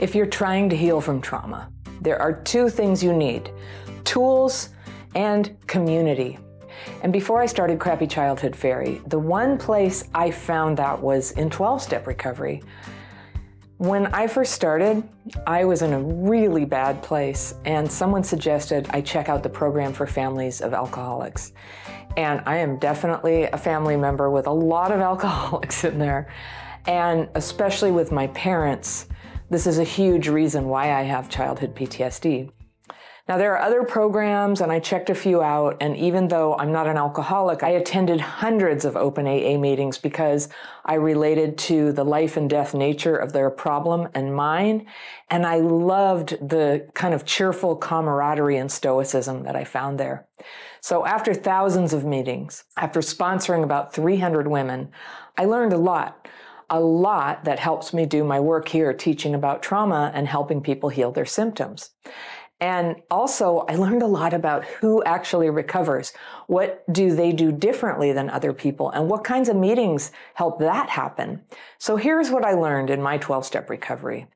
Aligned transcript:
If 0.00 0.12
you're 0.16 0.26
trying 0.26 0.68
to 0.70 0.76
heal 0.76 1.00
from 1.00 1.20
trauma, 1.20 1.70
there 2.00 2.20
are 2.20 2.32
two 2.42 2.68
things 2.68 3.02
you 3.02 3.12
need 3.12 3.52
tools 4.02 4.70
and 5.14 5.56
community. 5.68 6.36
And 7.04 7.12
before 7.12 7.40
I 7.40 7.46
started 7.46 7.78
Crappy 7.78 8.08
Childhood 8.08 8.56
Fairy, 8.56 9.00
the 9.06 9.18
one 9.18 9.56
place 9.56 10.08
I 10.12 10.32
found 10.32 10.76
that 10.78 11.00
was 11.00 11.30
in 11.32 11.48
12 11.48 11.80
step 11.80 12.08
recovery. 12.08 12.60
When 13.76 14.06
I 14.06 14.26
first 14.26 14.52
started, 14.52 15.08
I 15.46 15.64
was 15.64 15.82
in 15.82 15.92
a 15.92 16.00
really 16.00 16.64
bad 16.64 17.00
place, 17.00 17.54
and 17.64 17.90
someone 17.90 18.24
suggested 18.24 18.88
I 18.90 19.00
check 19.00 19.28
out 19.28 19.44
the 19.44 19.48
program 19.48 19.92
for 19.92 20.08
families 20.08 20.60
of 20.60 20.74
alcoholics. 20.74 21.52
And 22.16 22.42
I 22.46 22.56
am 22.56 22.80
definitely 22.80 23.44
a 23.44 23.56
family 23.56 23.96
member 23.96 24.28
with 24.28 24.48
a 24.48 24.52
lot 24.52 24.90
of 24.90 25.00
alcoholics 25.12 25.84
in 25.84 26.00
there. 26.00 26.32
And 26.86 27.28
especially 27.36 27.92
with 27.92 28.10
my 28.10 28.26
parents, 28.28 29.06
this 29.50 29.66
is 29.66 29.78
a 29.78 29.84
huge 29.84 30.28
reason 30.28 30.68
why 30.68 30.92
I 30.92 31.02
have 31.02 31.28
childhood 31.28 31.74
PTSD. 31.74 32.50
Now, 33.26 33.38
there 33.38 33.56
are 33.56 33.62
other 33.62 33.84
programs, 33.84 34.60
and 34.60 34.70
I 34.70 34.80
checked 34.80 35.08
a 35.08 35.14
few 35.14 35.40
out. 35.40 35.78
And 35.80 35.96
even 35.96 36.28
though 36.28 36.56
I'm 36.56 36.72
not 36.72 36.86
an 36.86 36.98
alcoholic, 36.98 37.62
I 37.62 37.70
attended 37.70 38.20
hundreds 38.20 38.84
of 38.84 38.98
open 38.98 39.26
AA 39.26 39.56
meetings 39.56 39.96
because 39.96 40.50
I 40.84 40.94
related 40.94 41.56
to 41.58 41.90
the 41.92 42.04
life 42.04 42.36
and 42.36 42.50
death 42.50 42.74
nature 42.74 43.16
of 43.16 43.32
their 43.32 43.48
problem 43.48 44.08
and 44.12 44.36
mine. 44.36 44.86
And 45.30 45.46
I 45.46 45.56
loved 45.56 46.36
the 46.46 46.86
kind 46.92 47.14
of 47.14 47.24
cheerful 47.24 47.76
camaraderie 47.76 48.58
and 48.58 48.70
stoicism 48.70 49.44
that 49.44 49.56
I 49.56 49.64
found 49.64 49.98
there. 49.98 50.26
So, 50.82 51.06
after 51.06 51.32
thousands 51.32 51.94
of 51.94 52.04
meetings, 52.04 52.64
after 52.76 53.00
sponsoring 53.00 53.64
about 53.64 53.94
300 53.94 54.48
women, 54.48 54.90
I 55.38 55.46
learned 55.46 55.72
a 55.72 55.78
lot 55.78 56.28
a 56.70 56.80
lot 56.80 57.44
that 57.44 57.58
helps 57.58 57.92
me 57.92 58.06
do 58.06 58.24
my 58.24 58.40
work 58.40 58.68
here 58.68 58.92
teaching 58.92 59.34
about 59.34 59.62
trauma 59.62 60.10
and 60.14 60.26
helping 60.26 60.60
people 60.60 60.88
heal 60.88 61.12
their 61.12 61.26
symptoms. 61.26 61.90
And 62.60 62.96
also, 63.10 63.66
I 63.68 63.74
learned 63.74 64.02
a 64.02 64.06
lot 64.06 64.32
about 64.32 64.64
who 64.64 65.02
actually 65.04 65.50
recovers. 65.50 66.12
What 66.46 66.84
do 66.92 67.14
they 67.14 67.32
do 67.32 67.52
differently 67.52 68.12
than 68.12 68.30
other 68.30 68.52
people? 68.52 68.90
And 68.90 69.08
what 69.08 69.24
kinds 69.24 69.48
of 69.48 69.56
meetings 69.56 70.12
help 70.34 70.60
that 70.60 70.88
happen? 70.88 71.42
So 71.78 71.96
here's 71.96 72.30
what 72.30 72.44
I 72.44 72.52
learned 72.52 72.90
in 72.90 73.02
my 73.02 73.18
12 73.18 73.44
step 73.44 73.68
recovery. 73.68 74.28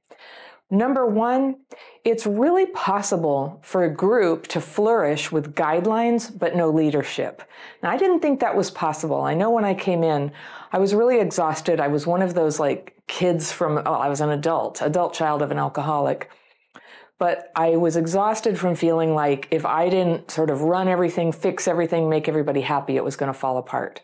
Number 0.71 1.07
one, 1.07 1.57
it's 2.05 2.27
really 2.27 2.67
possible 2.67 3.59
for 3.63 3.85
a 3.85 3.95
group 3.95 4.47
to 4.49 4.61
flourish 4.61 5.33
with 5.33 5.55
guidelines 5.55 6.37
but 6.37 6.55
no 6.55 6.69
leadership. 6.69 7.43
Now, 7.83 7.91
I 7.91 7.97
didn't 7.97 8.21
think 8.21 8.41
that 8.41 8.57
was 8.57 8.71
possible. 8.71 9.23
I 9.23 9.33
know 9.33 9.49
when 9.49 9.65
I 9.65 9.73
came 9.73 10.05
in, 10.05 10.31
I 10.73 10.79
was 10.79 10.95
really 10.95 11.21
exhausted. 11.21 11.81
I 11.81 11.89
was 11.89 12.07
one 12.07 12.23
of 12.23 12.35
those 12.35 12.61
like 12.61 12.95
kids 13.07 13.51
from, 13.53 13.79
oh, 13.85 13.95
I 13.95 14.09
was 14.09 14.21
an 14.21 14.31
adult, 14.31 14.83
adult 14.83 15.15
child 15.15 15.43
of 15.43 15.51
an 15.51 15.59
alcoholic. 15.59 16.31
But 17.19 17.51
I 17.57 17.77
was 17.77 17.97
exhausted 17.97 18.59
from 18.59 18.77
feeling 18.77 19.15
like 19.15 19.49
if 19.51 19.67
I 19.67 19.89
didn't 19.89 20.31
sort 20.31 20.51
of 20.51 20.63
run 20.63 20.87
everything, 20.87 21.33
fix 21.33 21.67
everything, 21.67 22.09
make 22.09 22.29
everybody 22.29 22.61
happy, 22.61 22.97
it 22.97 23.03
was 23.03 23.17
going 23.17 23.33
to 23.33 23.39
fall 23.39 23.59
apart. 23.59 24.03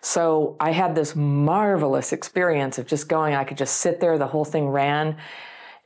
So 0.00 0.56
I 0.58 0.72
had 0.72 0.94
this 0.94 1.14
marvelous 1.14 2.12
experience 2.12 2.78
of 2.78 2.86
just 2.86 3.08
going, 3.08 3.34
I 3.34 3.44
could 3.44 3.56
just 3.56 3.76
sit 3.76 4.00
there, 4.00 4.18
the 4.18 4.26
whole 4.26 4.44
thing 4.44 4.68
ran 4.68 5.16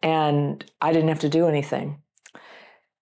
and 0.02 0.64
I 0.80 0.92
didn't 0.92 1.08
have 1.08 1.20
to 1.20 1.28
do 1.28 1.46
anything. 1.46 2.00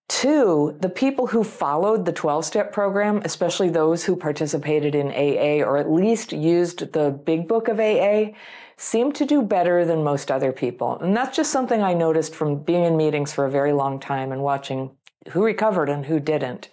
Two, 0.09 0.75
the 0.81 0.89
people 0.89 1.27
who 1.27 1.45
followed 1.45 2.07
the 2.07 2.13
12 2.13 2.45
step 2.45 2.73
program, 2.73 3.21
especially 3.25 3.69
those 3.69 4.05
who 4.05 4.17
participated 4.17 4.95
in 4.95 5.09
AA 5.09 5.63
or 5.63 5.77
at 5.77 5.91
least 5.91 6.33
used 6.33 6.93
the 6.93 7.11
big 7.11 7.47
book 7.47 7.69
of 7.69 7.79
AA, 7.79 8.33
seemed 8.79 9.15
to 9.17 9.27
do 9.27 9.43
better 9.43 9.85
than 9.85 10.03
most 10.03 10.31
other 10.31 10.51
people. 10.51 10.99
And 10.99 11.15
that's 11.15 11.37
just 11.37 11.53
something 11.53 11.83
I 11.83 11.93
noticed 11.93 12.35
from 12.35 12.63
being 12.63 12.85
in 12.85 12.97
meetings 12.97 13.33
for 13.33 13.45
a 13.45 13.51
very 13.51 13.73
long 13.73 14.01
time 14.01 14.33
and 14.33 14.43
watching 14.43 14.91
who 15.31 15.45
recovered 15.45 15.91
and 15.91 16.07
who 16.07 16.21
didn't. 16.21 16.71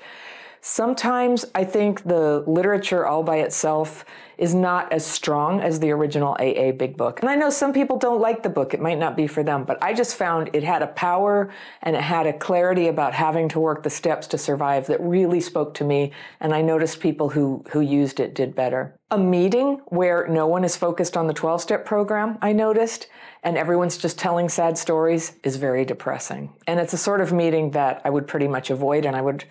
Sometimes 0.68 1.46
I 1.54 1.64
think 1.64 2.02
the 2.06 2.44
literature 2.48 3.06
all 3.06 3.22
by 3.22 3.38
itself 3.38 4.04
is 4.40 4.56
not 4.56 4.92
as 4.92 5.06
strong 5.06 5.62
as 5.62 5.80
the 5.80 5.92
original 5.92 6.36
AA 6.40 6.72
Big 6.72 6.98
Book. 6.98 7.20
And 7.22 7.30
I 7.30 7.36
know 7.36 7.52
some 7.52 7.72
people 7.72 8.00
don't 8.00 8.20
like 8.20 8.42
the 8.42 8.50
book, 8.50 8.74
it 8.74 8.82
might 8.82 8.98
not 8.98 9.16
be 9.16 9.28
for 9.28 9.44
them, 9.44 9.64
but 9.64 9.78
I 9.84 9.94
just 9.94 10.16
found 10.16 10.50
it 10.54 10.64
had 10.64 10.82
a 10.82 10.88
power 10.88 11.52
and 11.84 11.96
it 11.96 12.02
had 12.02 12.26
a 12.26 12.34
clarity 12.34 12.88
about 12.88 13.14
having 13.14 13.48
to 13.50 13.60
work 13.60 13.84
the 13.84 13.92
steps 13.92 14.26
to 14.26 14.40
survive 14.40 14.88
that 14.88 15.00
really 15.02 15.40
spoke 15.40 15.76
to 15.76 15.84
me. 15.84 16.12
And 16.40 16.52
I 16.52 16.64
noticed 16.64 17.00
people 17.00 17.30
who, 17.30 17.64
who 17.70 17.82
used 17.82 18.20
it 18.20 18.34
did 18.34 18.56
better. 18.56 19.00
A 19.12 19.20
meeting 19.20 19.82
where 19.90 20.28
no 20.28 20.48
one 20.48 20.64
is 20.64 20.76
focused 20.76 21.16
on 21.16 21.28
the 21.28 21.34
12 21.36 21.62
step 21.62 21.86
program, 21.86 22.40
I 22.42 22.54
noticed, 22.54 23.06
and 23.44 23.56
everyone's 23.56 24.00
just 24.00 24.18
telling 24.18 24.50
sad 24.50 24.80
stories 24.80 25.34
is 25.44 25.58
very 25.58 25.86
depressing. 25.86 26.54
And 26.66 26.80
it's 26.80 26.94
a 26.94 26.98
sort 26.98 27.22
of 27.22 27.32
meeting 27.32 27.70
that 27.72 28.02
I 28.04 28.10
would 28.10 28.26
pretty 28.26 28.48
much 28.48 28.72
avoid 28.72 29.06
and 29.06 29.16
I 29.16 29.22
would 29.22 29.46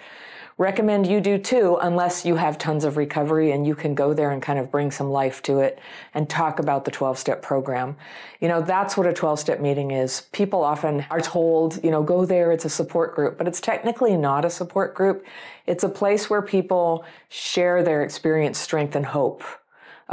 recommend 0.56 1.06
you 1.06 1.20
do 1.20 1.36
too, 1.36 1.78
unless 1.82 2.24
you 2.24 2.36
have 2.36 2.58
tons 2.58 2.84
of 2.84 2.96
recovery 2.96 3.50
and 3.50 3.66
you 3.66 3.74
can 3.74 3.94
go 3.94 4.14
there 4.14 4.30
and 4.30 4.40
kind 4.40 4.58
of 4.58 4.70
bring 4.70 4.90
some 4.90 5.10
life 5.10 5.42
to 5.42 5.58
it 5.58 5.78
and 6.14 6.28
talk 6.28 6.58
about 6.58 6.84
the 6.84 6.90
12 6.90 7.18
step 7.18 7.42
program. 7.42 7.96
You 8.40 8.48
know, 8.48 8.62
that's 8.62 8.96
what 8.96 9.06
a 9.06 9.12
12 9.12 9.40
step 9.40 9.60
meeting 9.60 9.90
is. 9.90 10.22
People 10.32 10.62
often 10.62 11.04
are 11.10 11.20
told, 11.20 11.82
you 11.82 11.90
know, 11.90 12.02
go 12.02 12.24
there, 12.24 12.52
it's 12.52 12.64
a 12.64 12.70
support 12.70 13.14
group, 13.14 13.36
but 13.36 13.48
it's 13.48 13.60
technically 13.60 14.16
not 14.16 14.44
a 14.44 14.50
support 14.50 14.94
group. 14.94 15.24
It's 15.66 15.82
a 15.82 15.88
place 15.88 16.30
where 16.30 16.42
people 16.42 17.04
share 17.28 17.82
their 17.82 18.04
experience, 18.04 18.58
strength, 18.58 18.94
and 18.94 19.06
hope 19.06 19.42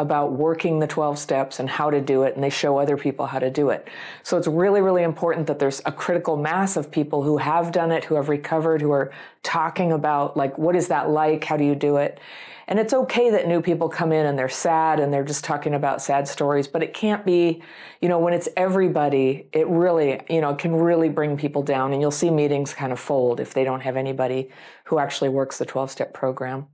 about 0.01 0.33
working 0.33 0.79
the 0.79 0.87
12 0.87 1.17
steps 1.17 1.59
and 1.59 1.69
how 1.69 1.89
to 1.89 2.01
do 2.01 2.23
it, 2.23 2.35
and 2.35 2.43
they 2.43 2.49
show 2.49 2.77
other 2.77 2.97
people 2.97 3.27
how 3.27 3.39
to 3.39 3.49
do 3.49 3.69
it. 3.69 3.87
So 4.23 4.37
it's 4.37 4.47
really, 4.47 4.81
really 4.81 5.03
important 5.03 5.47
that 5.47 5.59
there's 5.59 5.81
a 5.85 5.91
critical 5.91 6.35
mass 6.35 6.75
of 6.75 6.91
people 6.91 7.23
who 7.23 7.37
have 7.37 7.71
done 7.71 7.91
it, 7.91 8.03
who 8.03 8.15
have 8.15 8.27
recovered, 8.27 8.81
who 8.81 8.91
are 8.91 9.11
talking 9.43 9.91
about, 9.91 10.35
like, 10.35 10.57
what 10.57 10.75
is 10.75 10.87
that 10.89 11.09
like? 11.09 11.43
How 11.43 11.55
do 11.55 11.63
you 11.63 11.75
do 11.75 11.97
it? 11.97 12.19
And 12.67 12.79
it's 12.79 12.93
okay 12.93 13.31
that 13.31 13.47
new 13.47 13.61
people 13.61 13.89
come 13.89 14.11
in 14.11 14.25
and 14.25 14.39
they're 14.39 14.47
sad 14.47 14.99
and 14.99 15.13
they're 15.13 15.25
just 15.25 15.43
talking 15.43 15.73
about 15.73 16.01
sad 16.01 16.27
stories, 16.27 16.67
but 16.67 16.81
it 16.81 16.93
can't 16.93 17.25
be, 17.25 17.61
you 18.01 18.07
know, 18.07 18.17
when 18.17 18.33
it's 18.33 18.47
everybody, 18.55 19.49
it 19.51 19.67
really, 19.67 20.21
you 20.29 20.41
know, 20.41 20.55
can 20.55 20.73
really 20.75 21.09
bring 21.09 21.35
people 21.35 21.63
down. 21.63 21.91
And 21.91 22.01
you'll 22.01 22.11
see 22.11 22.29
meetings 22.29 22.73
kind 22.73 22.93
of 22.93 22.99
fold 22.99 23.39
if 23.39 23.53
they 23.53 23.63
don't 23.63 23.81
have 23.81 23.97
anybody 23.97 24.49
who 24.85 24.99
actually 24.99 25.29
works 25.29 25.57
the 25.57 25.65
12 25.65 25.91
step 25.91 26.13
program. 26.13 26.67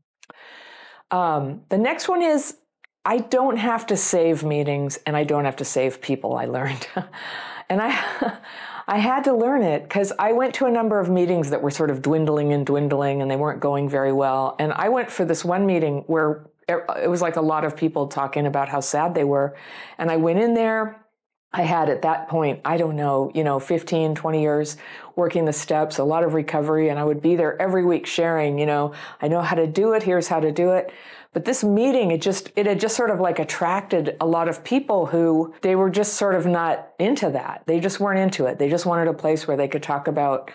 Um, 1.10 1.62
the 1.70 1.78
next 1.78 2.08
one 2.08 2.22
is 2.22 2.58
I 3.08 3.20
don't 3.20 3.56
have 3.56 3.86
to 3.88 3.96
save 3.96 4.44
meetings 4.44 5.00
and 5.06 5.16
I 5.16 5.24
don't 5.24 5.46
have 5.46 5.56
to 5.56 5.66
save 5.66 6.02
people, 6.02 6.36
I 6.36 6.46
learned. 6.46 6.86
and 7.70 7.82
I 7.82 8.38
I 8.90 9.00
had 9.00 9.26
to 9.26 9.34
learn 9.34 9.64
it 9.64 9.84
because 9.84 10.14
I 10.18 10.32
went 10.32 10.54
to 10.56 10.66
a 10.66 10.72
number 10.72 11.00
of 11.00 11.10
meetings 11.10 11.50
that 11.50 11.62
were 11.62 11.72
sort 11.72 11.90
of 11.90 12.02
dwindling 12.02 12.54
and 12.54 12.66
dwindling 12.66 13.22
and 13.22 13.30
they 13.30 13.36
weren't 13.36 13.60
going 13.60 13.90
very 13.90 14.14
well. 14.14 14.56
And 14.60 14.72
I 14.72 14.88
went 14.90 15.12
for 15.12 15.26
this 15.26 15.44
one 15.44 15.66
meeting 15.66 16.04
where 16.08 16.48
it 16.70 17.10
was 17.10 17.22
like 17.22 17.38
a 17.38 17.42
lot 17.42 17.66
of 17.66 17.76
people 17.76 18.08
talking 18.08 18.46
about 18.46 18.70
how 18.70 18.80
sad 18.80 19.14
they 19.14 19.26
were. 19.26 19.58
And 19.98 20.10
I 20.10 20.18
went 20.18 20.40
in 20.40 20.54
there. 20.54 21.06
I 21.54 21.64
had 21.64 21.90
at 21.90 22.02
that 22.04 22.28
point, 22.30 22.62
I 22.64 22.78
don't 22.78 22.96
know, 22.96 23.32
you 23.34 23.44
know, 23.44 23.60
15, 23.60 24.16
20 24.16 24.42
years 24.42 24.78
working 25.16 25.46
the 25.46 25.54
steps, 25.54 25.98
a 25.98 26.04
lot 26.04 26.24
of 26.24 26.34
recovery. 26.34 26.90
And 26.90 27.00
I 27.00 27.04
would 27.04 27.22
be 27.22 27.36
there 27.36 27.62
every 27.62 27.86
week 27.86 28.06
sharing, 28.06 28.60
you 28.60 28.66
know, 28.66 28.94
I 29.22 29.28
know 29.28 29.42
how 29.42 29.56
to 29.56 29.68
do 29.68 29.94
it. 29.94 30.04
Here's 30.04 30.28
how 30.28 30.40
to 30.42 30.52
do 30.52 30.72
it. 30.72 30.92
But 31.38 31.46
this 31.46 31.64
meeting, 31.64 32.10
it 32.10 32.20
just 32.20 32.50
it 32.56 32.66
had 32.66 32.80
just 32.80 32.96
sort 32.96 33.12
of 33.12 33.20
like 33.20 33.38
attracted 33.38 34.18
a 34.20 34.26
lot 34.26 34.50
of 34.50 34.64
people 34.64 35.06
who 35.06 35.54
they 35.62 35.76
were 35.76 35.92
just 35.92 36.16
sort 36.16 36.34
of 36.34 36.48
not 36.48 36.90
into 36.98 37.30
that. 37.30 37.62
They 37.68 37.80
just 37.80 38.00
weren't 38.00 38.18
into 38.18 38.48
it. 38.48 38.58
They 38.58 38.72
just 38.72 38.88
wanted 38.88 39.08
a 39.08 39.14
place 39.14 39.48
where 39.48 39.56
they 39.56 39.68
could 39.68 39.84
talk 39.84 40.08
about 40.08 40.50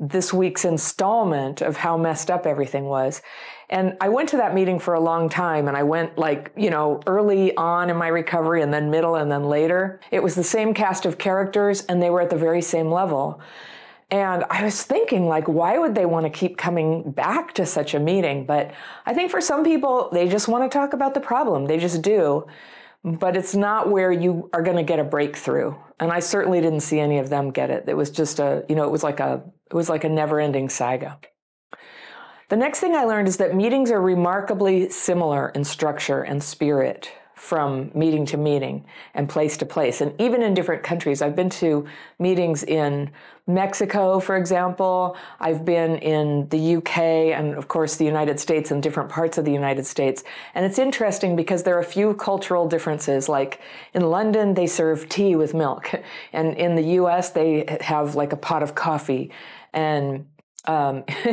this 0.00 0.32
week's 0.32 0.64
installment 0.64 1.60
of 1.60 1.76
how 1.76 1.96
messed 1.96 2.28
up 2.28 2.44
everything 2.44 2.86
was. 2.86 3.22
And 3.70 3.96
I 4.00 4.08
went 4.08 4.28
to 4.30 4.38
that 4.38 4.52
meeting 4.52 4.80
for 4.80 4.94
a 4.94 5.00
long 5.00 5.28
time 5.28 5.68
and 5.68 5.76
I 5.76 5.84
went 5.84 6.18
like, 6.18 6.50
you 6.56 6.70
know, 6.70 7.00
early 7.06 7.56
on 7.56 7.88
in 7.88 7.96
my 7.96 8.08
recovery 8.08 8.62
and 8.62 8.74
then 8.74 8.90
middle 8.90 9.14
and 9.14 9.30
then 9.30 9.44
later. 9.44 10.00
It 10.10 10.24
was 10.24 10.34
the 10.34 10.42
same 10.42 10.74
cast 10.74 11.06
of 11.06 11.18
characters 11.18 11.84
and 11.84 12.02
they 12.02 12.10
were 12.10 12.20
at 12.20 12.30
the 12.30 12.36
very 12.36 12.62
same 12.62 12.90
level. 12.90 13.40
And 14.10 14.44
I 14.50 14.62
was 14.62 14.82
thinking, 14.84 15.26
like, 15.26 15.48
why 15.48 15.78
would 15.78 15.94
they 15.94 16.06
want 16.06 16.26
to 16.26 16.30
keep 16.30 16.56
coming 16.56 17.10
back 17.10 17.54
to 17.54 17.66
such 17.66 17.92
a 17.92 17.98
meeting? 17.98 18.46
But 18.46 18.72
I 19.04 19.14
think 19.14 19.32
for 19.32 19.40
some 19.40 19.64
people, 19.64 20.10
they 20.12 20.28
just 20.28 20.46
want 20.46 20.70
to 20.70 20.78
talk 20.78 20.92
about 20.92 21.14
the 21.14 21.20
problem. 21.20 21.66
They 21.66 21.78
just 21.78 22.02
do. 22.02 22.46
But 23.02 23.36
it's 23.36 23.54
not 23.54 23.90
where 23.90 24.12
you 24.12 24.48
are 24.52 24.62
going 24.62 24.76
to 24.76 24.84
get 24.84 25.00
a 25.00 25.04
breakthrough. 25.04 25.74
And 25.98 26.12
I 26.12 26.20
certainly 26.20 26.60
didn't 26.60 26.80
see 26.80 27.00
any 27.00 27.18
of 27.18 27.30
them 27.30 27.50
get 27.50 27.70
it. 27.70 27.84
It 27.88 27.96
was 27.96 28.10
just 28.10 28.38
a, 28.38 28.64
you 28.68 28.76
know, 28.76 28.84
it 28.84 28.90
was 28.90 29.02
like 29.02 29.18
a, 29.18 29.42
it 29.70 29.74
was 29.74 29.88
like 29.88 30.04
a 30.04 30.08
never 30.08 30.40
ending 30.40 30.68
saga. 30.68 31.18
The 32.48 32.56
next 32.56 32.78
thing 32.78 32.94
I 32.94 33.04
learned 33.04 33.26
is 33.26 33.38
that 33.38 33.56
meetings 33.56 33.90
are 33.90 34.00
remarkably 34.00 34.88
similar 34.90 35.48
in 35.48 35.64
structure 35.64 36.22
and 36.22 36.42
spirit 36.42 37.10
from 37.36 37.90
meeting 37.94 38.24
to 38.24 38.36
meeting 38.38 38.82
and 39.14 39.28
place 39.28 39.58
to 39.58 39.66
place. 39.66 40.00
And 40.00 40.18
even 40.18 40.42
in 40.42 40.54
different 40.54 40.82
countries, 40.82 41.20
I've 41.20 41.36
been 41.36 41.50
to 41.50 41.86
meetings 42.18 42.64
in 42.64 43.10
Mexico, 43.46 44.18
for 44.20 44.36
example. 44.36 45.16
I've 45.38 45.62
been 45.62 45.96
in 45.98 46.48
the 46.48 46.76
UK 46.76 46.98
and, 47.36 47.54
of 47.54 47.68
course, 47.68 47.96
the 47.96 48.06
United 48.06 48.40
States 48.40 48.70
and 48.70 48.82
different 48.82 49.10
parts 49.10 49.36
of 49.36 49.44
the 49.44 49.52
United 49.52 49.84
States. 49.84 50.24
And 50.54 50.64
it's 50.64 50.78
interesting 50.78 51.36
because 51.36 51.62
there 51.62 51.76
are 51.76 51.80
a 51.80 51.84
few 51.84 52.14
cultural 52.14 52.66
differences. 52.66 53.28
Like 53.28 53.60
in 53.92 54.10
London, 54.10 54.54
they 54.54 54.66
serve 54.66 55.08
tea 55.08 55.36
with 55.36 55.54
milk. 55.54 55.92
And 56.32 56.56
in 56.56 56.74
the 56.74 56.82
US, 57.00 57.30
they 57.30 57.78
have 57.80 58.14
like 58.14 58.32
a 58.32 58.36
pot 58.36 58.62
of 58.62 58.74
coffee. 58.74 59.30
And 59.72 60.26
um, 60.66 61.04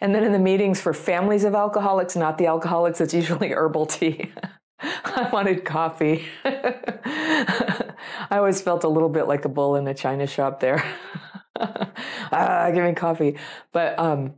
and 0.00 0.14
then 0.14 0.24
in 0.24 0.32
the 0.32 0.38
meetings 0.38 0.80
for 0.80 0.92
families 0.92 1.44
of 1.44 1.54
alcoholics, 1.54 2.16
not 2.16 2.38
the 2.38 2.46
alcoholics, 2.46 3.00
it's 3.00 3.14
usually 3.14 3.50
herbal 3.52 3.86
tea. 3.86 4.32
I 4.80 5.28
wanted 5.32 5.64
coffee. 5.64 6.26
I 6.44 7.94
always 8.30 8.60
felt 8.60 8.84
a 8.84 8.88
little 8.88 9.08
bit 9.08 9.26
like 9.26 9.44
a 9.44 9.48
bull 9.48 9.76
in 9.76 9.86
a 9.88 9.94
china 9.94 10.26
shop 10.26 10.60
there. 10.60 10.84
ah, 11.60 12.70
give 12.74 12.84
me 12.84 12.92
coffee. 12.94 13.38
But 13.72 13.98
um, 13.98 14.34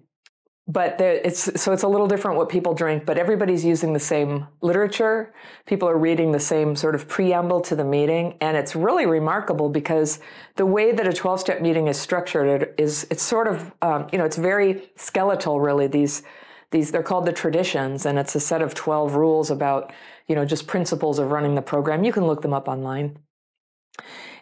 but 0.71 0.99
there, 0.99 1.15
it's 1.15 1.61
so 1.61 1.73
it's 1.73 1.83
a 1.83 1.89
little 1.89 2.07
different 2.07 2.37
what 2.37 2.51
people 2.51 2.75
drink. 2.75 3.07
But 3.07 3.19
everybody's 3.19 3.65
using 3.65 3.95
the 3.95 4.01
same 4.01 4.47
literature. 4.61 5.35
People 5.67 5.89
are 5.89 5.99
reading 5.99 6.31
the 6.31 6.41
same 6.41 6.77
sort 6.77 6.95
of 6.95 7.09
preamble 7.09 7.63
to 7.63 7.75
the 7.75 7.85
meeting, 7.85 8.37
and 8.41 8.57
it's 8.57 8.77
really 8.77 9.07
remarkable 9.07 9.71
because 9.71 10.21
the 10.57 10.67
way 10.67 10.93
that 10.93 11.09
a 11.09 11.13
twelve-step 11.13 11.63
meeting 11.63 11.89
is 11.89 11.99
structured 11.99 12.75
is 12.79 13.07
it's 13.11 13.23
sort 13.23 13.49
of 13.49 13.73
um, 13.83 14.09
you 14.13 14.19
know 14.19 14.25
it's 14.25 14.37
very 14.37 14.91
skeletal. 14.97 15.59
Really, 15.59 15.87
these 15.87 16.23
these 16.71 16.93
they're 16.93 17.03
called 17.03 17.25
the 17.25 17.33
traditions, 17.33 18.05
and 18.05 18.19
it's 18.19 18.35
a 18.35 18.41
set 18.41 18.61
of 18.61 18.75
twelve 18.75 19.15
rules 19.15 19.51
about 19.51 19.93
you 20.29 20.35
know, 20.35 20.45
just 20.45 20.67
principles 20.67 21.19
of 21.19 21.31
running 21.31 21.55
the 21.55 21.63
program. 21.63 22.05
You 22.05 22.13
can 22.13 22.27
look 22.27 22.43
them 22.43 22.53
up 22.53 22.69
online. 22.69 23.19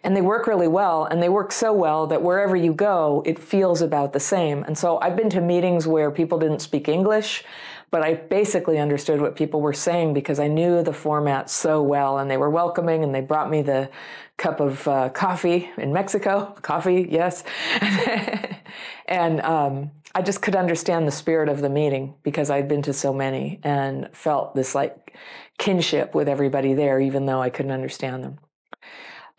And 0.03 0.15
they 0.15 0.21
work 0.21 0.45
really 0.45 0.67
well, 0.67 1.05
and 1.05 1.21
they 1.21 1.29
work 1.29 1.51
so 1.51 1.73
well 1.73 2.05
that 2.07 2.21
wherever 2.21 2.55
you 2.55 2.71
go, 2.73 3.23
it 3.25 3.39
feels 3.39 3.81
about 3.81 4.13
the 4.13 4.19
same. 4.19 4.63
And 4.63 4.77
so 4.77 4.99
I've 5.01 5.17
been 5.17 5.29
to 5.31 5.41
meetings 5.41 5.87
where 5.87 6.11
people 6.11 6.37
didn't 6.37 6.59
speak 6.59 6.87
English, 6.87 7.43
but 7.89 8.03
I 8.03 8.13
basically 8.13 8.77
understood 8.77 9.21
what 9.21 9.35
people 9.35 9.59
were 9.59 9.73
saying 9.73 10.13
because 10.13 10.39
I 10.39 10.47
knew 10.47 10.83
the 10.83 10.93
format 10.93 11.49
so 11.49 11.81
well, 11.81 12.19
and 12.19 12.29
they 12.29 12.37
were 12.37 12.49
welcoming, 12.49 13.03
and 13.03 13.13
they 13.13 13.21
brought 13.21 13.49
me 13.49 13.61
the 13.61 13.89
cup 14.37 14.59
of 14.59 14.87
uh, 14.87 15.09
coffee 15.09 15.69
in 15.77 15.91
Mexico. 15.91 16.55
Coffee, 16.61 17.07
yes. 17.09 17.43
and 19.07 19.41
um, 19.41 19.91
I 20.13 20.21
just 20.21 20.41
could 20.41 20.55
understand 20.55 21.07
the 21.07 21.11
spirit 21.11 21.49
of 21.49 21.61
the 21.61 21.69
meeting 21.69 22.15
because 22.23 22.49
I'd 22.49 22.67
been 22.67 22.83
to 22.83 22.93
so 22.93 23.13
many 23.13 23.59
and 23.63 24.09
felt 24.13 24.55
this 24.55 24.75
like 24.75 25.15
kinship 25.57 26.13
with 26.13 26.29
everybody 26.29 26.73
there, 26.73 26.99
even 26.99 27.25
though 27.25 27.41
I 27.41 27.49
couldn't 27.49 27.71
understand 27.71 28.23
them. 28.23 28.39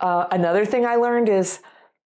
Uh, 0.01 0.27
another 0.31 0.65
thing 0.65 0.85
I 0.85 0.97
learned 0.97 1.29
is 1.29 1.61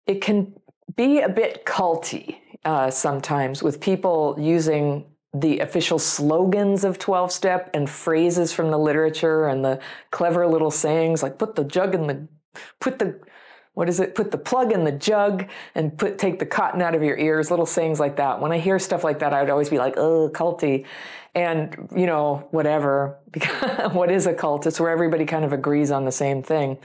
it 0.06 0.20
can 0.20 0.54
be 0.96 1.20
a 1.20 1.28
bit 1.28 1.64
culty 1.64 2.38
uh, 2.64 2.90
sometimes 2.90 3.62
with 3.62 3.80
people 3.80 4.36
using 4.38 5.06
the 5.32 5.60
official 5.60 5.98
slogans 5.98 6.82
of 6.82 6.98
12 6.98 7.30
step 7.30 7.70
and 7.72 7.88
phrases 7.88 8.52
from 8.52 8.70
the 8.70 8.78
literature 8.78 9.46
and 9.46 9.64
the 9.64 9.78
clever 10.10 10.46
little 10.46 10.72
sayings 10.72 11.22
like 11.22 11.38
put 11.38 11.54
the 11.54 11.62
jug 11.62 11.94
in 11.94 12.08
the 12.08 12.26
put 12.80 12.98
the 12.98 13.20
what 13.74 13.88
is 13.88 14.00
it? 14.00 14.14
Put 14.14 14.30
the 14.30 14.38
plug 14.38 14.72
in 14.72 14.84
the 14.84 14.92
jug 14.92 15.48
and 15.74 15.96
put 15.96 16.18
take 16.18 16.38
the 16.38 16.46
cotton 16.46 16.82
out 16.82 16.94
of 16.94 17.02
your 17.02 17.16
ears 17.16 17.50
little 17.50 17.66
sayings 17.66 18.00
like 18.00 18.16
that. 18.16 18.40
When 18.40 18.52
i 18.52 18.58
hear 18.58 18.78
stuff 18.78 19.04
like 19.04 19.20
that 19.20 19.32
i 19.32 19.40
would 19.40 19.50
always 19.50 19.70
be 19.70 19.78
like 19.78 19.94
oh 19.96 20.28
culty. 20.28 20.86
And 21.34 21.88
you 21.94 22.06
know 22.06 22.48
whatever 22.50 23.16
what 23.92 24.10
is 24.10 24.26
a 24.26 24.34
cult? 24.34 24.66
It's 24.66 24.80
where 24.80 24.90
everybody 24.90 25.24
kind 25.24 25.44
of 25.44 25.52
agrees 25.52 25.90
on 25.90 26.04
the 26.04 26.12
same 26.12 26.42
thing. 26.42 26.78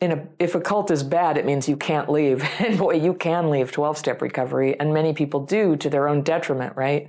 In 0.00 0.12
a, 0.12 0.26
if 0.38 0.54
a 0.54 0.60
cult 0.60 0.90
is 0.90 1.02
bad 1.02 1.36
it 1.36 1.44
means 1.44 1.68
you 1.68 1.76
can't 1.76 2.08
leave. 2.08 2.42
And 2.60 2.78
boy 2.78 2.94
you 2.94 3.12
can 3.12 3.50
leave 3.50 3.72
12 3.72 3.98
step 3.98 4.22
recovery 4.22 4.78
and 4.78 4.94
many 4.94 5.12
people 5.12 5.44
do 5.44 5.76
to 5.76 5.90
their 5.90 6.08
own 6.08 6.22
detriment 6.22 6.76
right 6.76 7.08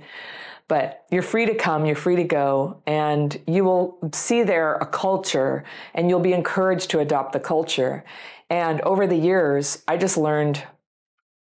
but 0.72 1.04
you're 1.10 1.20
free 1.20 1.44
to 1.44 1.54
come 1.54 1.84
you're 1.84 1.94
free 1.94 2.16
to 2.16 2.24
go 2.24 2.80
and 2.86 3.38
you 3.46 3.62
will 3.62 3.98
see 4.14 4.42
there 4.42 4.76
a 4.76 4.86
culture 4.86 5.64
and 5.92 6.08
you'll 6.08 6.18
be 6.18 6.32
encouraged 6.32 6.88
to 6.88 6.98
adopt 7.00 7.34
the 7.34 7.40
culture. 7.40 8.02
And 8.48 8.80
over 8.80 9.06
the 9.06 9.20
years 9.30 9.82
i 9.86 9.98
just 9.98 10.16
learned 10.16 10.64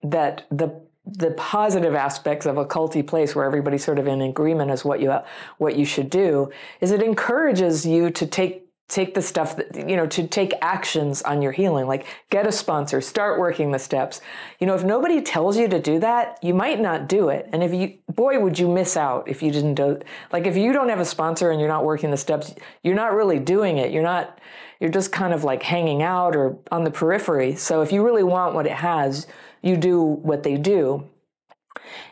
that 0.01 0.47
the 0.49 0.81
the 1.05 1.29
positive 1.31 1.93
aspects 1.93 2.47
of 2.47 2.57
a 2.57 2.65
culty 2.65 3.05
place 3.05 3.35
where 3.35 3.45
everybody's 3.45 3.83
sort 3.83 3.99
of 3.99 4.07
in 4.07 4.19
agreement 4.21 4.71
as 4.71 4.83
what 4.83 4.99
you 4.99 5.15
what 5.59 5.75
you 5.75 5.85
should 5.85 6.09
do 6.09 6.51
is 6.81 6.89
it 6.89 7.03
encourages 7.03 7.85
you 7.85 8.09
to 8.09 8.25
take 8.25 8.68
take 8.89 9.13
the 9.13 9.21
stuff 9.21 9.55
that 9.55 9.87
you 9.87 9.95
know 9.95 10.07
to 10.07 10.27
take 10.27 10.51
actions 10.61 11.21
on 11.21 11.41
your 11.41 11.51
healing. 11.51 11.87
Like 11.87 12.07
get 12.29 12.47
a 12.47 12.51
sponsor 12.51 12.99
start 12.99 13.39
working 13.39 13.71
the 13.71 13.79
steps. 13.79 14.19
You 14.59 14.67
know 14.67 14.73
if 14.73 14.83
nobody 14.83 15.21
tells 15.21 15.57
you 15.57 15.67
to 15.69 15.79
do 15.79 15.99
that 15.99 16.39
you 16.43 16.53
might 16.53 16.81
not 16.81 17.07
do 17.07 17.29
it. 17.29 17.47
And 17.53 17.63
if 17.63 17.73
you 17.73 17.99
boy 18.13 18.39
would 18.39 18.57
you 18.57 18.67
miss 18.67 18.97
out 18.97 19.29
if 19.29 19.41
you 19.41 19.51
didn't 19.51 19.75
do 19.75 19.99
like 20.33 20.47
if 20.47 20.57
you 20.57 20.73
don't 20.73 20.89
have 20.89 20.99
a 20.99 21.05
sponsor 21.05 21.51
and 21.51 21.59
you're 21.59 21.69
not 21.69 21.85
working 21.85 22.11
the 22.11 22.17
steps 22.17 22.53
you're 22.83 22.95
not 22.95 23.13
really 23.13 23.39
doing 23.39 23.77
it. 23.77 23.91
You're 23.91 24.03
not 24.03 24.39
you're 24.79 24.89
just 24.89 25.11
kind 25.11 25.33
of 25.33 25.43
like 25.43 25.61
hanging 25.61 26.01
out 26.01 26.35
or 26.35 26.57
on 26.71 26.83
the 26.83 26.91
periphery. 26.91 27.55
So 27.55 27.81
if 27.81 27.91
you 27.91 28.03
really 28.03 28.23
want 28.23 28.55
what 28.55 28.65
it 28.65 28.73
has 28.73 29.27
you 29.61 29.77
do 29.77 30.01
what 30.01 30.43
they 30.43 30.57
do. 30.57 31.07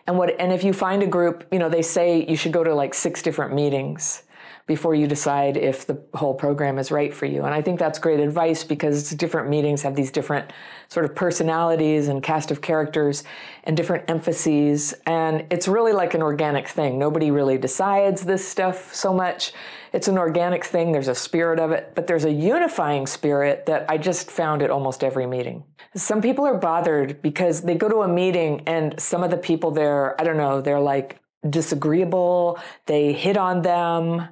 And 0.06 0.18
what 0.18 0.40
and 0.40 0.54
if 0.54 0.64
you 0.64 0.74
find 0.74 1.02
a 1.02 1.08
group, 1.08 1.48
you 1.52 1.58
know, 1.58 1.70
they 1.70 1.82
say 1.82 2.24
you 2.24 2.36
should 2.36 2.54
go 2.54 2.64
to 2.64 2.76
like 2.76 2.94
six 2.94 3.24
different 3.24 3.54
meetings 3.56 4.24
before 4.68 4.94
you 4.94 5.08
decide 5.08 5.56
if 5.56 5.88
the 5.88 6.00
whole 6.14 6.34
program 6.34 6.78
is 6.78 6.92
right 6.92 7.14
for 7.14 7.26
you. 7.26 7.46
And 7.46 7.54
I 7.54 7.62
think 7.62 7.80
that's 7.80 7.98
great 8.00 8.20
advice 8.20 8.66
because 8.66 9.12
different 9.12 9.50
meetings 9.50 9.82
have 9.82 9.96
these 9.96 10.12
different 10.12 10.52
sort 10.90 11.06
of 11.06 11.16
personalities 11.16 12.10
and 12.10 12.22
cast 12.22 12.52
of 12.52 12.62
characters 12.62 13.24
and 13.64 13.78
different 13.78 14.10
emphases. 14.10 14.94
And 15.06 15.46
it's 15.50 15.70
really 15.70 15.94
like 15.94 16.14
an 16.14 16.22
organic 16.22 16.68
thing. 16.68 17.00
Nobody 17.00 17.32
really 17.32 17.58
decides 17.58 18.24
this 18.24 18.46
stuff 18.46 18.94
so 18.94 19.14
much. 19.14 19.54
It's 19.94 20.10
an 20.10 20.18
organic 20.18 20.66
thing, 20.66 20.92
there's 20.92 21.08
a 21.08 21.16
spirit 21.16 21.62
of 21.62 21.72
it, 21.72 21.94
but 21.96 22.08
there's 22.08 22.26
a 22.26 22.32
unifying 22.32 23.08
spirit 23.08 23.66
that 23.68 23.90
I 23.90 23.98
just 23.98 24.30
found 24.30 24.62
at 24.62 24.70
almost 24.70 25.02
every 25.02 25.26
meeting. 25.26 25.64
Some 25.96 26.22
people 26.22 26.46
are 26.46 26.58
bothered 26.58 27.22
because 27.22 27.62
they 27.62 27.76
go 27.76 27.88
to 27.88 28.02
a 28.02 28.08
meeting 28.08 28.64
and 28.68 29.00
some 29.00 29.24
of 29.24 29.32
the 29.32 29.38
people 29.38 29.72
there, 29.72 30.20
I 30.20 30.26
don't 30.26 30.36
know, 30.36 30.60
they're 30.60 30.80
like 30.80 31.22
disagreeable, 31.50 32.60
they 32.86 33.14
hit 33.14 33.38
on 33.38 33.62
them, 33.62 34.28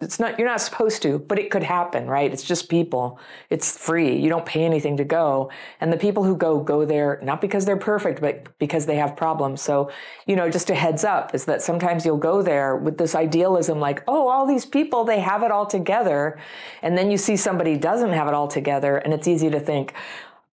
it's 0.00 0.18
not 0.18 0.38
you're 0.38 0.48
not 0.48 0.60
supposed 0.60 1.02
to 1.02 1.18
but 1.18 1.38
it 1.38 1.50
could 1.50 1.62
happen 1.62 2.06
right? 2.06 2.32
It's 2.32 2.42
just 2.42 2.68
people. 2.68 3.18
It's 3.50 3.76
free. 3.76 4.16
You 4.16 4.28
don't 4.28 4.46
pay 4.46 4.64
anything 4.64 4.96
to 4.98 5.04
go. 5.04 5.50
And 5.80 5.92
the 5.92 5.96
people 5.96 6.24
who 6.24 6.36
go 6.36 6.60
go 6.60 6.84
there 6.84 7.20
not 7.22 7.40
because 7.40 7.64
they're 7.64 7.76
perfect 7.76 8.20
but 8.20 8.58
because 8.58 8.86
they 8.86 8.96
have 8.96 9.16
problems. 9.16 9.60
So 9.62 9.90
you 10.26 10.36
know 10.36 10.50
just 10.50 10.70
a 10.70 10.74
heads 10.74 11.04
up 11.04 11.34
is 11.34 11.44
that 11.46 11.62
sometimes 11.62 12.04
you'll 12.04 12.16
go 12.16 12.42
there 12.42 12.76
with 12.76 12.98
this 12.98 13.14
idealism 13.14 13.80
like 13.80 14.02
oh 14.08 14.28
all 14.28 14.46
these 14.46 14.66
people 14.66 15.04
they 15.04 15.20
have 15.20 15.42
it 15.42 15.50
all 15.50 15.66
together. 15.66 16.38
And 16.82 16.96
then 16.96 17.10
you 17.10 17.18
see 17.18 17.36
somebody 17.36 17.76
doesn't 17.76 18.12
have 18.12 18.28
it 18.28 18.34
all 18.34 18.48
together 18.48 18.98
and 18.98 19.12
it's 19.12 19.28
easy 19.28 19.50
to 19.50 19.60
think 19.60 19.94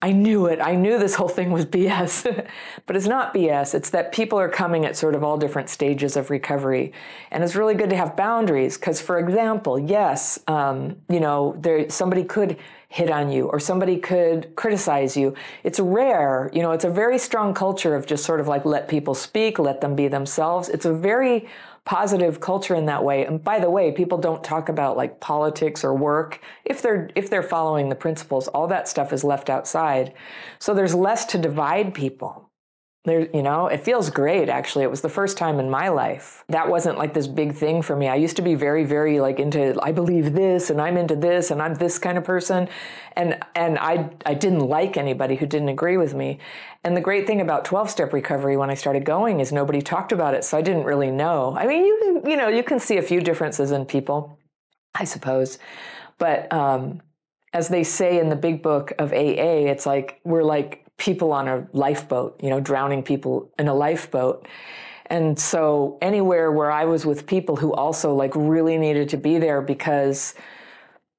I 0.05 0.13
knew 0.13 0.45
it. 0.49 0.61
I 0.61 0.75
knew 0.75 0.99
this 0.99 1.15
whole 1.15 1.31
thing 1.31 1.51
was 1.51 1.65
BS. 1.65 2.47
but 2.87 2.95
it's 2.95 3.07
not 3.07 3.33
BS. 3.33 3.75
It's 3.75 3.89
that 3.89 4.13
people 4.13 4.39
are 4.39 4.51
coming 4.51 4.85
at 4.85 4.99
sort 4.99 5.15
of 5.15 5.25
all 5.25 5.39
different 5.39 5.71
stages 5.71 6.15
of 6.19 6.29
recovery. 6.29 6.93
And 7.31 7.43
it's 7.43 7.55
really 7.57 7.75
good 7.75 7.89
to 7.89 7.97
have 7.97 8.15
boundaries 8.15 8.77
because, 8.77 9.01
for 9.01 9.19
example, 9.19 9.79
yes, 9.79 10.39
um, 10.47 10.97
you 11.09 11.21
know, 11.21 11.57
there 11.59 11.89
somebody 11.89 12.23
could 12.23 12.59
hit 12.91 13.11
on 13.11 13.33
you 13.33 13.47
or 13.47 13.59
somebody 13.59 13.97
could 13.97 14.55
criticize 14.57 15.17
you. 15.17 15.35
It's 15.63 15.81
rare. 15.81 16.51
You 16.53 16.61
know, 16.61 16.73
it's 16.73 16.85
a 16.85 16.91
very 16.91 17.17
strong 17.17 17.55
culture 17.55 17.97
of 17.97 18.05
just 18.05 18.27
sort 18.27 18.41
of 18.41 18.47
like 18.47 18.67
let 18.67 18.89
people 18.89 19.15
speak, 19.15 19.59
let 19.59 19.81
them 19.81 19.97
be 19.97 20.09
themselves. 20.09 20.69
It's 20.69 20.85
a 20.85 20.93
very 20.93 21.49
positive 21.85 22.41
culture 22.41 22.75
in 22.75 22.87
that 22.87 23.05
way. 23.05 23.27
And 23.27 23.43
by 23.43 23.59
the 23.61 23.71
way, 23.71 23.93
people 23.93 24.19
don't 24.19 24.43
talk 24.43 24.69
about 24.69 24.97
like 24.97 25.21
politics 25.21 25.85
or 25.85 25.95
work 25.95 26.41
if 26.65 26.81
they're 26.81 27.11
if 27.15 27.29
they're 27.29 27.43
following 27.43 27.89
the 27.89 27.95
principles. 27.95 28.49
All 28.49 28.67
that 28.69 28.89
stuff 28.89 29.13
is 29.13 29.25
left 29.25 29.51
outside. 29.51 30.15
So 30.59 30.75
there's 30.75 30.95
less 30.95 31.27
to 31.27 31.39
divide 31.39 31.95
people 31.95 32.44
there 33.05 33.29
you 33.35 33.43
know 33.43 33.67
it 33.67 33.81
feels 33.81 34.09
great 34.09 34.49
actually. 34.49 34.85
It 34.85 34.91
was 34.91 35.03
the 35.03 35.11
first 35.11 35.37
time 35.37 35.61
in 35.61 35.69
my 35.69 35.89
life. 35.89 36.43
That 36.49 36.69
wasn't 36.69 36.97
like 36.97 37.13
this 37.13 37.27
big 37.27 37.55
thing 37.55 37.83
for 37.83 37.95
me. 37.95 38.09
I 38.09 38.15
used 38.17 38.37
to 38.37 38.43
be 38.43 38.55
very 38.55 38.85
very 38.85 39.21
like 39.21 39.39
into 39.39 39.79
i 39.83 39.93
believe 39.93 40.33
this 40.33 40.71
and 40.71 40.81
i'm 40.81 40.97
into 40.97 41.15
this 41.15 41.51
and 41.51 41.61
i'm 41.61 41.75
this 41.75 41.99
kind 41.99 42.17
of 42.17 42.25
person 42.25 42.69
and 43.15 43.39
and 43.55 43.79
i 43.79 44.11
i 44.25 44.33
didn't 44.33 44.61
like 44.61 44.97
anybody 44.97 45.37
who 45.37 45.47
didn't 45.47 45.69
agree 45.69 45.99
with 45.99 46.15
me. 46.15 46.39
And 46.83 46.97
the 46.97 47.01
great 47.01 47.27
thing 47.27 47.41
about 47.41 47.65
12 47.65 47.91
step 47.91 48.13
recovery 48.15 48.57
when 48.57 48.71
i 48.71 48.75
started 48.75 49.05
going 49.05 49.41
is 49.41 49.53
nobody 49.53 49.83
talked 49.83 50.13
about 50.13 50.33
it 50.35 50.43
so 50.43 50.57
i 50.57 50.63
didn't 50.63 50.85
really 50.85 51.11
know. 51.11 51.55
I 51.59 51.67
mean 51.67 51.85
you 51.85 52.23
you 52.27 52.37
know 52.37 52.49
you 52.49 52.63
can 52.63 52.81
see 52.81 52.97
a 52.97 53.03
few 53.03 53.21
differences 53.21 53.71
in 53.71 53.85
people 53.85 54.39
i 54.95 55.05
suppose. 55.05 55.59
But 56.17 56.51
um 56.51 57.03
as 57.53 57.69
they 57.69 57.85
say 57.85 58.19
in 58.19 58.31
the 58.31 58.37
big 58.37 58.63
book 58.63 58.93
of 58.99 59.13
aa 59.13 59.71
it's 59.73 59.85
like 59.85 60.21
we're 60.25 60.43
like 60.43 60.84
people 60.97 61.33
on 61.33 61.49
a 61.49 61.67
lifeboat, 61.73 62.41
you 62.43 62.51
know, 62.51 62.61
drowning 62.61 63.03
people 63.03 63.51
in 63.59 63.69
a 63.69 63.75
lifeboat. 63.75 64.47
And 65.07 65.39
so 65.39 65.99
anywhere 66.01 66.51
where 66.53 66.71
I 66.71 66.85
was 66.85 67.05
with 67.05 67.27
people 67.27 67.57
who 67.57 67.73
also 67.75 68.15
like 68.15 68.33
really 68.35 68.79
needed 68.79 69.09
to 69.11 69.17
be 69.17 69.39
there 69.39 69.61
because 69.61 70.35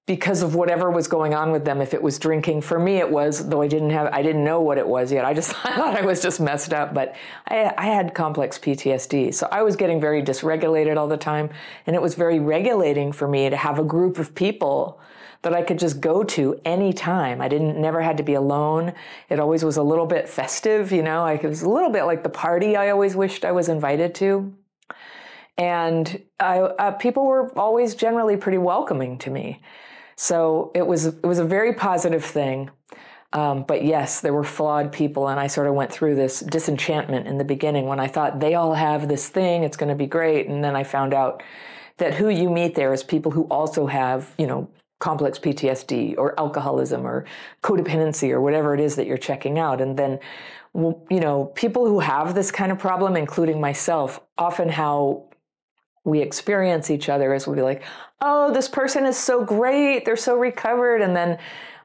because 0.08 0.44
of 0.44 0.54
whatever 0.54 0.92
was 0.92 1.08
going 1.08 1.34
on 1.34 1.52
with 1.52 1.66
them 1.66 1.82
if 1.82 1.94
it 1.94 2.02
was 2.02 2.20
drinking 2.20 2.62
for 2.62 2.78
me 2.78 2.98
it 2.98 3.10
was 3.10 3.48
though 3.50 3.62
i 3.62 3.68
didn't 3.68 3.90
have 3.90 4.08
i 4.14 4.22
didn't 4.22 4.44
know 4.44 4.62
what 4.62 4.78
it 4.78 4.88
was 4.88 5.12
yet 5.12 5.26
i 5.26 5.34
just 5.34 5.50
I 5.66 5.76
thought 5.76 5.98
i 5.98 6.06
was 6.06 6.22
just 6.22 6.40
messed 6.40 6.74
up 6.74 6.94
but 6.94 7.16
I, 7.48 7.74
I 7.78 7.86
had 7.86 8.14
complex 8.14 8.60
ptsd 8.60 9.34
so 9.34 9.48
i 9.52 9.64
was 9.64 9.76
getting 9.76 10.00
very 10.00 10.22
dysregulated 10.22 10.98
all 10.98 11.08
the 11.08 11.18
time 11.18 11.50
and 11.88 11.96
it 11.96 12.02
was 12.02 12.14
very 12.14 12.40
regulating 12.40 13.12
for 13.12 13.28
me 13.28 13.50
to 13.50 13.58
have 13.58 13.80
a 13.80 13.84
group 13.84 14.20
of 14.20 14.36
people 14.36 15.00
that 15.46 15.54
i 15.54 15.62
could 15.62 15.80
just 15.80 16.02
go 16.02 16.24
to 16.24 16.60
anytime. 16.66 17.40
I 17.40 17.48
didn't 17.48 17.80
never 17.80 18.02
had 18.02 18.18
to 18.18 18.24
be 18.24 18.34
alone. 18.34 18.94
It 19.30 19.40
always 19.40 19.64
was 19.64 19.78
a 19.78 19.84
little 19.84 20.06
bit 20.06 20.28
festive 20.28 20.92
you 20.92 21.04
know 21.04 21.22
Like 21.22 21.44
it 21.44 21.48
was 21.48 21.62
a 21.62 21.70
little 21.70 21.92
bit 21.92 22.04
like 22.04 22.24
the 22.24 22.30
party 22.30 22.76
i 22.76 22.90
always 22.90 23.16
wished 23.16 23.46
i 23.46 23.52
was 23.52 23.70
invited 23.70 24.14
to. 24.16 24.54
And 25.58 26.22
I, 26.40 26.60
uh, 26.60 26.92
people 26.92 27.26
were 27.26 27.58
always 27.58 27.96
generally 27.96 28.36
pretty 28.36 28.58
welcoming 28.58 29.18
to 29.20 29.30
me. 29.30 29.62
So 30.18 30.72
it 30.76 30.86
was 30.86 31.06
it 31.06 31.26
was 31.26 31.40
a 31.40 31.46
very 31.46 31.74
positive 31.74 32.26
thing. 32.26 32.70
Um, 33.34 33.64
but 33.64 33.84
yes, 33.84 34.22
there 34.22 34.34
were 34.34 34.46
flawed 34.46 34.94
people, 34.94 35.28
and 35.28 35.40
I 35.40 35.48
sort 35.48 35.68
of 35.68 35.74
went 35.74 35.92
through 35.92 36.16
this 36.16 36.40
disenchantment 36.40 37.28
in 37.28 37.38
the 37.38 37.44
beginning 37.44 37.86
when 37.86 38.00
I 38.00 38.08
thought 38.08 38.40
they 38.40 38.56
all 38.56 38.74
have 38.74 39.10
this 39.10 39.28
thing, 39.28 39.64
it's 39.64 39.76
going 39.76 39.90
to 39.90 39.96
be 39.96 40.08
great, 40.08 40.48
and 40.48 40.64
then 40.64 40.74
I 40.74 40.84
found 40.84 41.14
out 41.14 41.44
that 41.98 42.14
who 42.14 42.30
you 42.30 42.50
meet 42.50 42.76
there 42.76 42.94
is 42.94 43.04
people 43.04 43.32
who 43.32 43.44
also 43.46 43.88
have, 43.88 44.34
you 44.38 44.48
know, 44.48 44.70
complex 45.00 45.38
PTSD 45.40 46.16
or 46.18 46.40
alcoholism 46.40 47.06
or 47.06 47.26
codependency 47.62 48.32
or 48.32 48.42
whatever 48.42 48.74
it 48.74 48.80
is 48.80 48.96
that 48.96 49.08
you're 49.08 49.18
checking 49.18 49.60
out, 49.60 49.82
and 49.82 49.98
then 49.98 50.20
you 50.76 51.20
know, 51.22 51.46
people 51.56 51.86
who 51.88 52.00
have 52.00 52.36
this 52.36 52.52
kind 52.52 52.72
of 52.72 52.78
problem, 52.78 53.16
including 53.16 53.62
myself, 53.62 54.20
often 54.38 54.68
how 54.68 55.30
we 56.04 56.22
experience 56.22 56.92
each 56.92 57.08
other 57.10 57.34
is 57.34 57.48
we'll 57.48 57.56
be 57.56 57.62
like, 57.62 57.84
oh, 58.22 58.54
this 58.54 58.68
person 58.68 59.06
is 59.06 59.18
so 59.18 59.44
great. 59.44 60.06
They're 60.06 60.18
so 60.18 60.36
recovered. 60.36 61.02
And 61.02 61.16
then 61.16 61.40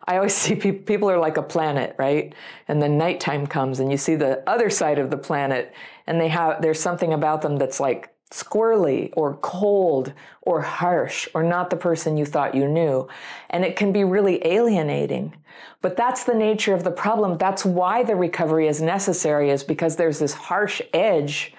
I 0.06 0.16
always 0.16 0.34
see 0.36 0.54
people 0.56 1.10
are 1.10 1.18
like 1.18 1.36
a 1.36 1.42
planet, 1.42 1.94
right? 1.98 2.34
And 2.68 2.82
then 2.82 2.98
nighttime 2.98 3.46
comes 3.46 3.80
and 3.80 3.90
you 3.90 3.96
see 3.96 4.16
the 4.16 4.48
other 4.48 4.70
side 4.70 4.98
of 4.98 5.10
the 5.10 5.18
planet 5.18 5.72
and 6.06 6.20
they 6.20 6.28
have, 6.28 6.60
there's 6.60 6.80
something 6.80 7.12
about 7.12 7.42
them 7.42 7.56
that's 7.56 7.80
like 7.80 8.12
squirrely 8.30 9.12
or 9.14 9.37
cold 9.38 10.12
or 10.42 10.62
harsh 10.62 11.28
or 11.34 11.42
not 11.42 11.70
the 11.70 11.76
person 11.76 12.16
you 12.16 12.25
thought 12.25 12.54
you 12.54 12.68
knew. 12.68 13.08
And 13.50 13.64
it 13.64 13.76
can 13.76 13.92
be 13.92 14.04
really 14.04 14.44
alienating. 14.46 15.34
But 15.82 15.96
that's 15.96 16.25
the 16.25 16.34
nature 16.34 16.75
of 16.75 16.84
the 16.84 16.90
problem. 16.90 17.38
That's 17.38 17.64
why 17.64 18.02
the 18.04 18.16
recovery 18.16 18.68
is 18.68 18.80
necessary 18.80 19.50
is 19.50 19.64
because 19.64 19.96
there's 19.96 20.18
this 20.18 20.32
harsh 20.32 20.80
edge 20.92 21.54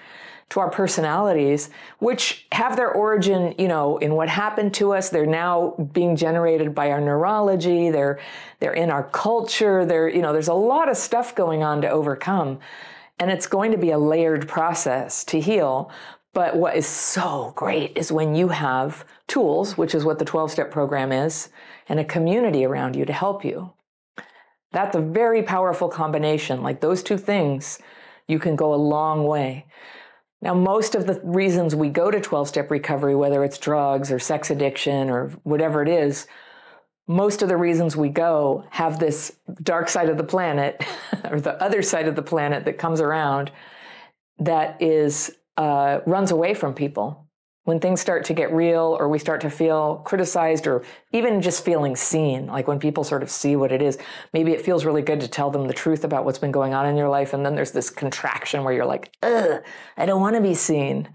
to 0.52 0.60
our 0.60 0.70
personalities, 0.70 1.70
which 1.98 2.46
have 2.52 2.76
their 2.76 2.92
origin, 2.92 3.54
you 3.58 3.68
know, 3.68 3.96
in 3.98 4.14
what 4.14 4.28
happened 4.28 4.74
to 4.74 4.92
us. 4.92 5.08
They're 5.08 5.24
now 5.24 5.70
being 5.94 6.14
generated 6.14 6.74
by 6.74 6.90
our 6.90 7.00
neurology. 7.00 7.90
They're 7.90 8.20
they're 8.60 8.74
in 8.74 8.90
our 8.90 9.04
culture. 9.04 9.86
They're, 9.86 10.10
you 10.10 10.20
know, 10.20 10.32
there's 10.32 10.48
a 10.48 10.54
lot 10.54 10.90
of 10.90 10.96
stuff 10.98 11.34
going 11.34 11.62
on 11.62 11.80
to 11.82 11.88
overcome. 11.88 12.60
And 13.18 13.30
it's 13.30 13.46
going 13.46 13.72
to 13.72 13.78
be 13.78 13.92
a 13.92 13.98
layered 13.98 14.46
process 14.46 15.24
to 15.24 15.40
heal. 15.40 15.90
But 16.34 16.56
what 16.56 16.76
is 16.76 16.86
so 16.86 17.52
great 17.56 17.96
is 17.96 18.10
when 18.10 18.34
you 18.34 18.48
have 18.48 19.04
tools, 19.28 19.76
which 19.76 19.94
is 19.94 20.04
what 20.04 20.18
the 20.18 20.24
12 20.24 20.50
step 20.50 20.70
program 20.70 21.12
is, 21.12 21.50
and 21.88 22.00
a 22.00 22.04
community 22.04 22.64
around 22.64 22.96
you 22.96 23.04
to 23.04 23.12
help 23.12 23.44
you. 23.44 23.72
That's 24.72 24.96
a 24.96 25.00
very 25.00 25.42
powerful 25.42 25.88
combination. 25.88 26.62
Like 26.62 26.80
those 26.80 27.02
two 27.02 27.18
things, 27.18 27.78
you 28.26 28.38
can 28.38 28.56
go 28.56 28.72
a 28.72 28.76
long 28.76 29.24
way. 29.24 29.66
Now, 30.40 30.54
most 30.54 30.94
of 30.94 31.06
the 31.06 31.20
reasons 31.22 31.74
we 31.74 31.88
go 31.88 32.10
to 32.10 32.20
12 32.20 32.48
step 32.48 32.70
recovery, 32.70 33.14
whether 33.14 33.44
it's 33.44 33.58
drugs 33.58 34.10
or 34.10 34.18
sex 34.18 34.50
addiction 34.50 35.10
or 35.10 35.28
whatever 35.44 35.82
it 35.82 35.88
is, 35.88 36.26
most 37.06 37.42
of 37.42 37.48
the 37.48 37.56
reasons 37.56 37.96
we 37.96 38.08
go 38.08 38.64
have 38.70 38.98
this 38.98 39.36
dark 39.62 39.88
side 39.88 40.08
of 40.08 40.16
the 40.16 40.24
planet 40.24 40.82
or 41.30 41.40
the 41.40 41.62
other 41.62 41.82
side 41.82 42.08
of 42.08 42.16
the 42.16 42.22
planet 42.22 42.64
that 42.64 42.78
comes 42.78 43.00
around 43.00 43.50
that 44.38 44.80
is 44.80 45.30
uh, 45.56 46.00
runs 46.06 46.30
away 46.30 46.54
from 46.54 46.74
people 46.74 47.28
when 47.64 47.78
things 47.78 48.00
start 48.00 48.24
to 48.24 48.34
get 48.34 48.52
real 48.52 48.96
or 48.98 49.08
we 49.08 49.18
start 49.18 49.40
to 49.40 49.50
feel 49.50 50.02
criticized 50.04 50.66
or 50.66 50.84
even 51.12 51.40
just 51.40 51.64
feeling 51.64 51.94
seen, 51.94 52.46
like 52.46 52.66
when 52.66 52.80
people 52.80 53.04
sort 53.04 53.22
of 53.22 53.30
see 53.30 53.54
what 53.54 53.70
it 53.70 53.80
is, 53.80 53.98
maybe 54.32 54.52
it 54.52 54.60
feels 54.60 54.84
really 54.84 55.02
good 55.02 55.20
to 55.20 55.28
tell 55.28 55.50
them 55.50 55.68
the 55.68 55.74
truth 55.74 56.02
about 56.02 56.24
what's 56.24 56.38
been 56.38 56.50
going 56.50 56.74
on 56.74 56.86
in 56.86 56.96
your 56.96 57.08
life. 57.08 57.32
And 57.32 57.46
then 57.46 57.54
there's 57.54 57.70
this 57.70 57.88
contraction 57.88 58.64
where 58.64 58.74
you're 58.74 58.86
like, 58.86 59.12
ugh, 59.22 59.62
I 59.96 60.06
don't 60.06 60.20
want 60.20 60.34
to 60.34 60.42
be 60.42 60.54
seen. 60.54 61.08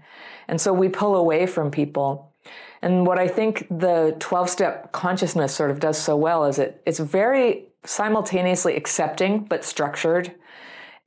And 0.48 0.58
so 0.58 0.72
we 0.72 0.88
pull 0.88 1.16
away 1.16 1.46
from 1.46 1.70
people. 1.70 2.32
And 2.80 3.06
what 3.06 3.18
I 3.18 3.28
think 3.28 3.66
the 3.68 4.16
12 4.18 4.48
step 4.48 4.92
consciousness 4.92 5.54
sort 5.54 5.70
of 5.70 5.80
does 5.80 5.98
so 5.98 6.16
well 6.16 6.46
is 6.46 6.58
it, 6.58 6.80
it's 6.86 6.98
very 6.98 7.66
simultaneously 7.84 8.74
accepting 8.74 9.44
but 9.44 9.64
structured 9.64 10.34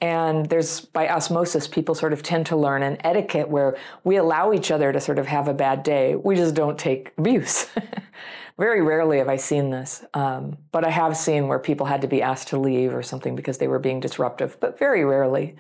and 0.02 0.48
there's 0.48 0.82
by 0.82 1.08
osmosis 1.08 1.68
people 1.68 1.94
sort 1.94 2.12
of 2.12 2.24
tend 2.24 2.48
to 2.48 2.56
learn 2.56 2.82
an 2.82 2.98
etiquette 3.04 3.48
where 3.48 3.78
we 4.04 4.18
allow 4.18 4.52
each 4.52 4.72
other 4.72 4.92
to 4.92 5.00
sort 5.00 5.20
of 5.20 5.28
have 5.28 5.48
a 5.48 5.54
bad 5.54 5.84
day. 5.84 6.16
We 6.16 6.36
just 6.36 6.56
don't 6.56 6.78
take 6.78 7.14
abuse. 7.18 7.68
Very 8.58 8.82
rarely 8.82 9.20
have 9.20 9.30
i 9.30 9.38
seen 9.38 9.70
this. 9.70 10.04
Um, 10.14 10.58
but 10.72 10.84
i 10.86 10.90
have 10.90 11.16
seen 11.16 11.48
where 11.48 11.60
people 11.60 11.86
had 11.86 12.02
to 12.02 12.08
be 12.08 12.22
asked 12.22 12.50
to 12.50 12.60
leave 12.60 12.94
or 12.94 13.04
something 13.04 13.36
because 13.36 13.58
they 13.60 13.68
were 13.68 13.80
being 13.80 14.00
disruptive 14.00 14.60
but 14.60 14.78
very 14.78 15.06
rarely. 15.06 15.56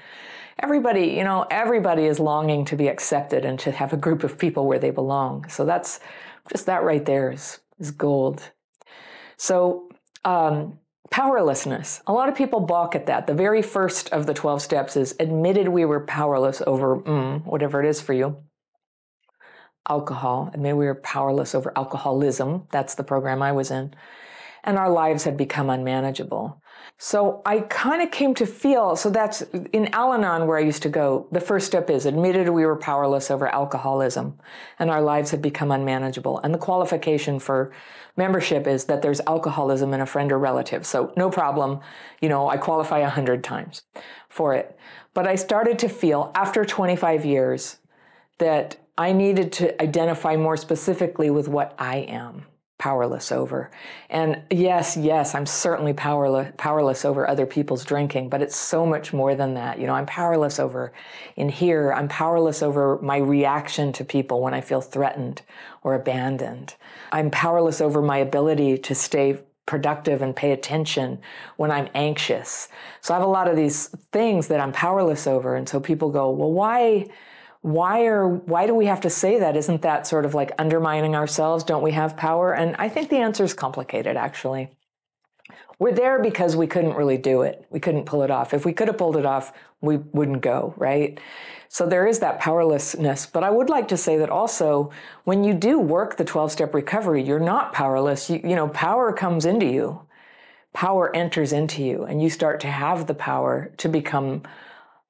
Everybody 0.60 1.08
you 1.08 1.24
know 1.24 1.46
everybody 1.50 2.06
is 2.06 2.20
longing 2.20 2.66
to 2.66 2.76
be 2.76 2.88
accepted 2.88 3.46
and 3.46 3.60
to 3.60 3.72
have 3.72 3.94
a 3.94 3.98
group 3.98 4.24
of 4.24 4.38
people 4.38 4.66
where 4.66 4.80
they 4.80 4.92
belong. 4.92 5.48
So 5.50 5.66
that's 5.66 6.00
just 6.52 6.66
that 6.66 6.84
right 6.84 7.06
there 7.06 7.32
is, 7.32 7.60
is 7.80 7.92
gold. 7.92 8.52
So 9.38 9.90
um, 10.26 10.78
Powerlessness. 11.12 12.02
A 12.08 12.14
lot 12.14 12.30
of 12.30 12.36
people 12.36 12.62
balk 12.62 12.96
at 12.96 13.08
that. 13.08 13.28
The 13.28 13.34
very 13.34 13.62
first 13.62 14.10
of 14.12 14.26
the 14.26 14.34
12 14.34 14.62
steps 14.62 14.96
is 14.96 15.14
admitted 15.20 15.68
we 15.68 15.84
were 15.84 16.06
powerless 16.06 16.62
over 16.66 17.02
mm, 17.02 17.46
whatever 17.46 17.84
it 17.84 17.90
is 17.90 18.00
for 18.00 18.14
you. 18.14 18.38
Alcohol. 19.90 20.50
Admitted 20.54 20.78
we 20.78 20.86
were 20.86 20.96
powerless 20.96 21.54
over 21.54 21.74
alcoholism. 21.76 22.66
That's 22.72 22.96
the 22.96 23.04
program 23.04 23.42
I 23.42 23.52
was 23.52 23.72
in. 23.72 23.94
And 24.64 24.78
our 24.78 24.90
lives 24.90 25.26
had 25.26 25.36
become 25.36 25.70
unmanageable. 25.70 26.62
So 26.98 27.42
I 27.46 27.62
kind 27.62 28.02
of 28.02 28.12
came 28.12 28.34
to 28.36 28.46
feel 28.46 28.96
so 28.96 29.10
that's 29.10 29.42
in 29.74 29.88
Al 29.94 30.14
Anon 30.14 30.48
where 30.48 30.58
I 30.58 30.62
used 30.62 30.84
to 30.84 30.90
go. 30.90 31.28
The 31.32 31.42
first 31.42 31.66
step 31.66 31.90
is 31.90 32.06
admitted 32.06 32.48
we 32.48 32.66
were 32.66 32.76
powerless 32.78 33.32
over 33.32 33.48
alcoholism 33.48 34.38
and 34.80 34.90
our 34.90 35.02
lives 35.02 35.32
had 35.32 35.42
become 35.42 35.72
unmanageable. 35.72 36.40
And 36.40 36.54
the 36.54 36.60
qualification 36.60 37.40
for 37.40 37.72
membership 38.18 38.68
is 38.68 38.86
that 38.86 39.02
there's 39.02 39.22
alcoholism 39.22 39.94
in 39.94 40.02
a 40.02 40.06
friend 40.06 40.32
or 40.32 40.40
relative. 40.40 40.86
So 40.86 41.14
no 41.18 41.30
problem. 41.30 41.80
You 42.22 42.30
know, 42.30 42.50
I 42.50 42.58
qualify 42.58 43.00
a 43.00 43.10
hundred 43.10 43.44
times 43.44 43.84
for 44.30 44.54
it. 44.54 44.78
But 45.14 45.28
I 45.28 45.36
started 45.36 45.80
to 45.80 45.90
feel 45.90 46.32
after 46.36 46.66
25 46.66 47.26
years 47.26 47.78
that 48.38 48.78
I 48.98 49.12
needed 49.14 49.52
to 49.54 49.82
identify 49.82 50.36
more 50.36 50.58
specifically 50.58 51.30
with 51.30 51.48
what 51.48 51.74
I 51.78 51.98
am 51.98 52.46
powerless 52.82 53.32
over. 53.32 53.70
And 54.10 54.42
yes, 54.50 54.98
yes, 54.98 55.36
I'm 55.36 55.46
certainly 55.46 55.94
powerless 55.94 56.52
powerless 56.58 57.06
over 57.06 57.30
other 57.30 57.46
people's 57.46 57.86
drinking, 57.86 58.30
but 58.30 58.42
it's 58.42 58.56
so 58.56 58.88
much 58.88 59.14
more 59.14 59.36
than 59.36 59.54
that. 59.54 59.78
You 59.78 59.86
know, 59.86 59.94
I'm 59.94 60.08
powerless 60.08 60.60
over 60.60 60.92
in 61.36 61.48
here, 61.48 61.94
I'm 61.94 62.08
powerless 62.08 62.64
over 62.64 62.98
my 63.04 63.18
reaction 63.18 63.94
to 63.94 64.04
people 64.04 64.42
when 64.42 64.56
I 64.56 64.62
feel 64.62 64.82
threatened 64.82 65.44
or 65.84 65.94
abandoned. 65.94 66.74
I'm 67.12 67.30
powerless 67.30 67.82
over 67.82 68.02
my 68.02 68.18
ability 68.18 68.80
to 68.80 68.96
stay 68.96 69.38
productive 69.68 70.24
and 70.24 70.36
pay 70.36 70.52
attention 70.52 71.20
when 71.58 71.70
I'm 71.70 71.88
anxious. 71.94 72.68
So 73.02 73.14
I 73.14 73.18
have 73.18 73.28
a 73.28 73.30
lot 73.30 73.48
of 73.48 73.56
these 73.56 73.90
things 74.12 74.48
that 74.48 74.60
I'm 74.60 74.72
powerless 74.72 75.28
over 75.28 75.56
and 75.56 75.70
so 75.70 75.80
people 75.80 76.10
go, 76.10 76.32
"Well, 76.32 76.52
why 76.52 77.06
why 77.62 78.06
are 78.06 78.28
why 78.28 78.66
do 78.66 78.74
we 78.74 78.88
have 78.88 79.02
to 79.02 79.10
say 79.10 79.40
that? 79.40 79.56
Isn't 79.56 79.84
that 79.84 80.08
sort 80.08 80.26
of 80.26 80.34
like 80.34 80.52
undermining 80.58 81.16
ourselves? 81.16 81.64
Don't 81.64 81.84
we 81.84 81.92
have 81.92 82.18
power? 82.18 82.54
And 82.54 82.76
i 82.78 82.90
think 82.90 83.10
the 83.10 83.18
answer 83.18 83.44
is 83.44 83.54
complicated 83.54 84.18
actually. 84.18 84.70
We're 85.78 85.94
there 85.94 86.22
because 86.22 86.56
we 86.56 86.68
couldn't 86.68 86.96
really 86.96 87.18
do 87.18 87.42
it. 87.42 87.66
We 87.72 87.80
couldn't 87.80 88.06
pull 88.06 88.22
it 88.22 88.30
off. 88.30 88.54
If 88.54 88.66
we 88.66 88.74
could 88.74 88.88
have 88.88 88.98
pulled 88.98 89.18
it 89.18 89.26
off 89.26 89.54
we 89.80 89.98
wouldn't 89.98 90.42
go 90.42 90.74
right? 90.78 91.20
So 91.70 91.86
there 91.86 92.06
is 92.06 92.20
that 92.20 92.40
powerlessness. 92.40 93.28
But 93.28 93.44
i 93.44 93.52
would 93.52 93.70
like 93.70 93.88
to 93.90 93.98
say 93.98 94.18
that 94.18 94.30
also 94.30 94.92
when 95.26 95.44
you 95.44 95.54
do 95.54 95.80
work 95.80 96.18
the 96.18 96.26
12 96.26 96.52
step 96.52 96.74
recovery 96.74 97.22
you're 97.22 97.40
not 97.40 97.74
powerless. 97.74 98.28
You, 98.28 98.42
you 98.44 98.56
know 98.56 98.70
power 98.70 99.14
comes 99.14 99.46
into 99.46 99.68
you. 99.68 100.02
Power 100.74 101.16
enters 101.16 101.54
into 101.54 101.84
you 101.84 102.06
and 102.06 102.24
you 102.24 102.30
start 102.32 102.60
to 102.62 102.68
have 102.68 103.06
the 103.06 103.14
power 103.14 103.72
to 103.78 103.88
become 103.88 104.42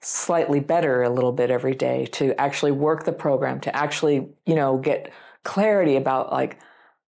slightly 0.02 0.60
better 0.60 1.04
a 1.04 1.10
little 1.10 1.32
bit 1.32 1.52
every 1.52 1.76
day 1.76 2.08
to 2.08 2.40
actually 2.40 2.72
work 2.72 3.06
the 3.06 3.12
program 3.12 3.60
to 3.62 3.76
actually 3.76 4.28
you 4.46 4.56
know 4.56 4.78
get 4.78 5.12
clarity 5.44 5.96
about 5.96 6.32
like 6.32 6.60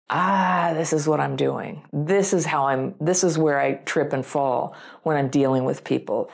ah 0.09 0.71
this 0.75 0.93
is 0.93 1.07
what 1.07 1.19
i'm 1.19 1.35
doing. 1.35 1.83
This 1.91 2.33
is 2.33 2.45
how 2.45 2.67
i'm 2.67 2.95
this 3.01 3.23
is 3.23 3.37
where 3.37 3.59
i 3.59 3.73
trip 3.73 4.13
and 4.13 4.25
fall 4.25 4.75
when 5.03 5.17
i'm 5.17 5.29
dealing 5.29 5.65
with 5.65 5.83
people. 5.83 6.29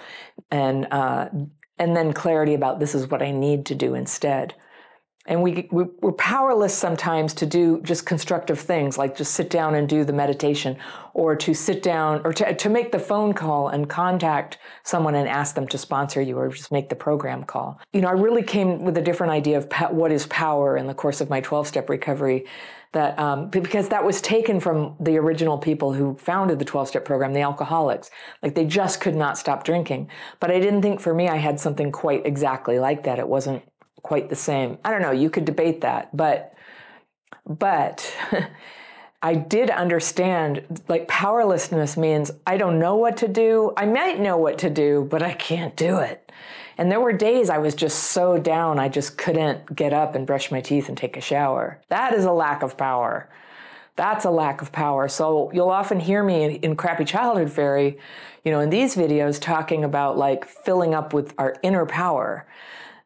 And 0.50 0.88
uh, 0.92 1.30
and 1.78 1.96
then 1.96 2.14
clarity 2.14 2.54
about 2.54 2.80
this 2.80 2.96
is 2.96 3.10
what 3.10 3.22
i 3.22 3.32
need 3.32 3.66
to 3.68 3.76
do 3.76 3.96
instead 3.96 4.56
and 5.32 5.42
we, 5.42 5.70
we 5.72 5.86
we're 6.02 6.12
powerless 6.12 6.78
sometimes 6.78 7.34
to 7.34 7.46
do 7.46 7.82
just 7.84 8.06
constructive 8.06 8.60
things 8.60 8.98
like 8.98 9.16
just 9.16 9.34
sit 9.34 9.50
down 9.50 9.76
and 9.76 9.88
do 9.88 10.04
the 10.04 10.14
meditation 10.14 10.78
or 11.14 11.36
to 11.38 11.54
sit 11.54 11.82
down 11.82 12.22
or 12.26 12.34
to, 12.34 12.54
to 12.54 12.70
make 12.70 12.92
the 12.92 13.00
phone 13.00 13.34
call 13.34 13.70
and 13.70 13.90
contact 13.90 14.58
someone 14.84 15.16
and 15.16 15.30
ask 15.30 15.56
them 15.56 15.68
to 15.68 15.78
sponsor 15.78 16.22
you 16.22 16.38
or 16.38 16.50
just 16.50 16.72
make 16.72 16.90
the 16.90 16.96
program 16.96 17.44
call 17.44 17.80
you 17.94 18.02
know 18.02 18.10
i 18.10 18.12
really 18.12 18.44
came 18.44 18.84
with 18.84 18.98
a 18.98 19.02
different 19.02 19.32
idea 19.32 19.58
of 19.58 19.72
what 19.92 20.12
is 20.12 20.28
power 20.28 20.76
in 20.76 20.86
the 20.86 20.94
course 20.94 21.22
of 21.22 21.30
my 21.30 21.40
12-step 21.40 21.90
recovery 21.90 22.46
that 22.94 23.18
um, 23.18 23.50
because 23.50 23.88
that 23.88 24.04
was 24.04 24.20
taken 24.20 24.60
from 24.60 24.98
the 25.00 25.18
original 25.18 25.58
people 25.58 25.94
who 25.94 26.18
founded 26.18 26.60
the 26.60 26.66
12 26.66 26.90
step 26.90 27.06
program, 27.06 27.32
the 27.32 27.40
alcoholics. 27.40 28.12
Like 28.44 28.54
they 28.54 28.66
just 28.66 29.00
could 29.00 29.16
not 29.16 29.38
stop 29.38 29.64
drinking. 29.64 30.10
But 30.42 30.52
I 30.52 30.60
didn't 30.60 30.82
think 30.82 31.00
for 31.00 31.14
me 31.14 31.30
I 31.30 31.38
had 31.38 31.58
something 31.58 31.90
quite 31.90 32.26
exactly 32.26 32.80
like 32.80 33.04
that. 33.04 33.18
It 33.18 33.30
wasn't 33.30 33.64
quite 34.04 34.30
the 34.30 34.36
same. 34.36 34.78
I 34.84 34.92
don't 34.92 35.02
know, 35.02 35.12
you 35.12 35.30
could 35.30 35.46
debate 35.46 35.82
that, 35.82 36.16
but 36.16 36.54
but 37.48 38.16
I 39.22 39.36
did 39.36 39.70
understand 39.70 40.82
like 40.88 41.08
powerlessness 41.08 41.96
means 41.96 42.32
I 42.48 42.58
don't 42.58 42.80
know 42.80 42.96
what 42.96 43.18
to 43.18 43.28
do. 43.28 43.74
I 43.78 43.86
might 43.86 44.20
know 44.20 44.38
what 44.38 44.58
to 44.60 44.70
do, 44.70 45.08
but 45.10 45.22
I 45.22 45.34
can't 45.34 45.76
do 45.76 46.00
it. 46.00 46.32
And 46.78 46.92
there 46.92 47.00
were 47.00 47.14
days 47.14 47.50
I 47.50 47.60
was 47.60 47.76
just 47.76 48.00
so 48.06 48.40
down, 48.40 48.80
I 48.80 48.90
just 48.90 49.18
couldn't 49.18 49.76
get 49.76 49.94
up 49.94 50.16
and 50.16 50.26
brush 50.26 50.52
my 50.52 50.62
teeth 50.62 50.90
and 50.90 50.98
take 50.98 51.18
a 51.18 51.22
shower. 51.22 51.80
That 51.90 52.14
is 52.14 52.26
a 52.26 52.32
lack 52.32 52.64
of 52.64 52.78
power. 52.78 53.30
That's 53.96 54.26
a 54.26 54.32
lack 54.32 54.62
of 54.62 54.72
power. 54.72 55.08
So 55.08 55.52
you'll 55.54 55.70
often 55.70 56.00
hear 56.00 56.24
me 56.24 56.56
in, 56.56 56.76
Crappy 56.76 57.06
Childhood 57.06 57.52
Fairy, 57.52 58.00
you 58.44 58.52
know, 58.52 58.62
in 58.62 58.72
these 58.72 58.96
videos 58.96 59.40
talking 59.40 59.84
about 59.84 60.18
like 60.18 60.46
filling 60.46 60.96
up 60.96 61.14
with 61.14 61.36
our 61.38 61.56
inner 61.62 61.86
power. 61.86 62.48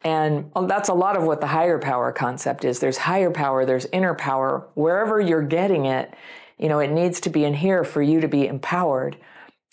And 0.05 0.51
oh, 0.55 0.67
that's 0.67 0.89
a 0.89 0.93
lot 0.93 1.17
of 1.17 1.23
what 1.23 1.41
the 1.41 1.47
higher 1.47 1.79
power 1.79 2.11
concept 2.11 2.63
is. 2.63 2.79
There's 2.79 2.97
higher 2.97 3.31
power, 3.31 3.65
there's 3.65 3.87
inner 3.87 4.13
power. 4.13 4.67
Wherever 4.75 5.19
you're 5.19 5.41
getting 5.41 5.87
it, 5.87 6.13
you 6.59 6.69
know, 6.69 6.77
it 6.77 6.91
needs 6.91 7.19
to 7.21 7.31
be 7.31 7.43
in 7.43 7.55
here 7.55 7.83
for 7.83 8.03
you 8.03 8.21
to 8.21 8.27
be 8.27 8.45
empowered. 8.45 9.17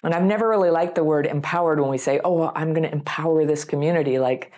And 0.02 0.14
I've 0.14 0.24
never 0.24 0.48
really 0.48 0.70
liked 0.70 0.94
the 0.94 1.04
word 1.04 1.26
empowered 1.26 1.78
when 1.80 1.90
we 1.90 1.98
say, 1.98 2.18
oh, 2.24 2.50
I'm 2.54 2.72
going 2.72 2.84
to 2.84 2.92
empower 2.92 3.44
this 3.44 3.64
community. 3.64 4.18
Like, 4.18 4.52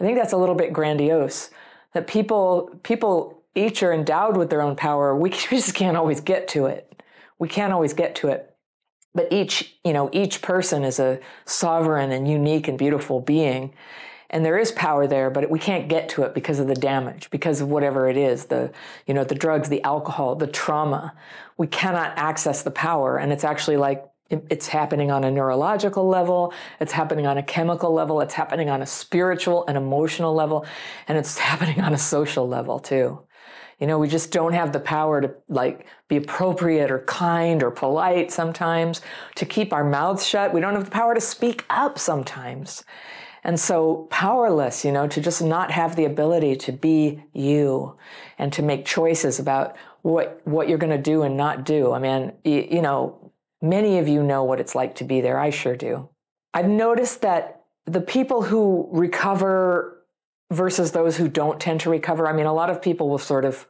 I 0.00 0.04
think 0.04 0.18
that's 0.18 0.32
a 0.32 0.36
little 0.36 0.56
bit 0.56 0.72
grandiose. 0.72 1.50
That 1.94 2.08
people, 2.08 2.68
people 2.82 3.44
each 3.54 3.84
are 3.84 3.92
endowed 3.92 4.36
with 4.36 4.50
their 4.50 4.62
own 4.62 4.74
power. 4.74 5.14
We 5.14 5.30
just 5.50 5.76
can't 5.76 5.96
always 5.96 6.20
get 6.20 6.48
to 6.48 6.66
it. 6.66 7.02
We 7.38 7.48
can't 7.48 7.72
always 7.72 7.92
get 7.92 8.16
to 8.16 8.28
it. 8.28 8.52
But 9.14 9.32
each, 9.32 9.76
you 9.84 9.92
know, 9.92 10.10
each 10.12 10.42
person 10.42 10.82
is 10.82 10.98
a 10.98 11.20
sovereign 11.44 12.10
and 12.10 12.28
unique 12.28 12.66
and 12.66 12.76
beautiful 12.76 13.20
being 13.20 13.72
and 14.30 14.44
there 14.44 14.56
is 14.56 14.72
power 14.72 15.06
there 15.06 15.28
but 15.28 15.50
we 15.50 15.58
can't 15.58 15.88
get 15.88 16.08
to 16.08 16.22
it 16.22 16.32
because 16.34 16.58
of 16.58 16.68
the 16.68 16.74
damage 16.74 17.28
because 17.30 17.60
of 17.60 17.68
whatever 17.68 18.08
it 18.08 18.16
is 18.16 18.46
the 18.46 18.72
you 19.06 19.12
know 19.12 19.24
the 19.24 19.34
drugs 19.34 19.68
the 19.68 19.82
alcohol 19.82 20.34
the 20.36 20.46
trauma. 20.46 21.12
We 21.56 21.66
cannot 21.66 22.16
access 22.16 22.62
the 22.62 22.70
power. 22.70 23.18
And 23.18 23.32
it's 23.32 23.44
actually 23.44 23.76
like 23.76 24.04
it's 24.30 24.68
happening 24.68 25.10
on 25.10 25.24
a 25.24 25.30
neurological 25.30 26.06
level 26.06 26.54
it's 26.80 26.92
happening 26.92 27.26
on 27.26 27.36
a 27.36 27.42
chemical 27.42 27.92
level 27.92 28.20
it's 28.20 28.34
happening 28.34 28.70
on 28.70 28.80
a 28.80 28.86
spiritual 28.86 29.66
and 29.66 29.76
emotional 29.76 30.32
level 30.32 30.64
and 31.08 31.18
it's 31.18 31.36
happening 31.50 31.80
on 31.80 31.92
a 31.92 31.98
social 31.98 32.48
level 32.48 32.78
too. 32.78 33.20
You 33.80 33.86
know 33.86 33.98
we 33.98 34.08
just 34.08 34.30
don't 34.30 34.52
have 34.52 34.72
the 34.72 34.80
power 34.80 35.20
to 35.20 35.34
like 35.48 35.86
be 36.06 36.16
appropriate 36.16 36.90
or 36.90 37.00
kind 37.00 37.62
or 37.62 37.70
polite 37.72 38.30
sometimes 38.30 39.00
to 39.34 39.44
keep 39.44 39.72
our 39.72 39.84
mouths 39.84 40.24
shut. 40.24 40.54
We 40.54 40.60
don't 40.60 40.74
have 40.74 40.84
the 40.84 40.90
power 40.90 41.14
to 41.14 41.20
speak 41.20 41.64
up 41.68 41.98
sometimes 41.98 42.84
and 43.42 43.58
so 43.58 44.06
powerless, 44.10 44.84
you 44.84 44.92
know, 44.92 45.08
to 45.08 45.20
just 45.20 45.42
not 45.42 45.70
have 45.70 45.96
the 45.96 46.04
ability 46.04 46.56
to 46.56 46.72
be 46.72 47.22
you 47.32 47.96
and 48.38 48.52
to 48.52 48.62
make 48.62 48.84
choices 48.84 49.38
about 49.38 49.76
what 50.02 50.40
what 50.44 50.68
you're 50.68 50.78
going 50.78 50.96
to 50.96 50.98
do 50.98 51.22
and 51.22 51.36
not 51.36 51.64
do. 51.64 51.92
I 51.92 51.98
mean, 51.98 52.32
you, 52.44 52.66
you 52.70 52.82
know, 52.82 53.32
many 53.62 53.98
of 53.98 54.08
you 54.08 54.22
know 54.22 54.44
what 54.44 54.60
it's 54.60 54.74
like 54.74 54.94
to 54.96 55.04
be 55.04 55.20
there. 55.20 55.38
I 55.38 55.50
sure 55.50 55.76
do. 55.76 56.08
I've 56.52 56.68
noticed 56.68 57.22
that 57.22 57.62
the 57.86 58.00
people 58.00 58.42
who 58.42 58.88
recover 58.92 60.04
versus 60.50 60.92
those 60.92 61.16
who 61.16 61.28
don't 61.28 61.60
tend 61.60 61.80
to 61.80 61.90
recover, 61.90 62.26
I 62.26 62.32
mean, 62.32 62.46
a 62.46 62.52
lot 62.52 62.70
of 62.70 62.82
people 62.82 63.08
will 63.08 63.18
sort 63.18 63.44
of 63.44 63.66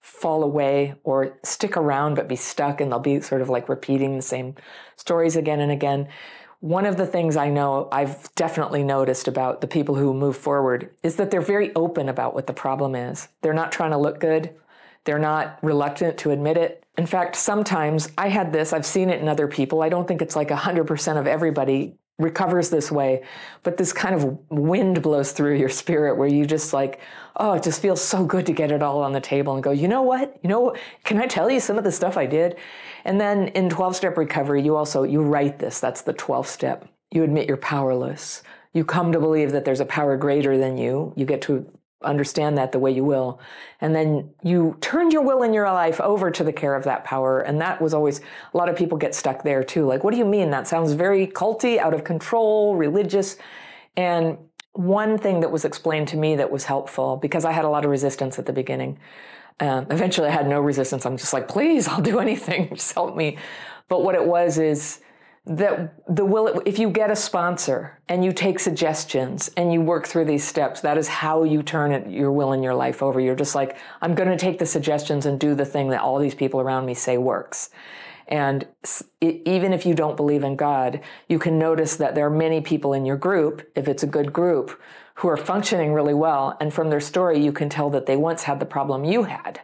fall 0.00 0.42
away 0.42 0.94
or 1.02 1.38
stick 1.42 1.78
around 1.78 2.14
but 2.14 2.28
be 2.28 2.36
stuck 2.36 2.80
and 2.80 2.92
they'll 2.92 2.98
be 2.98 3.20
sort 3.22 3.40
of 3.40 3.48
like 3.48 3.70
repeating 3.70 4.16
the 4.16 4.22
same 4.22 4.54
stories 4.96 5.34
again 5.34 5.60
and 5.60 5.72
again. 5.72 6.08
One 6.64 6.86
of 6.86 6.96
the 6.96 7.06
things 7.06 7.36
I 7.36 7.50
know 7.50 7.88
I've 7.92 8.34
definitely 8.36 8.84
noticed 8.84 9.28
about 9.28 9.60
the 9.60 9.66
people 9.66 9.96
who 9.96 10.14
move 10.14 10.34
forward 10.34 10.88
is 11.02 11.16
that 11.16 11.30
they're 11.30 11.42
very 11.42 11.74
open 11.74 12.08
about 12.08 12.32
what 12.32 12.46
the 12.46 12.54
problem 12.54 12.94
is. 12.94 13.28
They're 13.42 13.52
not 13.52 13.70
trying 13.70 13.90
to 13.90 13.98
look 13.98 14.18
good. 14.18 14.48
They're 15.04 15.18
not 15.18 15.58
reluctant 15.60 16.16
to 16.20 16.30
admit 16.30 16.56
it. 16.56 16.82
In 16.96 17.04
fact, 17.04 17.36
sometimes 17.36 18.10
I 18.16 18.30
had 18.30 18.50
this, 18.50 18.72
I've 18.72 18.86
seen 18.86 19.10
it 19.10 19.20
in 19.20 19.28
other 19.28 19.46
people. 19.46 19.82
I 19.82 19.90
don't 19.90 20.08
think 20.08 20.22
it's 20.22 20.36
like 20.36 20.48
100% 20.48 21.18
of 21.18 21.26
everybody 21.26 21.98
recovers 22.18 22.70
this 22.70 22.92
way, 22.92 23.24
but 23.64 23.76
this 23.76 23.92
kind 23.92 24.14
of 24.14 24.38
wind 24.50 25.02
blows 25.02 25.32
through 25.32 25.56
your 25.56 25.68
spirit 25.68 26.16
where 26.16 26.28
you 26.28 26.46
just 26.46 26.72
like, 26.72 27.00
oh, 27.36 27.54
it 27.54 27.62
just 27.62 27.82
feels 27.82 28.00
so 28.00 28.24
good 28.24 28.46
to 28.46 28.52
get 28.52 28.70
it 28.70 28.82
all 28.82 29.02
on 29.02 29.12
the 29.12 29.20
table 29.20 29.54
and 29.54 29.62
go, 29.64 29.72
you 29.72 29.88
know 29.88 30.02
what? 30.02 30.38
You 30.42 30.48
know, 30.48 30.76
can 31.02 31.18
I 31.18 31.26
tell 31.26 31.50
you 31.50 31.58
some 31.58 31.76
of 31.76 31.84
the 31.84 31.90
stuff 31.90 32.16
I 32.16 32.26
did? 32.26 32.56
And 33.04 33.20
then 33.20 33.48
in 33.48 33.68
12 33.68 33.96
step 33.96 34.16
recovery, 34.16 34.62
you 34.62 34.76
also, 34.76 35.02
you 35.02 35.22
write 35.22 35.58
this. 35.58 35.80
That's 35.80 36.02
the 36.02 36.14
12th 36.14 36.46
step. 36.46 36.88
You 37.10 37.24
admit 37.24 37.48
you're 37.48 37.56
powerless. 37.56 38.42
You 38.72 38.84
come 38.84 39.12
to 39.12 39.20
believe 39.20 39.52
that 39.52 39.64
there's 39.64 39.80
a 39.80 39.86
power 39.86 40.16
greater 40.16 40.56
than 40.56 40.76
you. 40.76 41.12
You 41.16 41.26
get 41.26 41.42
to 41.42 41.68
understand 42.04 42.58
that 42.58 42.72
the 42.72 42.78
way 42.78 42.90
you 42.90 43.04
will. 43.04 43.40
And 43.80 43.94
then 43.94 44.30
you 44.42 44.76
turned 44.80 45.12
your 45.12 45.22
will 45.22 45.42
in 45.42 45.52
your 45.52 45.70
life 45.70 46.00
over 46.00 46.30
to 46.30 46.44
the 46.44 46.52
care 46.52 46.74
of 46.74 46.84
that 46.84 47.04
power. 47.04 47.40
And 47.40 47.60
that 47.60 47.80
was 47.80 47.94
always, 47.94 48.20
a 48.52 48.56
lot 48.56 48.68
of 48.68 48.76
people 48.76 48.98
get 48.98 49.14
stuck 49.14 49.42
there 49.42 49.64
too. 49.64 49.86
Like, 49.86 50.04
what 50.04 50.12
do 50.12 50.18
you 50.18 50.24
mean? 50.24 50.50
That 50.50 50.66
sounds 50.66 50.92
very 50.92 51.26
culty, 51.26 51.78
out 51.78 51.94
of 51.94 52.04
control, 52.04 52.76
religious. 52.76 53.36
And 53.96 54.38
one 54.72 55.18
thing 55.18 55.40
that 55.40 55.50
was 55.50 55.64
explained 55.64 56.08
to 56.08 56.16
me 56.16 56.36
that 56.36 56.50
was 56.50 56.64
helpful, 56.64 57.16
because 57.16 57.44
I 57.44 57.52
had 57.52 57.64
a 57.64 57.68
lot 57.68 57.84
of 57.84 57.90
resistance 57.90 58.38
at 58.38 58.46
the 58.46 58.52
beginning. 58.52 58.98
Um, 59.60 59.86
eventually, 59.90 60.28
I 60.28 60.32
had 60.32 60.48
no 60.48 60.60
resistance. 60.60 61.06
I'm 61.06 61.16
just 61.16 61.32
like, 61.32 61.46
please, 61.46 61.86
I'll 61.86 62.02
do 62.02 62.18
anything. 62.26 62.74
just 62.74 62.92
help 62.92 63.16
me. 63.16 63.38
But 63.88 64.02
what 64.02 64.14
it 64.14 64.26
was 64.26 64.58
is, 64.58 65.00
that 65.46 65.94
the 66.08 66.24
will 66.24 66.62
if 66.64 66.78
you 66.78 66.88
get 66.88 67.10
a 67.10 67.16
sponsor 67.16 68.00
and 68.08 68.24
you 68.24 68.32
take 68.32 68.58
suggestions 68.58 69.50
and 69.58 69.72
you 69.72 69.80
work 69.80 70.06
through 70.06 70.24
these 70.24 70.42
steps 70.42 70.80
that 70.80 70.96
is 70.96 71.06
how 71.06 71.44
you 71.44 71.62
turn 71.62 71.92
it, 71.92 72.08
your 72.08 72.32
will 72.32 72.52
in 72.52 72.62
your 72.62 72.74
life 72.74 73.02
over. 73.02 73.20
You're 73.20 73.34
just 73.34 73.54
like 73.54 73.76
i'm 74.00 74.14
going 74.14 74.30
to 74.30 74.38
take 74.38 74.58
the 74.58 74.66
suggestions 74.66 75.26
and 75.26 75.38
do 75.38 75.54
the 75.54 75.66
thing 75.66 75.90
that 75.90 76.00
all 76.00 76.18
these 76.18 76.34
people 76.34 76.60
around 76.60 76.86
me 76.86 76.94
say 76.94 77.18
works. 77.18 77.70
And 78.26 78.66
it, 79.20 79.42
even 79.44 79.74
if 79.74 79.84
you 79.84 79.94
don't 79.94 80.16
believe 80.16 80.44
in 80.44 80.56
god 80.56 81.02
you 81.28 81.38
can 81.38 81.58
notice 81.58 81.96
that 81.96 82.14
there 82.14 82.26
are 82.26 82.30
many 82.30 82.62
people 82.62 82.94
in 82.94 83.04
your 83.04 83.18
group 83.18 83.70
if 83.74 83.86
it's 83.86 84.02
a 84.02 84.06
good 84.06 84.32
group 84.32 84.80
who 85.16 85.28
are 85.28 85.36
functioning 85.36 85.92
really 85.92 86.14
well 86.14 86.56
and 86.58 86.72
from 86.72 86.88
their 86.88 87.00
story 87.00 87.38
you 87.38 87.52
can 87.52 87.68
tell 87.68 87.90
that 87.90 88.06
they 88.06 88.16
once 88.16 88.44
had 88.44 88.60
the 88.60 88.66
problem 88.66 89.04
you 89.04 89.24
had 89.24 89.60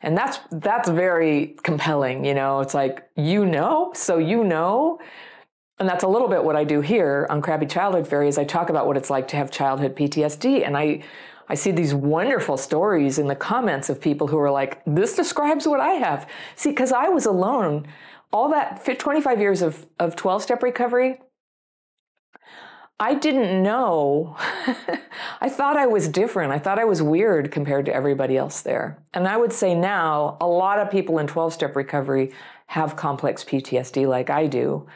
and 0.00 0.16
that's 0.16 0.38
that's 0.52 0.88
very 0.88 1.56
compelling 1.62 2.24
you 2.24 2.34
know? 2.34 2.60
It's 2.60 2.74
like 2.74 3.08
you 3.16 3.46
know? 3.46 3.92
So 3.94 4.18
you 4.18 4.44
know? 4.44 5.00
And 5.78 5.88
that's 5.88 6.04
a 6.04 6.08
little 6.08 6.28
bit 6.28 6.42
what 6.42 6.56
i 6.56 6.64
do 6.64 6.80
here 6.80 7.26
on 7.28 7.42
crappy 7.42 7.66
childhood 7.66 8.08
fairies 8.08 8.38
i 8.38 8.44
talk 8.44 8.70
about 8.70 8.86
what 8.86 8.96
it's 8.96 9.10
like 9.10 9.28
to 9.28 9.36
have 9.36 9.50
childhood 9.50 9.94
ptsd 9.94 10.66
and 10.66 10.76
i 10.76 11.02
i 11.48 11.54
see 11.54 11.70
these 11.70 11.94
wonderful 11.94 12.56
stories 12.56 13.18
in 13.18 13.26
the 13.26 13.36
comments 13.36 13.90
of 13.90 14.00
people 14.00 14.26
who 14.26 14.38
are 14.38 14.50
like 14.50 14.82
this 14.86 15.14
describes 15.14 15.68
what 15.68 15.80
i 15.80 15.92
have. 15.92 16.28
See 16.54 16.70
because 16.70 16.92
i 16.92 17.08
was 17.08 17.26
alone 17.26 17.86
all 18.32 18.48
that 18.50 18.84
25 18.84 19.40
years 19.40 19.62
of, 19.62 19.86
of 19.98 20.16
12 20.16 20.42
step 20.42 20.62
recovery 20.62 21.20
I 22.98 23.12
didn't 23.14 23.62
know. 23.62 24.36
I 25.40 25.50
thought 25.50 25.76
I 25.76 25.86
was 25.86 26.08
different. 26.08 26.52
I 26.52 26.58
thought 26.58 26.78
I 26.78 26.86
was 26.86 27.02
weird 27.02 27.50
compared 27.50 27.84
to 27.86 27.94
everybody 27.94 28.38
else 28.38 28.62
there. 28.62 28.98
And 29.12 29.28
I 29.28 29.36
would 29.36 29.52
say 29.52 29.74
now, 29.74 30.38
a 30.40 30.46
lot 30.46 30.78
of 30.78 30.90
people 30.90 31.18
in 31.18 31.26
12 31.26 31.52
step 31.52 31.76
recovery 31.76 32.32
have 32.68 32.96
complex 32.96 33.44
PTSD 33.44 34.08
like 34.08 34.30
I 34.30 34.46
do. 34.46 34.86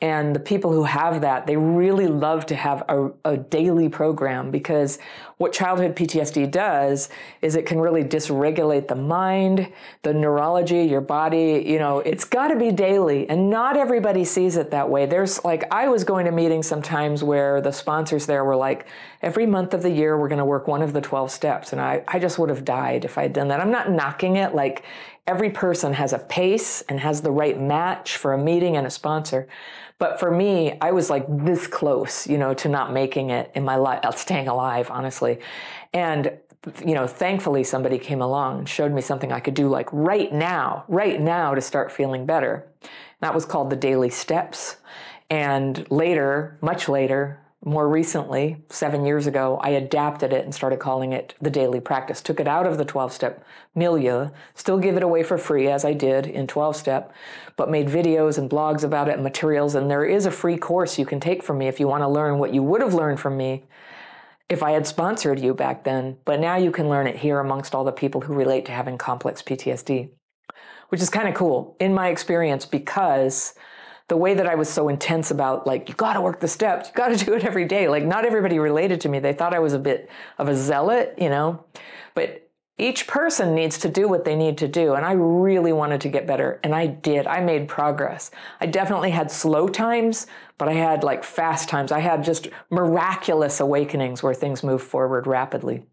And 0.00 0.32
the 0.32 0.40
people 0.40 0.72
who 0.72 0.84
have 0.84 1.22
that, 1.22 1.48
they 1.48 1.56
really 1.56 2.06
love 2.06 2.46
to 2.46 2.54
have 2.54 2.84
a, 2.88 3.10
a, 3.24 3.36
daily 3.36 3.88
program 3.88 4.52
because 4.52 5.00
what 5.38 5.52
childhood 5.52 5.96
PTSD 5.96 6.48
does 6.52 7.08
is 7.42 7.56
it 7.56 7.66
can 7.66 7.80
really 7.80 8.04
dysregulate 8.04 8.86
the 8.86 8.94
mind, 8.94 9.72
the 10.04 10.14
neurology, 10.14 10.84
your 10.84 11.00
body. 11.00 11.64
You 11.66 11.80
know, 11.80 11.98
it's 11.98 12.22
got 12.22 12.48
to 12.48 12.56
be 12.56 12.70
daily. 12.70 13.28
And 13.28 13.50
not 13.50 13.76
everybody 13.76 14.24
sees 14.24 14.56
it 14.56 14.70
that 14.70 14.88
way. 14.88 15.06
There's 15.06 15.44
like, 15.44 15.64
I 15.72 15.88
was 15.88 16.04
going 16.04 16.26
to 16.26 16.32
meetings 16.32 16.68
sometimes 16.68 17.24
where 17.24 17.60
the 17.60 17.72
sponsors 17.72 18.26
there 18.26 18.44
were 18.44 18.56
like, 18.56 18.86
every 19.20 19.46
month 19.46 19.74
of 19.74 19.82
the 19.82 19.90
year, 19.90 20.16
we're 20.16 20.28
going 20.28 20.38
to 20.38 20.44
work 20.44 20.68
one 20.68 20.82
of 20.82 20.92
the 20.92 21.00
12 21.00 21.28
steps. 21.28 21.72
And 21.72 21.80
I, 21.80 22.04
I 22.06 22.20
just 22.20 22.38
would 22.38 22.50
have 22.50 22.64
died 22.64 23.04
if 23.04 23.18
I'd 23.18 23.32
done 23.32 23.48
that. 23.48 23.58
I'm 23.58 23.72
not 23.72 23.90
knocking 23.90 24.36
it. 24.36 24.54
Like, 24.54 24.84
every 25.28 25.50
person 25.50 25.92
has 25.92 26.14
a 26.14 26.18
pace 26.18 26.80
and 26.88 26.98
has 26.98 27.20
the 27.20 27.30
right 27.30 27.60
match 27.60 28.16
for 28.16 28.32
a 28.32 28.38
meeting 28.38 28.78
and 28.78 28.86
a 28.86 28.90
sponsor. 28.90 29.46
But 29.98 30.18
for 30.18 30.30
me, 30.30 30.78
I 30.80 30.90
was 30.90 31.10
like 31.10 31.26
this 31.28 31.66
close, 31.66 32.26
you 32.26 32.38
know, 32.38 32.54
to 32.54 32.68
not 32.68 32.94
making 32.94 33.28
it 33.30 33.50
in 33.54 33.62
my 33.62 33.76
life, 33.76 34.00
uh, 34.04 34.12
staying 34.12 34.48
alive, 34.48 34.90
honestly. 34.90 35.40
And 35.92 36.32
you 36.84 36.94
know, 36.94 37.06
thankfully 37.06 37.62
somebody 37.62 37.98
came 37.98 38.20
along 38.20 38.58
and 38.58 38.68
showed 38.68 38.92
me 38.92 39.00
something 39.00 39.30
I 39.30 39.40
could 39.40 39.54
do 39.54 39.68
like 39.68 39.88
right 39.92 40.32
now, 40.32 40.84
right 40.88 41.20
now 41.20 41.54
to 41.54 41.60
start 41.60 41.92
feeling 41.92 42.26
better. 42.26 42.66
That 43.20 43.34
was 43.34 43.44
called 43.44 43.70
the 43.70 43.76
daily 43.76 44.10
steps. 44.10 44.76
And 45.30 45.86
later, 45.90 46.58
much 46.60 46.88
later, 46.88 47.40
more 47.64 47.88
recently, 47.88 48.56
seven 48.68 49.04
years 49.04 49.26
ago, 49.26 49.58
I 49.60 49.70
adapted 49.70 50.32
it 50.32 50.44
and 50.44 50.54
started 50.54 50.78
calling 50.78 51.12
it 51.12 51.34
the 51.40 51.50
daily 51.50 51.80
practice. 51.80 52.22
Took 52.22 52.38
it 52.38 52.46
out 52.46 52.66
of 52.66 52.78
the 52.78 52.84
12 52.84 53.12
step 53.12 53.44
milieu, 53.74 54.28
still 54.54 54.78
give 54.78 54.96
it 54.96 55.02
away 55.02 55.24
for 55.24 55.36
free 55.36 55.68
as 55.68 55.84
I 55.84 55.92
did 55.92 56.26
in 56.26 56.46
12 56.46 56.76
step, 56.76 57.12
but 57.56 57.70
made 57.70 57.88
videos 57.88 58.38
and 58.38 58.48
blogs 58.48 58.84
about 58.84 59.08
it 59.08 59.14
and 59.14 59.24
materials. 59.24 59.74
And 59.74 59.90
there 59.90 60.04
is 60.04 60.24
a 60.24 60.30
free 60.30 60.56
course 60.56 60.98
you 60.98 61.06
can 61.06 61.18
take 61.18 61.42
from 61.42 61.58
me 61.58 61.66
if 61.66 61.80
you 61.80 61.88
want 61.88 62.02
to 62.02 62.08
learn 62.08 62.38
what 62.38 62.54
you 62.54 62.62
would 62.62 62.80
have 62.80 62.94
learned 62.94 63.18
from 63.18 63.36
me 63.36 63.64
if 64.48 64.62
I 64.62 64.70
had 64.70 64.86
sponsored 64.86 65.40
you 65.40 65.52
back 65.52 65.82
then. 65.82 66.16
But 66.24 66.38
now 66.38 66.56
you 66.56 66.70
can 66.70 66.88
learn 66.88 67.08
it 67.08 67.16
here 67.16 67.40
amongst 67.40 67.74
all 67.74 67.84
the 67.84 67.92
people 67.92 68.20
who 68.20 68.34
relate 68.34 68.66
to 68.66 68.72
having 68.72 68.98
complex 68.98 69.42
PTSD, 69.42 70.10
which 70.90 71.02
is 71.02 71.10
kind 71.10 71.28
of 71.28 71.34
cool 71.34 71.76
in 71.80 71.92
my 71.92 72.08
experience 72.08 72.64
because 72.64 73.54
the 74.08 74.16
way 74.16 74.34
that 74.34 74.46
I 74.46 74.54
was 74.54 74.68
so 74.68 74.88
intense 74.88 75.30
about 75.30 75.66
like 75.66 75.88
you 75.88 75.94
got 75.94 76.14
to 76.14 76.20
work 76.20 76.40
the 76.40 76.48
steps, 76.48 76.88
you 76.88 76.94
got 76.94 77.16
to 77.16 77.24
do 77.24 77.34
it 77.34 77.44
every 77.44 77.66
day. 77.66 77.88
Like 77.88 78.04
not 78.04 78.24
everybody 78.24 78.58
related 78.58 79.00
to 79.02 79.08
me. 79.08 79.18
They 79.18 79.32
thought 79.32 79.54
I 79.54 79.58
was 79.58 79.74
a 79.74 79.78
bit 79.78 80.10
of 80.38 80.48
a 80.48 80.56
zealot, 80.56 81.14
you 81.18 81.28
know. 81.28 81.64
But 82.14 82.44
each 82.78 83.08
person 83.08 83.54
needs 83.54 83.76
to 83.78 83.88
do 83.88 84.08
what 84.08 84.24
they 84.24 84.36
need 84.36 84.56
to 84.58 84.68
do 84.68 84.94
and 84.94 85.04
I 85.04 85.12
really 85.12 85.72
wanted 85.72 86.00
to 86.02 86.08
get 86.08 86.26
better 86.26 86.60
and 86.62 86.74
I 86.74 86.86
did. 86.86 87.26
I 87.26 87.40
made 87.40 87.68
progress. 87.68 88.30
I 88.60 88.66
definitely 88.66 89.10
had 89.10 89.30
slow 89.30 89.68
times, 89.68 90.28
but 90.58 90.68
I 90.68 90.74
had 90.74 91.02
like 91.02 91.24
fast 91.24 91.68
times. 91.68 91.90
I 91.90 91.98
had 91.98 92.22
just 92.24 92.48
miraculous 92.70 93.60
awakenings 93.60 94.22
where 94.22 94.34
things 94.34 94.62
moved 94.62 94.84
forward 94.84 95.26
rapidly. 95.26 95.84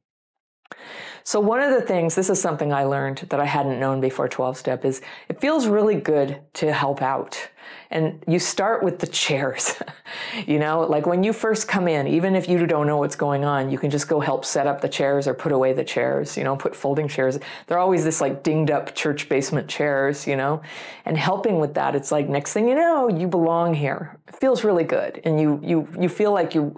So, 1.28 1.40
one 1.40 1.60
of 1.60 1.72
the 1.72 1.82
things, 1.82 2.14
this 2.14 2.30
is 2.30 2.40
something 2.40 2.72
I 2.72 2.84
learned 2.84 3.26
that 3.30 3.40
I 3.40 3.46
hadn't 3.46 3.80
known 3.80 4.00
before 4.00 4.30
12 4.30 4.58
step, 4.58 4.86
is 4.86 5.02
it 5.28 5.42
feels 5.42 5.66
really 5.66 5.96
good 5.96 6.40
to 6.54 6.72
help 6.72 7.02
out. 7.02 7.50
And 7.90 8.24
you 8.28 8.38
start 8.38 8.84
with 8.84 9.00
the 9.00 9.08
chairs. 9.08 9.74
you 10.46 10.60
know, 10.60 10.82
like 10.82 11.08
when 11.08 11.24
you 11.24 11.34
first 11.34 11.68
come 11.68 11.88
in, 11.88 12.06
even 12.08 12.36
if 12.36 12.48
you 12.48 12.68
don't 12.68 12.86
know 12.86 12.98
what's 12.98 13.16
going 13.16 13.44
on, 13.44 13.72
you 13.72 13.80
can 13.80 13.90
just 13.90 14.08
go 14.08 14.20
help 14.20 14.46
set 14.46 14.68
up 14.68 14.82
the 14.82 14.88
chairs 14.88 15.28
or 15.28 15.34
put 15.34 15.52
away 15.52 15.74
the 15.74 15.84
chairs, 15.84 16.38
you 16.38 16.44
know, 16.44 16.56
put 16.56 16.76
folding 16.76 17.08
chairs. 17.08 17.40
They're 17.66 17.80
always 17.80 18.04
this 18.04 18.22
like 18.22 18.44
dinged 18.44 18.70
up 18.70 18.94
church 18.94 19.28
basement 19.28 19.68
chairs, 19.68 20.28
you 20.28 20.36
know, 20.36 20.62
and 21.06 21.18
helping 21.18 21.60
with 21.60 21.74
that, 21.74 21.96
it's 21.96 22.12
like 22.12 22.30
next 22.30 22.54
thing 22.54 22.70
you 22.70 22.76
know, 22.76 23.10
you 23.10 23.28
belong 23.28 23.74
here. 23.74 24.20
It 24.28 24.36
feels 24.36 24.64
really 24.64 24.84
good. 24.84 25.22
And 25.26 25.42
you, 25.42 25.60
you, 25.64 25.88
you 26.00 26.08
feel 26.08 26.32
like 26.32 26.54
you, 26.54 26.78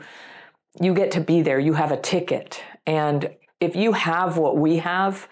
you 0.79 0.93
get 0.93 1.11
to 1.11 1.19
be 1.19 1.41
there. 1.41 1.59
You 1.59 1.73
have 1.73 1.91
a 1.91 1.97
ticket. 1.97 2.63
And 2.85 3.29
if 3.59 3.75
you 3.75 3.93
have 3.93 4.37
what 4.37 4.57
we 4.57 4.77
have, 4.77 5.27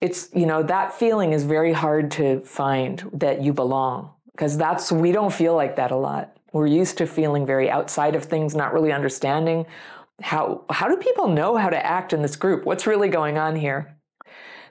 it's, 0.00 0.28
you 0.34 0.46
know, 0.46 0.62
that 0.62 0.92
feeling 0.92 1.32
is 1.32 1.44
very 1.44 1.72
hard 1.72 2.10
to 2.12 2.40
find 2.40 3.08
that 3.12 3.42
you 3.42 3.52
belong 3.52 4.10
because 4.32 4.58
that's, 4.58 4.92
we 4.92 5.12
don't 5.12 5.32
feel 5.32 5.54
like 5.54 5.76
that 5.76 5.90
a 5.90 5.96
lot. 5.96 6.36
We're 6.52 6.66
used 6.66 6.98
to 6.98 7.06
feeling 7.06 7.46
very 7.46 7.70
outside 7.70 8.14
of 8.14 8.24
things, 8.24 8.54
not 8.54 8.72
really 8.72 8.92
understanding 8.92 9.66
how, 10.22 10.64
how 10.70 10.88
do 10.88 10.96
people 10.96 11.28
know 11.28 11.56
how 11.56 11.68
to 11.68 11.86
act 11.86 12.12
in 12.12 12.22
this 12.22 12.36
group? 12.36 12.64
What's 12.64 12.86
really 12.86 13.08
going 13.08 13.38
on 13.38 13.56
here? 13.56 13.96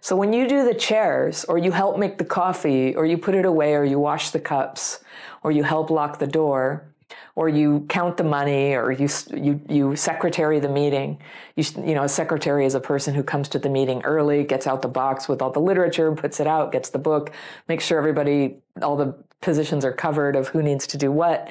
So 0.02 0.16
when 0.16 0.34
you 0.34 0.48
do 0.48 0.64
the 0.64 0.74
chairs, 0.74 1.46
or 1.46 1.58
you 1.58 1.72
help 1.72 1.98
make 1.98 2.18
the 2.18 2.26
coffee, 2.26 2.96
or 2.96 3.06
you 3.06 3.18
put 3.18 3.34
it 3.34 3.46
away, 3.46 3.74
or 3.74 3.84
you 3.84 4.00
wash 4.00 4.30
the 4.30 4.40
cups, 4.40 5.04
or 5.44 5.52
you 5.52 5.64
help 5.64 5.90
lock 5.90 6.20
the 6.20 6.28
door, 6.28 6.94
or 7.36 7.50
you 7.50 7.86
count 7.90 8.16
the 8.16 8.24
money 8.24 8.74
or 8.74 8.92
you 8.92 9.10
you 9.34 9.62
you 9.70 9.96
secretary 9.96 10.60
the 10.60 10.70
meeting. 10.70 11.20
You 11.56 11.66
you 11.86 11.94
know 11.94 12.04
a 12.04 12.10
secretary 12.10 12.66
is 12.66 12.76
a 12.76 12.80
person 12.80 13.14
who 13.14 13.24
comes 13.24 13.50
to 13.50 13.60
the 13.60 13.70
meeting 13.70 14.02
early 14.04 14.44
gets 14.44 14.68
out 14.68 14.82
the 14.82 14.88
box 14.88 15.28
with 15.28 15.42
all 15.42 15.52
the 15.52 15.60
literature 15.60 16.14
puts 16.14 16.40
it 16.40 16.48
out 16.48 16.72
gets 16.72 16.90
the 16.90 17.00
book 17.00 17.32
makes 17.68 17.86
sure 17.86 17.98
everybody 17.98 18.58
all 18.82 18.96
the 18.96 19.14
positions 19.42 19.84
are 19.84 19.94
covered 19.94 20.36
of 20.36 20.48
who 20.48 20.64
needs 20.64 20.88
to 20.88 20.98
do 20.98 21.12
what. 21.12 21.50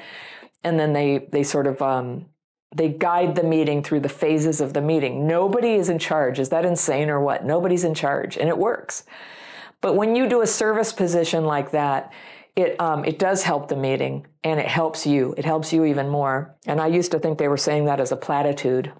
And 0.63 0.79
then 0.79 0.93
they 0.93 1.27
they 1.31 1.43
sort 1.43 1.67
of 1.67 1.81
um, 1.81 2.25
they 2.75 2.89
guide 2.89 3.35
the 3.35 3.43
meeting 3.43 3.83
through 3.83 4.01
the 4.01 4.09
phases 4.09 4.59
of 4.59 4.73
the 4.73 4.81
meeting. 4.81 5.27
Nobody 5.27 5.75
is 5.75 5.89
in 5.89 5.99
charge. 5.99 6.39
Is 6.39 6.49
that 6.49 6.65
insane 6.65 7.09
or 7.09 7.21
what? 7.21 7.45
Nobody's 7.45 7.83
in 7.83 7.93
charge 7.93 8.37
and 8.37 8.49
it 8.49 8.57
works. 8.57 9.03
But 9.81 9.93
when 9.95 10.15
you 10.15 10.27
do 10.27 10.41
a 10.41 10.47
service 10.47 10.91
position 10.91 11.45
like 11.45 11.71
that 11.71 12.11
it 12.55 12.79
um, 12.79 13.03
it 13.03 13.19
does 13.19 13.43
help 13.43 13.67
the 13.67 13.75
meeting 13.75 14.25
and 14.43 14.59
it 14.59 14.67
helps 14.67 15.05
you. 15.05 15.33
It 15.37 15.45
helps 15.45 15.73
you 15.73 15.85
even 15.85 16.07
more. 16.09 16.55
And 16.65 16.79
I 16.79 16.87
used 16.87 17.11
to 17.11 17.19
think 17.19 17.37
they 17.37 17.47
were 17.47 17.57
saying 17.57 17.85
that 17.85 17.99
as 17.99 18.11
a 18.11 18.17
platitude, 18.17 18.91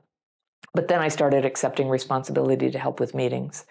but 0.74 0.88
then 0.88 1.02
I 1.02 1.08
started 1.08 1.46
accepting 1.46 1.88
responsibility 1.88 2.70
to 2.72 2.80
help 2.80 3.00
with 3.00 3.16
meetings. 3.16 3.66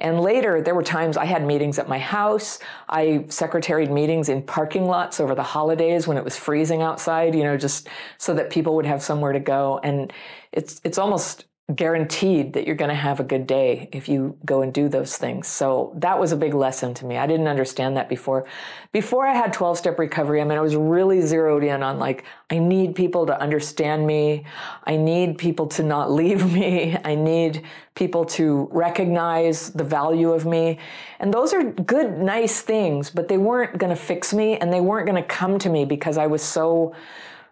And 0.00 0.20
later, 0.20 0.62
there 0.62 0.74
were 0.74 0.84
times 0.84 1.16
I 1.16 1.24
had 1.24 1.44
meetings 1.44 1.78
at 1.78 1.88
my 1.88 1.98
house. 1.98 2.60
I 2.88 3.24
secretaried 3.26 3.90
meetings 3.90 4.28
in 4.28 4.42
parking 4.42 4.86
lots 4.86 5.18
over 5.18 5.34
the 5.34 5.42
holidays 5.42 6.06
when 6.06 6.16
it 6.16 6.24
was 6.24 6.36
freezing 6.36 6.82
outside, 6.82 7.34
you 7.34 7.42
know, 7.42 7.56
just 7.56 7.88
so 8.16 8.32
that 8.34 8.48
people 8.48 8.76
would 8.76 8.86
have 8.86 9.02
somewhere 9.02 9.32
to 9.32 9.40
go. 9.40 9.80
And 9.82 10.12
it's 10.52 10.80
it's 10.84 10.98
almost 10.98 11.46
guaranteed 11.74 12.54
that 12.54 12.66
you're 12.66 12.74
going 12.74 12.88
to 12.88 12.94
have 12.94 13.20
a 13.20 13.24
good 13.24 13.46
day 13.46 13.90
if 13.92 14.08
you 14.08 14.34
go 14.46 14.62
and 14.62 14.72
do 14.72 14.88
those 14.88 15.18
things. 15.18 15.46
So 15.46 15.92
that 15.96 16.18
was 16.18 16.32
a 16.32 16.36
big 16.36 16.54
lesson 16.54 16.94
to 16.94 17.04
me. 17.04 17.18
I 17.18 17.26
didn't 17.26 17.46
understand 17.46 17.98
that 17.98 18.08
before. 18.08 18.46
Before 18.90 19.26
I 19.26 19.34
had 19.34 19.52
12 19.52 19.76
step 19.76 19.98
recovery, 19.98 20.40
I 20.40 20.44
mean, 20.44 20.56
I 20.56 20.62
was 20.62 20.74
really 20.74 21.20
zeroed 21.20 21.62
in 21.62 21.82
on 21.82 21.98
like, 21.98 22.24
I 22.48 22.58
need 22.58 22.94
people 22.94 23.26
to 23.26 23.38
understand 23.38 24.06
me. 24.06 24.46
I 24.84 24.96
need 24.96 25.36
people 25.36 25.66
to 25.66 25.82
not 25.82 26.10
leave 26.20 26.50
me. 26.50 26.96
I 27.04 27.14
need 27.14 27.64
people 27.94 28.24
to 28.24 28.70
recognize 28.72 29.70
the 29.70 29.84
value 29.84 30.32
of 30.32 30.46
me. 30.46 30.78
And 31.20 31.34
those 31.34 31.52
are 31.52 31.64
good, 31.64 32.16
nice 32.16 32.62
things, 32.62 33.10
but 33.10 33.28
they 33.28 33.36
weren't 33.36 33.76
going 33.76 33.94
to 33.94 34.00
fix 34.00 34.32
me 34.32 34.56
and 34.56 34.72
they 34.72 34.80
weren't 34.80 35.06
going 35.06 35.22
to 35.22 35.28
come 35.28 35.58
to 35.58 35.68
me 35.68 35.84
because 35.84 36.16
I 36.16 36.28
was 36.28 36.40
so 36.40 36.94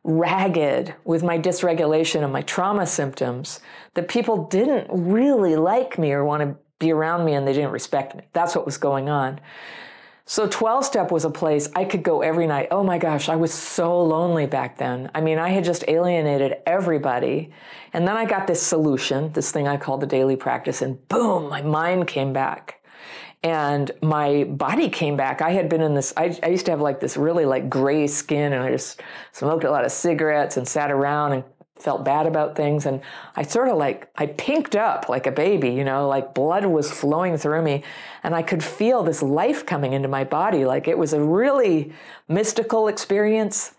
ragged 0.06 0.94
with 1.04 1.24
my 1.24 1.36
dysregulation 1.36 2.22
and 2.22 2.32
my 2.32 2.42
trauma 2.42 2.86
symptoms 2.86 3.58
that 3.94 4.06
people 4.06 4.44
didn't 4.44 4.86
really 4.88 5.56
like 5.56 5.98
me 5.98 6.12
or 6.12 6.24
want 6.24 6.42
to 6.42 6.56
be 6.78 6.92
around 6.92 7.24
me 7.24 7.34
and 7.34 7.46
they 7.46 7.52
didn't 7.52 7.72
respect 7.72 8.14
me. 8.14 8.22
That's 8.32 8.54
what 8.54 8.64
was 8.64 8.78
going 8.78 9.08
on. 9.08 9.40
So 10.24 10.46
12 10.46 10.84
step 10.84 11.10
was 11.10 11.24
a 11.24 11.30
place 11.30 11.68
I 11.74 11.84
could 11.84 12.04
go 12.04 12.22
every 12.22 12.46
night. 12.46 12.68
Oh 12.70 12.84
my 12.84 12.98
gosh, 12.98 13.28
I 13.28 13.34
was 13.34 13.52
so 13.52 14.00
lonely 14.00 14.46
back 14.46 14.78
then. 14.78 15.10
I 15.12 15.20
mean, 15.20 15.38
I 15.38 15.48
had 15.48 15.64
just 15.64 15.84
alienated 15.88 16.58
everybody. 16.66 17.52
And 17.92 18.06
then 18.06 18.16
I 18.16 18.26
got 18.26 18.46
this 18.46 18.62
solution, 18.62 19.32
this 19.32 19.50
thing 19.50 19.66
I 19.66 19.76
call 19.76 19.98
the 19.98 20.06
daily 20.06 20.36
practice, 20.36 20.82
and 20.82 21.06
boom, 21.08 21.48
my 21.48 21.62
mind 21.62 22.06
came 22.06 22.32
back 22.32 22.80
and 23.46 23.92
my 24.02 24.42
body 24.42 24.88
came 24.88 25.16
back. 25.16 25.40
I 25.40 25.52
had 25.52 25.68
been 25.68 25.80
in 25.80 25.94
this, 25.94 26.12
I, 26.16 26.36
I, 26.42 26.48
used 26.48 26.64
to 26.64 26.72
have 26.72 26.80
like 26.80 26.98
this 26.98 27.16
really 27.16 27.44
like 27.44 27.70
gray 27.70 28.08
skin 28.08 28.52
and 28.52 28.60
I 28.60 28.72
just 28.72 29.00
smoked 29.30 29.62
a 29.62 29.70
lot 29.70 29.84
of 29.84 29.92
cigarettes 29.92 30.56
and 30.56 30.66
sat 30.66 30.90
around 30.90 31.32
and 31.32 31.44
felt 31.76 32.04
bad 32.04 32.26
about 32.26 32.56
things. 32.56 32.86
And 32.86 33.00
I 33.36 33.44
sort 33.44 33.68
of 33.68 33.76
like, 33.76 34.10
I 34.16 34.26
pinked 34.26 34.74
up 34.74 35.08
like 35.08 35.28
a 35.28 35.30
baby, 35.30 35.70
you 35.70 35.84
know, 35.84 36.08
like 36.08 36.34
blood 36.34 36.66
was 36.66 36.90
flowing 36.90 37.36
through 37.36 37.62
me 37.62 37.84
and 38.24 38.34
I 38.34 38.42
could 38.42 38.64
feel 38.64 39.04
this 39.04 39.22
life 39.22 39.64
coming 39.64 39.92
into 39.92 40.08
my 40.08 40.24
body. 40.24 40.64
Like 40.64 40.88
it 40.88 40.98
was 40.98 41.12
a 41.12 41.20
really 41.22 41.92
mystical 42.26 42.88
experience. 42.88 43.76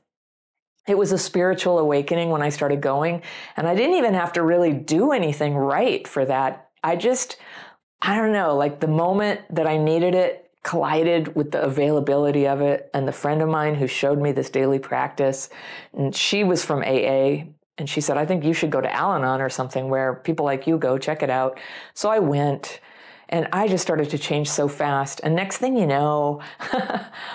It 0.87 0.97
was 0.97 1.11
a 1.11 1.17
spiritual 1.17 1.77
awakening 1.77 2.29
when 2.29 2.41
I 2.41 2.47
started 2.47 2.79
going. 2.79 3.21
And 3.57 3.67
I 3.67 3.75
didn't 3.75 3.97
even 3.97 4.13
have 4.13 4.31
to 4.33 4.43
really 4.43 4.71
do 4.71 5.11
anything 5.11 5.57
right 5.57 6.07
for 6.07 6.23
that. 6.23 6.69
I 6.85 6.95
just, 6.95 7.35
I 8.01 8.15
don't 8.15 8.31
know, 8.31 8.55
like 8.55 8.79
the 8.79 8.87
moment 8.87 9.41
that 9.49 9.67
I 9.67 9.77
needed 9.77 10.15
it 10.15 10.49
collided 10.63 11.33
with 11.33 11.51
the 11.51 11.61
availability 11.61 12.45
of 12.45 12.59
it. 12.59 12.89
And 12.93 13.07
the 13.07 13.13
friend 13.13 13.41
of 13.41 13.47
mine 13.47 13.75
who 13.75 13.87
showed 13.87 14.19
me 14.19 14.33
this 14.33 14.49
daily 14.49 14.79
practice, 14.79 15.49
and 15.93 16.13
she 16.13 16.43
was 16.43 16.65
from 16.65 16.81
AA, 16.81 17.45
and 17.77 17.87
she 17.89 18.01
said, 18.01 18.17
I 18.17 18.25
think 18.25 18.43
you 18.43 18.53
should 18.53 18.71
go 18.71 18.81
to 18.81 18.93
Al 18.93 19.13
Anon 19.13 19.39
or 19.39 19.49
something 19.49 19.87
where 19.87 20.15
people 20.15 20.45
like 20.45 20.67
you 20.67 20.77
go, 20.77 20.97
check 20.97 21.23
it 21.23 21.29
out. 21.29 21.59
So 21.93 22.09
I 22.09 22.19
went 22.19 22.81
and 23.29 23.47
I 23.51 23.67
just 23.67 23.81
started 23.81 24.09
to 24.11 24.17
change 24.17 24.49
so 24.49 24.69
fast. 24.69 25.19
And 25.23 25.35
next 25.35 25.57
thing 25.57 25.75
you 25.75 25.85
know, 25.85 26.41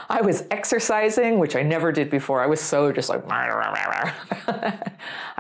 I 0.09 0.23
was 0.23 0.45
exercising, 0.51 1.39
which 1.39 1.55
I 1.55 1.63
never 1.63 1.93
did 1.93 2.09
before. 2.09 2.43
I 2.43 2.47
was 2.47 2.61
so 2.61 2.91
just 2.93 3.11
like, 3.11 3.23
I 3.31 4.81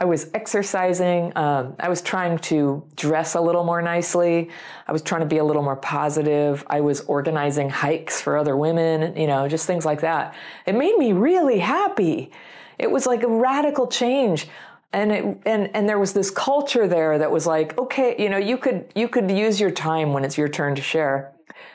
was 0.04 0.30
exercising. 0.34 1.32
Um, 1.36 1.74
I 1.80 1.88
was 1.88 2.02
trying 2.02 2.36
to 2.38 2.84
dress 2.96 3.34
a 3.34 3.40
little 3.40 3.64
more 3.64 3.80
nicely. 3.80 4.50
I 4.86 4.92
was 4.92 5.00
trying 5.00 5.22
to 5.22 5.26
be 5.26 5.38
a 5.38 5.44
little 5.44 5.62
more 5.62 5.76
positive. 5.76 6.64
I 6.66 6.82
was 6.82 7.00
organizing 7.02 7.70
hikes 7.70 8.20
for 8.20 8.36
other 8.36 8.56
women, 8.56 9.16
you 9.16 9.26
know, 9.26 9.48
just 9.48 9.66
things 9.66 9.86
like 9.86 10.02
that. 10.02 10.34
It 10.66 10.74
made 10.74 10.98
me 10.98 11.14
really 11.14 11.60
happy. 11.60 12.30
It 12.78 12.90
was 12.90 13.06
like 13.06 13.22
a 13.22 13.28
radical 13.28 13.86
change 13.86 14.48
and 14.92 15.12
it 15.12 15.38
and 15.46 15.70
and 15.74 15.88
there 15.88 15.98
was 15.98 16.12
this 16.12 16.30
culture 16.30 16.86
there 16.86 17.18
that 17.18 17.30
was 17.30 17.46
like 17.46 17.76
okay 17.78 18.14
you 18.18 18.28
know 18.28 18.36
you 18.36 18.56
could 18.56 18.90
you 18.94 19.08
could 19.08 19.30
use 19.30 19.60
your 19.60 19.70
time 19.70 20.12
when 20.12 20.24
it's 20.24 20.36
your 20.36 20.48
turn 20.48 20.74
to 20.74 20.82
share 20.82 21.32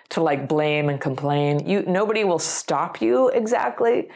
to 0.10 0.22
like 0.22 0.48
blame 0.48 0.90
and 0.90 1.02
complain. 1.02 1.68
You 1.68 1.84
nobody 1.84 2.24
will 2.24 2.40
stop 2.40 3.02
you 3.02 3.30
exactly 3.30 4.10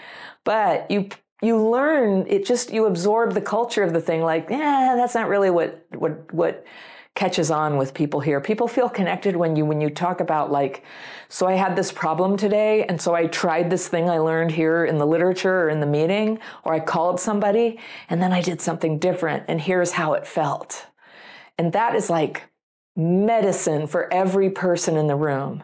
but 0.44 0.90
you 0.90 1.10
you 1.42 1.58
learn 1.70 2.26
it 2.28 2.46
just 2.46 2.72
you 2.72 2.86
absorb 2.86 3.34
the 3.34 3.42
culture 3.42 3.84
of 3.84 3.94
the 3.94 4.02
thing 4.02 4.22
like 4.22 4.48
yeah 4.50 4.96
that's 4.96 5.16
not 5.16 5.28
really 5.28 5.50
what 5.50 5.86
what 5.96 6.34
what 6.34 6.66
catches 7.16 7.52
on 7.52 7.78
with 7.78 7.94
people 7.94 8.20
here. 8.20 8.40
People 8.40 8.68
feel 8.68 8.90
connected 8.90 9.36
when 9.36 9.56
you 9.56 9.66
when 9.66 9.82
you 9.82 9.90
talk 9.90 10.22
about 10.22 10.52
like 10.52 10.84
so 11.28 11.46
I 11.46 11.54
had 11.54 11.76
this 11.76 11.92
problem 11.92 12.38
today 12.38 12.86
and 12.86 13.02
so 13.02 13.14
I 13.14 13.28
tried 13.28 13.70
this 13.70 13.88
thing 13.88 14.10
I 14.10 14.20
learned 14.20 14.52
here 14.52 14.86
in 14.86 14.98
the 14.98 15.06
literature 15.06 15.64
or 15.64 15.70
in 15.70 15.82
the 15.82 15.86
meeting 15.86 16.40
or 16.64 16.74
I 16.74 16.80
called 16.80 17.20
somebody 17.20 17.80
and 18.10 18.22
then 18.22 18.32
I 18.32 18.42
did 18.42 18.62
something 18.62 18.98
different 18.98 19.46
and 19.48 19.60
here's 19.60 19.92
how 19.92 20.14
it 20.14 20.26
felt. 20.26 20.88
And 21.58 21.74
that 21.74 21.96
is 21.96 22.10
like 22.10 22.44
medicine 22.96 23.88
for 23.88 24.12
every 24.14 24.50
person 24.50 24.96
in 24.96 25.08
the 25.08 25.16
room. 25.16 25.64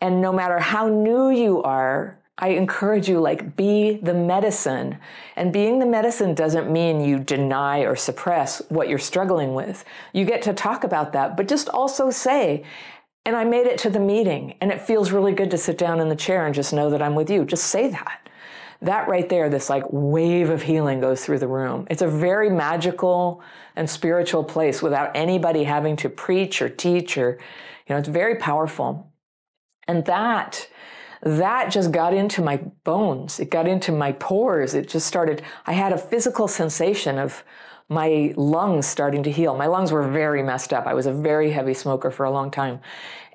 And 0.00 0.20
no 0.20 0.32
matter 0.32 0.58
how 0.58 0.88
new 0.88 1.28
you 1.28 1.62
are, 1.62 2.19
I 2.40 2.48
encourage 2.48 3.08
you, 3.08 3.20
like, 3.20 3.54
be 3.54 4.00
the 4.02 4.14
medicine. 4.14 4.98
And 5.36 5.52
being 5.52 5.78
the 5.78 5.86
medicine 5.86 6.34
doesn't 6.34 6.72
mean 6.72 7.04
you 7.04 7.18
deny 7.18 7.80
or 7.80 7.94
suppress 7.94 8.62
what 8.70 8.88
you're 8.88 8.98
struggling 8.98 9.54
with. 9.54 9.84
You 10.14 10.24
get 10.24 10.40
to 10.42 10.54
talk 10.54 10.82
about 10.82 11.12
that, 11.12 11.36
but 11.36 11.46
just 11.46 11.68
also 11.68 12.10
say, 12.10 12.64
and 13.26 13.36
I 13.36 13.44
made 13.44 13.66
it 13.66 13.78
to 13.80 13.90
the 13.90 14.00
meeting, 14.00 14.54
and 14.62 14.72
it 14.72 14.80
feels 14.80 15.12
really 15.12 15.32
good 15.32 15.50
to 15.50 15.58
sit 15.58 15.76
down 15.76 16.00
in 16.00 16.08
the 16.08 16.16
chair 16.16 16.46
and 16.46 16.54
just 16.54 16.72
know 16.72 16.88
that 16.88 17.02
I'm 17.02 17.14
with 17.14 17.28
you. 17.28 17.44
Just 17.44 17.64
say 17.66 17.88
that. 17.90 18.28
That 18.80 19.08
right 19.08 19.28
there, 19.28 19.50
this 19.50 19.68
like 19.68 19.84
wave 19.90 20.48
of 20.48 20.62
healing 20.62 21.00
goes 21.00 21.22
through 21.22 21.40
the 21.40 21.46
room. 21.46 21.86
It's 21.90 22.00
a 22.00 22.08
very 22.08 22.48
magical 22.48 23.42
and 23.76 23.88
spiritual 23.88 24.42
place 24.42 24.80
without 24.80 25.14
anybody 25.14 25.64
having 25.64 25.96
to 25.96 26.08
preach 26.08 26.62
or 26.62 26.70
teach 26.70 27.18
or, 27.18 27.38
you 27.86 27.94
know, 27.94 27.98
it's 27.98 28.08
very 28.08 28.36
powerful. 28.36 29.12
And 29.86 30.06
that 30.06 30.66
that 31.22 31.70
just 31.70 31.92
got 31.92 32.14
into 32.14 32.42
my 32.42 32.58
bones. 32.84 33.40
It 33.40 33.50
got 33.50 33.68
into 33.68 33.92
my 33.92 34.12
pores. 34.12 34.74
It 34.74 34.88
just 34.88 35.06
started, 35.06 35.42
I 35.66 35.72
had 35.72 35.92
a 35.92 35.98
physical 35.98 36.48
sensation 36.48 37.18
of 37.18 37.44
my 37.88 38.32
lungs 38.36 38.86
starting 38.86 39.22
to 39.24 39.30
heal. 39.30 39.56
My 39.56 39.66
lungs 39.66 39.92
were 39.92 40.08
very 40.08 40.42
messed 40.42 40.72
up. 40.72 40.86
I 40.86 40.94
was 40.94 41.06
a 41.06 41.12
very 41.12 41.50
heavy 41.50 41.74
smoker 41.74 42.10
for 42.10 42.24
a 42.24 42.30
long 42.30 42.50
time. 42.50 42.80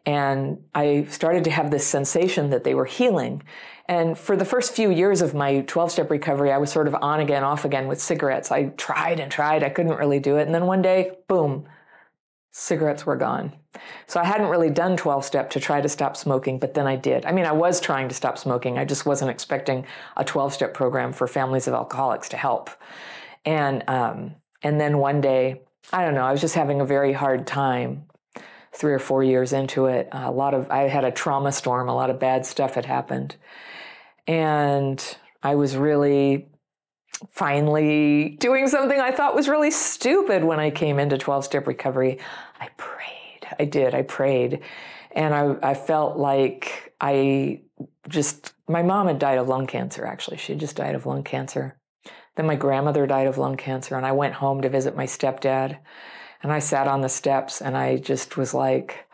And 0.05 0.59
I 0.73 1.05
started 1.09 1.43
to 1.45 1.51
have 1.51 1.71
this 1.71 1.85
sensation 1.85 2.51
that 2.51 2.63
they 2.63 2.73
were 2.73 2.85
healing. 2.85 3.43
And 3.87 4.17
for 4.17 4.35
the 4.35 4.45
first 4.45 4.73
few 4.73 4.91
years 4.91 5.21
of 5.21 5.33
my 5.33 5.61
12 5.61 5.91
step 5.91 6.09
recovery, 6.09 6.51
I 6.51 6.57
was 6.57 6.71
sort 6.71 6.87
of 6.87 6.95
on 6.95 7.19
again, 7.19 7.43
off 7.43 7.65
again 7.65 7.87
with 7.87 8.01
cigarettes. 8.01 8.51
I 8.51 8.65
tried 8.65 9.19
and 9.19 9.31
tried. 9.31 9.63
I 9.63 9.69
couldn't 9.69 9.97
really 9.97 10.19
do 10.19 10.37
it. 10.37 10.43
And 10.43 10.55
then 10.55 10.65
one 10.65 10.81
day, 10.81 11.11
boom, 11.27 11.67
cigarettes 12.51 13.05
were 13.05 13.15
gone. 13.15 13.53
So 14.07 14.19
I 14.19 14.23
hadn't 14.23 14.47
really 14.47 14.69
done 14.69 14.97
12 14.97 15.25
step 15.25 15.49
to 15.51 15.59
try 15.59 15.81
to 15.81 15.89
stop 15.89 16.17
smoking, 16.17 16.59
but 16.59 16.73
then 16.73 16.87
I 16.87 16.95
did. 16.95 17.25
I 17.25 17.31
mean, 17.31 17.45
I 17.45 17.51
was 17.51 17.79
trying 17.79 18.09
to 18.09 18.15
stop 18.15 18.37
smoking. 18.37 18.77
I 18.77 18.85
just 18.85 19.05
wasn't 19.05 19.31
expecting 19.31 19.85
a 20.17 20.23
12 20.23 20.53
step 20.53 20.73
program 20.73 21.13
for 21.13 21.27
families 21.27 21.67
of 21.67 21.73
alcoholics 21.73 22.29
to 22.29 22.37
help. 22.37 22.69
And 23.45 23.83
um, 23.87 24.35
and 24.63 24.79
then 24.81 24.97
one 24.97 25.21
day, 25.21 25.61
I 25.93 26.03
don't 26.03 26.15
know, 26.15 26.25
I 26.25 26.31
was 26.31 26.41
just 26.41 26.55
having 26.55 26.81
a 26.81 26.85
very 26.85 27.13
hard 27.13 27.47
time. 27.47 28.05
Three 28.73 28.91
or 28.91 28.99
four 28.99 29.23
years 29.23 29.53
into 29.53 29.85
it, 29.85 30.09
a 30.11 30.31
lot 30.31 30.53
of 30.53 30.69
I 30.69 30.89
had 30.89 31.05
a 31.05 31.11
trauma 31.11 31.53
storm. 31.53 31.87
A 31.87 31.95
lot 31.95 32.09
of 32.09 32.19
bad 32.19 32.45
stuff 32.45 32.73
had 32.73 32.85
happened, 32.85 33.37
and 34.27 35.01
I 35.41 35.55
was 35.55 35.77
really 35.77 36.49
finally 37.29 38.35
doing 38.39 38.67
something 38.67 38.99
I 38.99 39.11
thought 39.11 39.35
was 39.35 39.47
really 39.47 39.71
stupid 39.71 40.43
when 40.43 40.59
I 40.59 40.71
came 40.71 40.99
into 40.99 41.17
12 41.17 41.45
step 41.45 41.67
recovery. 41.67 42.19
I 42.59 42.67
prayed. 42.77 43.14
I 43.59 43.65
did. 43.65 43.93
I 43.93 44.01
prayed. 44.03 44.61
And 45.11 45.33
I, 45.33 45.55
I 45.61 45.73
felt 45.73 46.17
like 46.17 46.93
I 46.99 47.61
just, 48.09 48.53
my 48.67 48.83
mom 48.83 49.07
had 49.07 49.19
died 49.19 49.37
of 49.37 49.47
lung 49.47 49.67
cancer, 49.67 50.05
actually. 50.05 50.37
She 50.37 50.53
had 50.53 50.59
just 50.59 50.75
died 50.75 50.95
of 50.95 51.05
lung 51.05 51.23
cancer. 51.23 51.77
Then 52.35 52.45
my 52.45 52.55
grandmother 52.55 53.07
died 53.07 53.27
of 53.27 53.37
lung 53.37 53.55
cancer, 53.55 53.95
and 53.95 54.05
I 54.05 54.11
went 54.11 54.33
home 54.33 54.61
to 54.61 54.69
visit 54.69 54.95
my 54.95 55.05
stepdad. 55.05 55.77
And 56.43 56.51
I 56.51 56.59
sat 56.59 56.87
on 56.87 57.01
the 57.01 57.09
steps 57.09 57.59
and 57.59 57.75
I 57.75 57.97
just 57.97 58.37
was 58.37 58.53
like, 58.53 59.07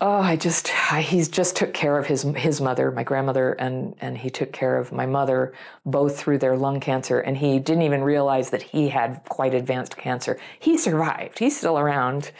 Oh, 0.00 0.20
I 0.20 0.36
just 0.36 0.70
I, 0.92 1.00
he's 1.00 1.28
just 1.28 1.56
took 1.56 1.74
care 1.74 1.98
of 1.98 2.06
his 2.06 2.22
his 2.36 2.60
mother, 2.60 2.92
my 2.92 3.02
grandmother, 3.02 3.54
and 3.54 3.96
and 4.00 4.16
he 4.16 4.30
took 4.30 4.52
care 4.52 4.76
of 4.76 4.92
my 4.92 5.06
mother 5.06 5.52
both 5.84 6.16
through 6.18 6.38
their 6.38 6.56
lung 6.56 6.78
cancer, 6.78 7.18
and 7.18 7.36
he 7.36 7.58
didn't 7.58 7.82
even 7.82 8.04
realize 8.04 8.50
that 8.50 8.62
he 8.62 8.90
had 8.90 9.20
quite 9.28 9.54
advanced 9.54 9.96
cancer. 9.96 10.38
He 10.60 10.78
survived. 10.78 11.40
He's 11.40 11.56
still 11.56 11.78
around, 11.80 12.30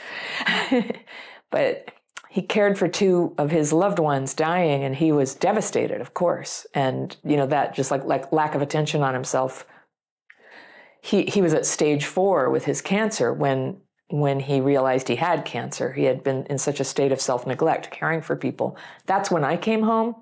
but 1.51 1.90
he 2.31 2.42
cared 2.42 2.79
for 2.79 2.87
two 2.87 3.35
of 3.38 3.51
his 3.51 3.73
loved 3.73 3.99
ones 3.99 4.35
dying, 4.35 4.85
and 4.85 4.94
he 4.94 5.11
was 5.11 5.35
devastated, 5.35 6.01
of 6.01 6.14
course, 6.14 6.64
and 6.75 7.16
you 7.25 7.37
know 7.37 7.47
that 7.47 7.75
just 7.75 7.90
like 7.90 8.05
like 8.05 8.31
lack 8.33 8.55
of 8.55 8.62
attention 8.62 9.03
on 9.03 9.14
himself. 9.14 9.66
He 11.01 11.25
he 11.25 11.42
was 11.42 11.55
at 11.55 11.66
stage 11.66 12.05
four 12.05 12.51
with 12.51 12.66
his 12.66 12.81
cancer 12.81 13.33
when 13.33 13.79
when 14.09 14.40
he 14.40 14.61
realized 14.61 15.09
he 15.09 15.16
had 15.16 15.44
cancer. 15.44 15.92
He 15.92 16.05
had 16.05 16.25
been 16.25 16.47
in 16.47 16.59
such 16.59 16.81
a 16.81 16.85
state 16.85 17.12
of 17.12 17.21
self 17.21 17.47
neglect, 17.47 17.90
caring 17.90 18.23
for 18.23 18.37
people. 18.37 18.77
That's 19.07 19.31
when 19.31 19.44
I 19.44 19.57
came 19.57 19.83
home. 19.83 20.16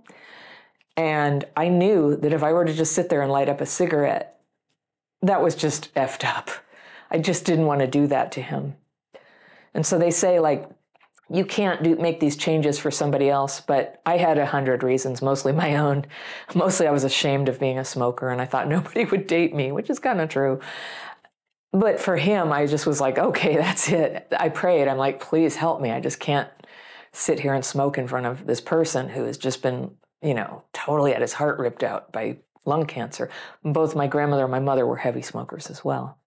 And 0.96 1.44
I 1.56 1.68
knew 1.68 2.16
that 2.16 2.32
if 2.32 2.42
I 2.42 2.52
were 2.52 2.64
to 2.64 2.72
just 2.72 2.94
sit 2.94 3.08
there 3.08 3.22
and 3.22 3.30
light 3.30 3.48
up 3.48 3.60
a 3.60 3.66
cigarette, 3.66 4.40
that 5.22 5.42
was 5.42 5.54
just 5.54 5.92
effed 5.94 6.24
up. 6.24 6.50
I 7.10 7.18
just 7.18 7.44
didn't 7.44 7.66
want 7.66 7.80
to 7.80 7.86
do 7.86 8.06
that 8.06 8.32
to 8.32 8.42
him. 8.42 8.74
And 9.74 9.84
so 9.84 9.98
they 9.98 10.10
say, 10.10 10.40
like, 10.40 10.68
you 11.28 11.44
can't 11.44 11.82
do, 11.82 11.96
make 11.96 12.20
these 12.20 12.36
changes 12.36 12.78
for 12.78 12.90
somebody 12.90 13.28
else, 13.28 13.60
but 13.60 14.00
I 14.06 14.16
had 14.16 14.38
a 14.38 14.46
hundred 14.46 14.82
reasons, 14.82 15.20
mostly 15.20 15.52
my 15.52 15.76
own. 15.76 16.06
Mostly 16.54 16.86
I 16.86 16.92
was 16.92 17.04
ashamed 17.04 17.48
of 17.48 17.58
being 17.58 17.78
a 17.78 17.84
smoker 17.84 18.28
and 18.28 18.40
I 18.40 18.46
thought 18.46 18.68
nobody 18.76 19.04
would 19.04 19.26
date 19.26 19.54
me, 19.54 19.72
which 19.72 19.90
is 19.90 19.98
kind 19.98 20.20
of 20.20 20.28
true. 20.28 20.60
But 21.78 22.00
for 22.00 22.16
him, 22.16 22.52
I 22.52 22.66
just 22.66 22.86
was 22.86 23.02
like, 23.02 23.18
okay, 23.18 23.56
that's 23.56 23.90
it. 23.90 24.26
I 24.38 24.48
prayed. 24.48 24.88
I'm 24.88 24.96
like, 24.96 25.20
please 25.20 25.56
help 25.56 25.80
me. 25.80 25.90
I 25.90 26.00
just 26.00 26.20
can't 26.20 26.48
sit 27.12 27.40
here 27.40 27.54
and 27.54 27.64
smoke 27.64 27.98
in 27.98 28.08
front 28.08 28.26
of 28.26 28.46
this 28.46 28.60
person 28.60 29.08
who 29.08 29.24
has 29.24 29.38
just 29.38 29.62
been, 29.62 29.90
you 30.22 30.34
know, 30.34 30.62
totally 30.72 31.12
had 31.12 31.22
his 31.22 31.34
heart 31.34 31.58
ripped 31.58 31.82
out 31.82 32.12
by 32.12 32.38
lung 32.64 32.86
cancer. 32.86 33.30
Both 33.62 33.94
my 33.94 34.06
grandmother 34.06 34.44
and 34.44 34.50
my 34.50 34.60
mother 34.60 34.86
were 34.86 34.96
heavy 34.96 35.22
smokers 35.22 35.70
as 35.70 35.84
well. 35.84 36.18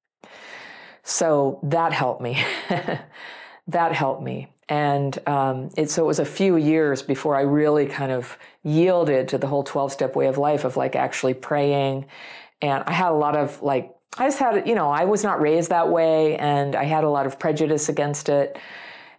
So 1.04 1.60
that 1.64 1.94
helped 1.94 2.22
me. 2.22 2.44
that 3.68 3.94
helped 3.94 4.22
me. 4.22 4.54
And 4.68 5.18
um, 5.28 5.70
it, 5.76 5.90
so 5.90 6.04
it 6.04 6.08
was 6.08 6.20
a 6.20 6.26
few 6.26 6.58
years 6.58 7.02
before 7.02 7.36
I 7.36 7.42
really 7.42 7.88
kind 7.88 8.12
of 8.12 8.38
yielded 8.64 9.28
to 9.30 9.40
the 9.40 9.48
whole 9.48 9.64
12 9.64 9.92
step 9.92 10.16
way 10.16 10.28
of 10.28 10.38
life 10.38 10.64
of 10.64 10.78
like 10.78 10.96
actually 10.96 11.34
praying. 11.34 12.06
And 12.62 12.84
I 12.86 12.92
had 12.92 13.12
a 13.12 13.16
lot 13.16 13.36
of 13.36 13.64
like 13.64 13.96
I 14.18 14.28
just 14.28 14.40
had, 14.40 14.68
you 14.68 14.76
know, 14.76 14.90
I 14.90 15.06
was 15.06 15.24
not 15.24 15.40
raised 15.40 15.70
that 15.70 15.90
way 15.90 16.36
and 16.38 16.76
I 16.76 16.84
had 16.84 17.04
a 17.04 17.10
lot 17.10 17.26
of 17.26 17.40
prejudice 17.40 17.90
against 17.90 18.30
it. 18.30 18.58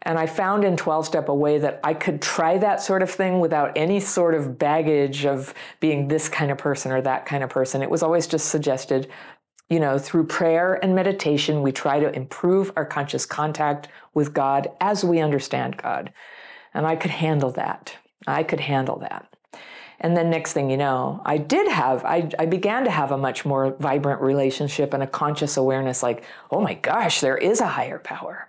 And 0.03 0.19
I 0.19 0.27
found 0.27 0.65
in 0.65 0.77
12 0.77 1.07
step 1.07 1.29
a 1.29 1.35
way 1.35 1.59
that 1.59 1.81
I 1.85 1.95
could 1.95 2.23
try 2.23 2.59
that 2.59 2.83
sort 2.83 3.03
of 3.03 3.11
thing 3.11 3.39
without 3.39 3.73
any 3.77 4.01
sort 4.01 4.35
of 4.35 4.59
baggage 4.59 5.27
of 5.27 5.55
being 5.79 6.09
this 6.09 6.29
kind 6.29 6.51
of 6.51 6.59
person 6.59 6.91
or 6.91 7.03
that 7.03 7.27
kind 7.27 7.45
of 7.45 7.51
person. 7.51 7.83
It 7.83 7.91
was 7.91 8.03
always 8.03 8.27
just 8.27 8.49
suggested, 8.49 9.11
you 9.69 9.79
know, 9.79 9.99
through 9.99 10.27
prayer 10.27 10.83
and 10.83 10.95
meditation, 10.95 11.63
we 11.63 11.71
try 11.71 12.01
to 12.01 12.11
improve 12.15 12.73
our 12.77 12.87
conscious 12.87 13.27
contact 13.27 13.89
with 14.15 14.33
God 14.33 14.71
as 14.81 15.05
we 15.05 15.21
understand 15.21 15.77
God. 15.77 16.13
And 16.73 16.87
I 16.87 16.97
could 16.97 17.11
handle 17.11 17.51
that. 17.53 17.97
I 18.27 18.43
could 18.43 18.61
handle 18.61 18.99
that. 19.01 19.31
And 20.01 20.17
then 20.17 20.31
next 20.31 20.55
thing 20.55 20.71
you 20.71 20.79
know, 20.79 21.21
I 21.27 21.37
did 21.37 21.71
have, 21.71 22.05
I, 22.05 22.31
I 22.39 22.47
began 22.47 22.85
to 22.85 22.91
have 22.91 23.13
a 23.13 23.19
much 23.19 23.45
more 23.45 23.77
vibrant 23.79 24.23
relationship 24.23 24.95
and 24.95 25.03
a 25.03 25.07
conscious 25.07 25.59
awareness 25.59 26.03
like, 26.03 26.25
oh 26.51 26.61
my 26.61 26.75
gosh, 26.75 27.21
there 27.21 27.37
is 27.37 27.61
a 27.61 27.67
higher 27.67 27.99
power. 27.99 28.49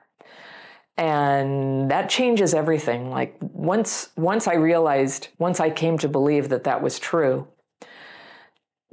And 0.98 1.92
that 1.92 2.10
changes 2.10 2.54
everything. 2.54 3.10
Like 3.10 3.36
once, 3.42 4.10
once 4.16 4.48
I 4.48 4.54
realized, 4.56 5.28
once 5.40 5.60
I 5.60 5.70
came 5.70 5.98
to 6.00 6.08
believe 6.08 6.50
that 6.50 6.64
that 6.64 6.82
was 6.82 7.00
true, 7.00 7.48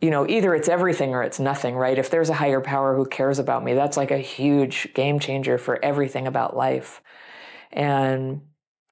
you 0.03 0.11
know, 0.11 0.27
either 0.29 0.55
it's 0.55 0.69
everything 0.69 1.15
or 1.15 1.23
it's 1.23 1.39
nothing, 1.39 1.77
right? 1.77 1.99
If 1.99 2.11
there's 2.11 2.31
a 2.31 2.35
higher 2.35 2.61
power 2.61 2.97
who 2.97 3.05
cares 3.05 3.39
about 3.39 3.65
me, 3.65 3.75
that's 3.75 3.97
like 3.97 4.11
a 4.11 4.19
huge 4.19 4.93
game 4.95 5.19
changer 5.21 5.59
for 5.59 5.85
everything 5.85 6.27
about 6.27 6.57
life. 6.57 7.03
And 7.73 8.43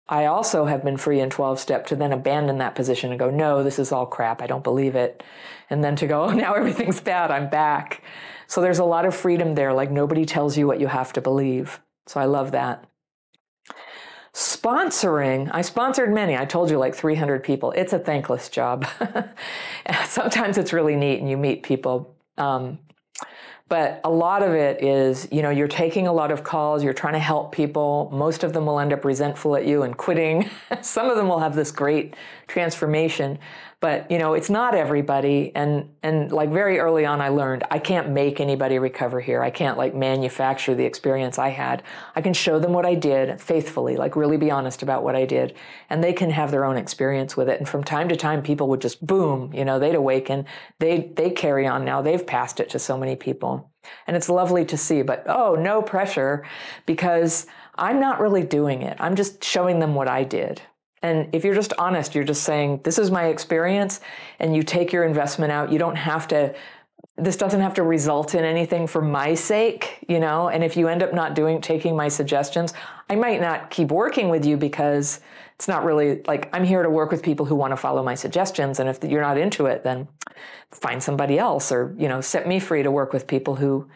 I 0.09 0.27
also 0.27 0.67
have 0.67 0.85
been 0.85 0.97
free 0.97 1.21
in 1.21 1.31
12 1.31 1.59
step 1.59 1.87
to 1.89 1.97
then 1.97 2.13
abandon 2.13 2.59
that 2.59 2.75
position 2.75 3.11
and 3.11 3.19
go, 3.19 3.31
no, 3.31 3.65
this 3.65 3.79
is 3.79 3.91
all 3.91 4.07
crap. 4.07 4.41
I 4.41 4.47
don't 4.47 4.63
believe 4.63 4.95
it. 4.95 5.23
And 5.69 5.83
then 5.83 5.97
to 5.97 6.07
go, 6.07 6.25
oh, 6.25 6.31
now 6.31 6.55
everything's 6.55 7.01
bad. 7.01 7.31
I'm 7.31 7.51
back. 7.51 8.03
So 8.47 8.61
there's 8.61 8.79
a 8.79 8.85
lot 8.85 9.05
of 9.05 9.17
freedom 9.17 9.55
there. 9.55 9.73
Like 9.73 9.91
nobody 9.91 10.25
tells 10.25 10.57
you 10.57 10.67
what 10.67 10.81
you 10.81 10.87
have 10.87 11.13
to 11.15 11.21
believe. 11.21 11.81
So 12.07 12.21
I 12.21 12.27
love 12.27 12.53
that. 12.53 12.85
Sponsoring, 14.33 15.51
I 15.53 15.63
sponsored 15.63 16.13
many. 16.13 16.37
I 16.37 16.45
told 16.45 16.71
you 16.71 16.79
like 16.79 16.95
300 16.95 17.43
people. 17.43 17.73
It's 17.73 17.95
a 17.95 17.99
thankless 17.99 18.51
job. 18.51 18.87
Sometimes 20.05 20.59
it's 20.59 20.75
really 20.75 20.95
neat 20.95 21.21
and 21.21 21.29
you 21.29 21.39
meet 21.39 21.63
people. 21.63 22.15
Um, 22.37 22.79
but 23.69 24.01
a 24.05 24.11
lot 24.11 24.43
of 24.43 24.53
it 24.53 24.83
is, 24.83 25.27
you 25.33 25.43
know, 25.43 25.51
you're 25.51 25.67
taking 25.67 26.07
a 26.07 26.13
lot 26.13 26.31
of 26.31 26.45
calls, 26.45 26.85
you're 26.85 26.93
trying 26.93 27.15
to 27.15 27.19
help 27.19 27.51
people. 27.51 28.09
Most 28.13 28.45
of 28.45 28.53
them 28.53 28.67
will 28.67 28.79
end 28.79 28.93
up 28.93 29.05
resentful 29.05 29.57
at 29.57 29.67
you 29.67 29.83
and 29.83 29.97
quitting. 29.97 30.49
Some 30.83 31.11
of 31.11 31.17
them 31.17 31.27
will 31.27 31.41
have 31.41 31.57
this 31.57 31.73
great 31.73 32.15
transformation. 32.47 33.39
But 33.81 34.11
you 34.11 34.19
know 34.19 34.35
it's 34.35 34.49
not 34.49 34.75
everybody. 34.75 35.53
And 35.55 35.91
and 36.03 36.33
like 36.33 36.51
very 36.51 36.79
early 36.79 37.05
on 37.05 37.21
i 37.21 37.29
learned 37.29 37.65
i 37.71 37.79
can't 37.79 38.11
make 38.11 38.41
anybody 38.41 38.79
recover 38.79 39.21
here. 39.21 39.43
I 39.43 39.51
can't 39.51 39.77
like 39.77 39.95
manufacture 39.95 40.75
the 40.75 40.85
experience 40.85 41.39
i 41.39 41.49
had. 41.49 41.83
I 42.15 42.23
can 42.23 42.33
show 42.33 42.59
them 42.59 42.73
what 42.73 42.87
i 42.87 42.95
did 42.95 43.41
faithfully 43.41 43.97
like 43.97 44.17
really 44.17 44.39
be 44.39 44.51
honest 44.51 44.83
about 44.83 45.05
what 45.05 45.15
i 45.15 45.25
did 45.27 45.55
and 45.91 46.03
they 46.03 46.13
can 46.13 46.31
have 46.31 46.51
their 46.51 46.65
own 46.65 46.77
experience 46.77 47.37
with 47.37 47.49
it. 47.49 47.59
And 47.59 47.69
from 47.69 47.85
time 47.85 48.09
to 48.09 48.17
time 48.17 48.43
people 48.43 48.69
would 48.69 48.81
just 48.81 49.07
boom 49.07 49.53
you 49.53 49.65
know 49.65 49.79
they'd 49.79 49.95
awaken. 49.95 50.47
They 50.79 51.13
they 51.15 51.31
carry 51.31 51.67
on 51.67 51.85
now. 51.85 52.03
They've 52.03 52.27
passed 52.27 52.61
it 52.61 52.71
to 52.71 52.79
so 52.79 52.97
many 52.97 53.17
people. 53.17 53.71
And 54.07 54.17
it's 54.17 54.29
lovely 54.29 54.65
to 54.67 54.77
see 54.77 55.03
but 55.03 55.25
oh 55.27 55.55
no 55.55 55.83
pressure 55.83 56.45
because 56.87 57.47
i'm 57.77 58.01
not 58.01 58.21
really 58.21 58.43
doing 58.43 58.83
it. 58.83 58.97
I'm 59.01 59.17
just 59.17 59.45
showing 59.45 59.81
them 59.81 59.95
what 59.95 60.09
i 60.09 60.25
did 60.25 60.63
and 61.07 61.35
if 61.35 61.45
you're 61.45 61.55
just 61.55 61.73
honest, 61.79 62.15
you're 62.15 62.25
just 62.25 62.43
saying, 62.43 62.81
this 62.83 62.99
is 62.99 63.11
my 63.11 63.27
experience, 63.27 64.01
and 64.41 64.57
you 64.57 64.63
take 64.63 64.93
your 64.93 65.05
investment 65.05 65.53
out. 65.53 65.73
You 65.73 65.79
don't 65.79 65.97
have 65.97 66.27
to, 66.29 66.55
this 67.17 67.37
doesn't 67.37 67.61
have 67.61 67.75
to 67.75 67.83
result 67.83 68.35
in 68.35 68.45
anything 68.45 68.87
for 68.87 69.01
my 69.01 69.35
sake, 69.35 70.05
you 70.09 70.19
know? 70.19 70.49
And 70.49 70.65
if 70.65 70.77
you 70.77 70.89
end 70.89 71.03
up 71.03 71.15
not 71.15 71.35
doing, 71.35 71.61
taking 71.61 71.97
my 71.97 72.09
suggestions, 72.09 72.75
I 73.09 73.15
might 73.15 73.41
not 73.41 73.71
keep 73.71 73.91
working 73.91 74.29
with 74.29 74.45
you 74.45 74.57
because 74.57 75.21
it's 75.55 75.69
not 75.69 75.85
really 75.85 76.23
like 76.27 76.51
I'm 76.53 76.65
here 76.65 76.83
to 76.83 76.91
work 76.91 77.11
with 77.11 77.23
people 77.23 77.47
who 77.47 77.55
want 77.55 77.73
to 77.73 77.77
follow 77.77 78.03
my 78.03 78.15
suggestions. 78.15 78.81
And 78.81 78.89
if 78.89 79.03
you're 79.03 79.23
not 79.23 79.39
into 79.39 79.67
it, 79.67 79.85
then 79.85 80.09
find 80.73 81.03
somebody 81.03 81.39
else 81.39 81.73
or, 81.73 81.95
you 81.97 82.09
know, 82.09 82.21
set 82.21 82.47
me 82.47 82.59
free 82.59 82.83
to 82.83 82.91
work 82.91 83.13
with 83.13 83.27
people 83.27 83.55
who, 83.55 83.89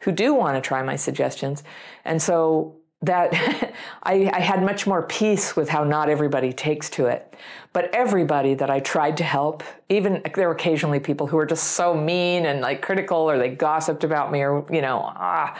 who 0.00 0.10
do 0.10 0.34
want 0.34 0.56
to 0.56 0.66
try 0.66 0.82
my 0.82 0.96
suggestions. 0.96 1.62
And 2.04 2.20
so 2.20 2.76
that 3.06 3.32
I, 4.02 4.30
I, 4.32 4.40
had 4.40 4.62
much 4.62 4.86
more 4.86 5.02
peace 5.02 5.56
with 5.56 5.68
how 5.68 5.84
not 5.84 6.08
everybody 6.08 6.52
takes 6.52 6.90
to 6.90 7.06
it. 7.06 7.34
But 7.72 7.94
everybody 7.94 8.54
that 8.54 8.70
I 8.70 8.80
tried 8.80 9.16
to 9.18 9.24
help, 9.24 9.62
even 9.88 10.22
there 10.34 10.48
were 10.48 10.54
occasionally 10.54 11.00
people 11.00 11.26
who 11.26 11.36
were 11.36 11.46
just 11.46 11.72
so 11.72 11.94
mean 11.94 12.46
and 12.46 12.60
like 12.60 12.82
critical 12.82 13.18
or 13.18 13.38
they 13.38 13.50
gossiped 13.50 14.04
about 14.04 14.30
me 14.30 14.42
or, 14.42 14.64
you 14.72 14.80
know, 14.80 15.00
ah. 15.04 15.58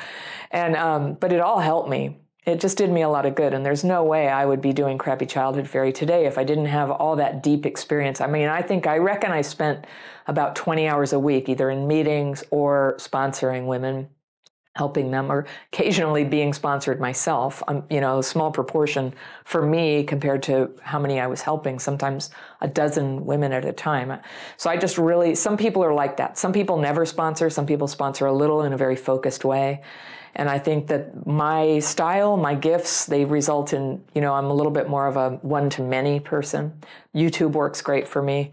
And, 0.50 0.76
um, 0.76 1.14
but 1.14 1.32
it 1.32 1.40
all 1.40 1.58
helped 1.58 1.88
me. 1.88 2.18
It 2.46 2.60
just 2.60 2.76
did 2.76 2.90
me 2.90 3.02
a 3.02 3.08
lot 3.08 3.24
of 3.24 3.34
good. 3.34 3.54
And 3.54 3.64
there's 3.64 3.84
no 3.84 4.04
way 4.04 4.28
I 4.28 4.44
would 4.44 4.60
be 4.60 4.72
doing 4.72 4.98
Crappy 4.98 5.26
Childhood 5.26 5.66
Fairy 5.66 5.92
today 5.92 6.26
if 6.26 6.36
I 6.36 6.44
didn't 6.44 6.66
have 6.66 6.90
all 6.90 7.16
that 7.16 7.42
deep 7.42 7.64
experience. 7.64 8.20
I 8.20 8.26
mean, 8.26 8.48
I 8.48 8.60
think, 8.60 8.86
I 8.86 8.98
reckon 8.98 9.32
I 9.32 9.40
spent 9.40 9.86
about 10.26 10.54
20 10.54 10.86
hours 10.86 11.12
a 11.12 11.18
week 11.18 11.48
either 11.48 11.70
in 11.70 11.86
meetings 11.88 12.44
or 12.50 12.94
sponsoring 12.98 13.66
women 13.66 14.08
helping 14.74 15.10
them 15.10 15.30
or 15.30 15.46
occasionally 15.72 16.24
being 16.24 16.52
sponsored 16.52 17.00
myself 17.00 17.62
um, 17.68 17.84
you 17.90 18.00
know 18.00 18.18
a 18.18 18.22
small 18.22 18.50
proportion 18.50 19.14
for 19.44 19.64
me 19.64 20.02
compared 20.02 20.42
to 20.42 20.70
how 20.82 20.98
many 20.98 21.20
i 21.20 21.26
was 21.26 21.42
helping 21.42 21.78
sometimes 21.78 22.30
a 22.64 22.68
dozen 22.68 23.26
women 23.26 23.52
at 23.52 23.64
a 23.64 23.72
time. 23.72 24.18
So 24.56 24.70
i 24.70 24.76
just 24.76 24.98
really 24.98 25.34
some 25.34 25.56
people 25.56 25.84
are 25.84 25.94
like 25.94 26.16
that. 26.16 26.38
Some 26.38 26.52
people 26.52 26.78
never 26.78 27.06
sponsor 27.06 27.50
some 27.50 27.66
people 27.66 27.86
sponsor 27.86 28.26
a 28.26 28.32
little 28.32 28.62
in 28.62 28.72
a 28.72 28.76
very 28.76 28.96
focused 28.96 29.44
way. 29.44 29.82
And 30.34 30.48
i 30.48 30.58
think 30.58 30.88
that 30.88 31.26
my 31.26 31.78
style 31.78 32.36
my 32.36 32.54
gifts 32.54 33.06
they 33.06 33.24
result 33.24 33.72
in 33.72 34.02
you 34.14 34.20
know 34.20 34.34
i'm 34.34 34.46
a 34.46 34.54
little 34.54 34.72
bit 34.72 34.88
more 34.88 35.06
of 35.06 35.16
a 35.16 35.30
one 35.42 35.70
to 35.70 35.82
many 35.82 36.20
person. 36.20 36.72
Youtube 37.14 37.52
works 37.52 37.82
great 37.82 38.08
for 38.08 38.22
me. 38.22 38.50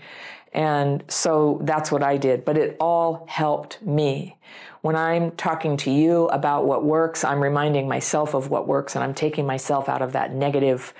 And 0.53 1.03
so 1.07 1.61
that's 1.63 1.91
what 1.91 2.03
i 2.03 2.17
did 2.17 2.43
but 2.43 2.57
it 2.57 2.75
all 2.79 3.25
helped 3.29 3.81
me 3.81 4.35
when 4.81 4.95
I'm 4.95 5.31
talking 5.31 5.77
to 5.77 5.91
you 5.91 6.27
about 6.27 6.65
what 6.65 6.83
works, 6.83 7.23
I'm 7.23 7.41
reminding 7.41 7.87
myself 7.87 8.33
of 8.33 8.49
what 8.49 8.67
works 8.67 8.95
and 8.95 9.03
I'm 9.03 9.13
taking 9.13 9.45
myself 9.45 9.87
out 9.87 10.01
of 10.01 10.13
that 10.13 10.33
negative, 10.33 10.93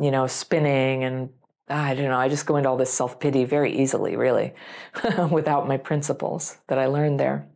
you 0.00 0.10
know, 0.10 0.26
spinning 0.26 1.04
and 1.04 1.30
I 1.68 1.94
don't 1.94 2.04
know, 2.04 2.18
I 2.18 2.28
just 2.28 2.46
go 2.46 2.56
into 2.56 2.68
all 2.68 2.76
this 2.76 2.92
self 2.92 3.18
pity 3.18 3.44
very 3.44 3.76
easily, 3.76 4.16
really, 4.16 4.52
without 5.30 5.66
my 5.66 5.78
principles 5.78 6.58
that 6.68 6.78
I 6.78 6.86
learned 6.86 7.18
there. 7.18 7.48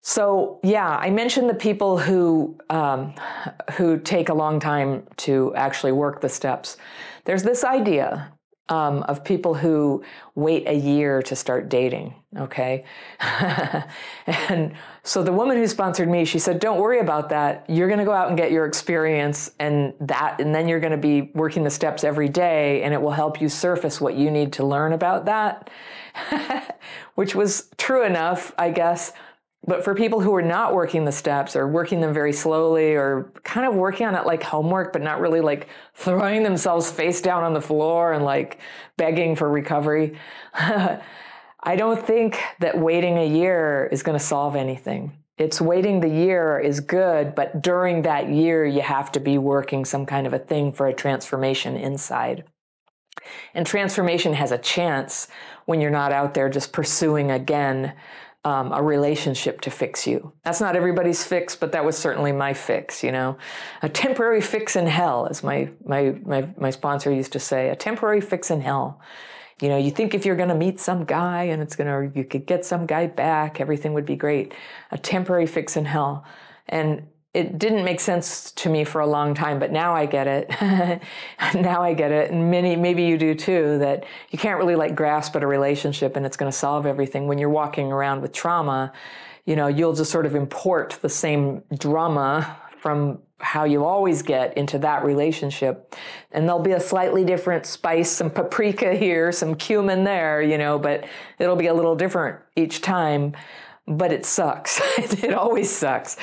So 0.00 0.60
yeah, 0.62 0.88
I 0.88 1.10
mentioned 1.10 1.48
the 1.48 1.54
people 1.54 1.98
who 1.98 2.58
um, 2.70 3.14
who 3.74 3.98
take 3.98 4.28
a 4.28 4.34
long 4.34 4.58
time 4.60 5.06
to 5.18 5.54
actually 5.54 5.92
work 5.92 6.20
the 6.20 6.28
steps. 6.28 6.76
There's 7.24 7.42
this 7.42 7.64
idea 7.64 8.32
um, 8.68 9.02
of 9.02 9.24
people 9.24 9.54
who 9.54 10.02
wait 10.34 10.66
a 10.66 10.74
year 10.74 11.22
to 11.22 11.36
start 11.36 11.68
dating. 11.68 12.14
Okay. 12.36 12.84
and 14.26 14.74
so 15.02 15.22
the 15.22 15.32
woman 15.32 15.56
who 15.56 15.66
sponsored 15.66 16.08
me, 16.08 16.24
she 16.24 16.38
said, 16.38 16.60
Don't 16.60 16.80
worry 16.80 17.00
about 17.00 17.28
that. 17.28 17.68
You're 17.68 17.88
going 17.88 17.98
to 17.98 18.04
go 18.04 18.12
out 18.12 18.28
and 18.28 18.36
get 18.36 18.52
your 18.52 18.64
experience 18.64 19.50
and 19.58 19.92
that, 20.00 20.40
and 20.40 20.54
then 20.54 20.68
you're 20.68 20.80
going 20.80 20.92
to 20.92 20.96
be 20.96 21.30
working 21.34 21.64
the 21.64 21.70
steps 21.70 22.04
every 22.04 22.28
day, 22.28 22.82
and 22.82 22.94
it 22.94 23.02
will 23.02 23.10
help 23.10 23.40
you 23.40 23.48
surface 23.48 24.00
what 24.00 24.14
you 24.14 24.30
need 24.30 24.52
to 24.54 24.64
learn 24.64 24.92
about 24.92 25.26
that. 25.26 25.68
Which 27.14 27.34
was 27.34 27.68
true 27.76 28.04
enough, 28.04 28.54
I 28.56 28.70
guess. 28.70 29.12
But 29.64 29.84
for 29.84 29.94
people 29.94 30.20
who 30.20 30.34
are 30.34 30.42
not 30.42 30.74
working 30.74 31.04
the 31.04 31.12
steps 31.12 31.54
or 31.54 31.68
working 31.68 32.00
them 32.00 32.12
very 32.12 32.32
slowly 32.32 32.94
or 32.94 33.32
kind 33.44 33.66
of 33.66 33.74
working 33.76 34.06
on 34.06 34.16
it 34.16 34.26
like 34.26 34.42
homework, 34.42 34.92
but 34.92 35.02
not 35.02 35.20
really 35.20 35.40
like 35.40 35.68
throwing 35.94 36.42
themselves 36.42 36.90
face 36.90 37.20
down 37.20 37.44
on 37.44 37.54
the 37.54 37.60
floor 37.60 38.12
and 38.12 38.24
like 38.24 38.58
begging 38.96 39.36
for 39.36 39.48
recovery, 39.48 40.18
I 40.54 41.76
don't 41.76 42.04
think 42.04 42.40
that 42.58 42.76
waiting 42.76 43.18
a 43.18 43.26
year 43.26 43.88
is 43.92 44.02
going 44.02 44.18
to 44.18 44.24
solve 44.24 44.56
anything. 44.56 45.16
It's 45.38 45.60
waiting 45.60 46.00
the 46.00 46.08
year 46.08 46.58
is 46.58 46.80
good, 46.80 47.34
but 47.34 47.62
during 47.62 48.02
that 48.02 48.28
year, 48.28 48.66
you 48.66 48.80
have 48.80 49.12
to 49.12 49.20
be 49.20 49.38
working 49.38 49.84
some 49.84 50.06
kind 50.06 50.26
of 50.26 50.32
a 50.32 50.38
thing 50.38 50.72
for 50.72 50.88
a 50.88 50.94
transformation 50.94 51.76
inside. 51.76 52.44
And 53.54 53.66
transformation 53.66 54.34
has 54.34 54.52
a 54.52 54.58
chance 54.58 55.28
when 55.66 55.80
you're 55.80 55.90
not 55.90 56.12
out 56.12 56.34
there 56.34 56.48
just 56.48 56.72
pursuing 56.72 57.30
again 57.30 57.94
um, 58.44 58.72
a 58.72 58.82
relationship 58.82 59.60
to 59.60 59.70
fix 59.70 60.06
you. 60.06 60.32
That's 60.44 60.60
not 60.60 60.74
everybody's 60.74 61.24
fix, 61.24 61.54
but 61.54 61.72
that 61.72 61.84
was 61.84 61.96
certainly 61.96 62.32
my 62.32 62.54
fix. 62.54 63.02
You 63.04 63.12
know, 63.12 63.38
a 63.82 63.88
temporary 63.88 64.40
fix 64.40 64.76
in 64.76 64.86
hell, 64.86 65.26
as 65.30 65.42
my 65.42 65.70
my 65.84 66.16
my, 66.24 66.48
my 66.58 66.70
sponsor 66.70 67.12
used 67.12 67.32
to 67.32 67.40
say, 67.40 67.68
a 67.70 67.76
temporary 67.76 68.20
fix 68.20 68.50
in 68.50 68.60
hell. 68.60 69.00
You 69.60 69.68
know, 69.68 69.76
you 69.76 69.92
think 69.92 70.12
if 70.12 70.26
you're 70.26 70.34
going 70.34 70.48
to 70.48 70.56
meet 70.56 70.80
some 70.80 71.04
guy 71.04 71.44
and 71.44 71.62
it's 71.62 71.76
going 71.76 71.86
to, 71.86 72.18
you 72.18 72.24
could 72.24 72.46
get 72.46 72.64
some 72.64 72.84
guy 72.84 73.06
back, 73.06 73.60
everything 73.60 73.92
would 73.92 74.06
be 74.06 74.16
great. 74.16 74.54
A 74.90 74.98
temporary 74.98 75.46
fix 75.46 75.76
in 75.76 75.84
hell. 75.84 76.24
And 76.68 77.06
it 77.34 77.58
didn't 77.58 77.82
make 77.82 77.98
sense 77.98 78.52
to 78.52 78.68
me 78.68 78.84
for 78.84 79.00
a 79.00 79.06
long 79.06 79.34
time, 79.34 79.58
but 79.58 79.72
now 79.72 79.94
I 79.94 80.04
get 80.04 80.26
it. 80.26 80.50
now 81.54 81.82
I 81.82 81.94
get 81.94 82.12
it. 82.12 82.30
And 82.30 82.50
many, 82.50 82.76
maybe 82.76 83.04
you 83.04 83.16
do 83.16 83.34
too, 83.34 83.78
that 83.78 84.04
you 84.30 84.38
can't 84.38 84.58
really 84.58 84.76
like 84.76 84.94
grasp 84.94 85.34
at 85.36 85.42
a 85.42 85.46
relationship 85.46 86.16
and 86.16 86.26
it's 86.26 86.36
going 86.36 86.52
to 86.52 86.56
solve 86.56 86.84
everything. 86.84 87.26
When 87.26 87.38
you're 87.38 87.48
walking 87.48 87.90
around 87.90 88.20
with 88.20 88.32
trauma, 88.32 88.92
you 89.46 89.56
know, 89.56 89.66
you'll 89.66 89.94
just 89.94 90.10
sort 90.10 90.26
of 90.26 90.34
import 90.34 90.98
the 91.00 91.08
same 91.08 91.62
drama 91.78 92.58
from 92.80 93.18
how 93.38 93.64
you 93.64 93.84
always 93.84 94.22
get 94.22 94.56
into 94.56 94.78
that 94.78 95.02
relationship. 95.02 95.96
And 96.32 96.46
there'll 96.46 96.62
be 96.62 96.72
a 96.72 96.80
slightly 96.80 97.24
different 97.24 97.64
spice, 97.64 98.10
some 98.10 98.30
paprika 98.30 98.94
here, 98.94 99.32
some 99.32 99.54
cumin 99.54 100.04
there, 100.04 100.42
you 100.42 100.58
know, 100.58 100.78
but 100.78 101.04
it'll 101.38 101.56
be 101.56 101.66
a 101.66 101.74
little 101.74 101.96
different 101.96 102.38
each 102.56 102.82
time 102.82 103.34
but 103.86 104.12
it 104.12 104.24
sucks. 104.24 104.80
it 104.98 105.34
always 105.34 105.70
sucks. 105.70 106.16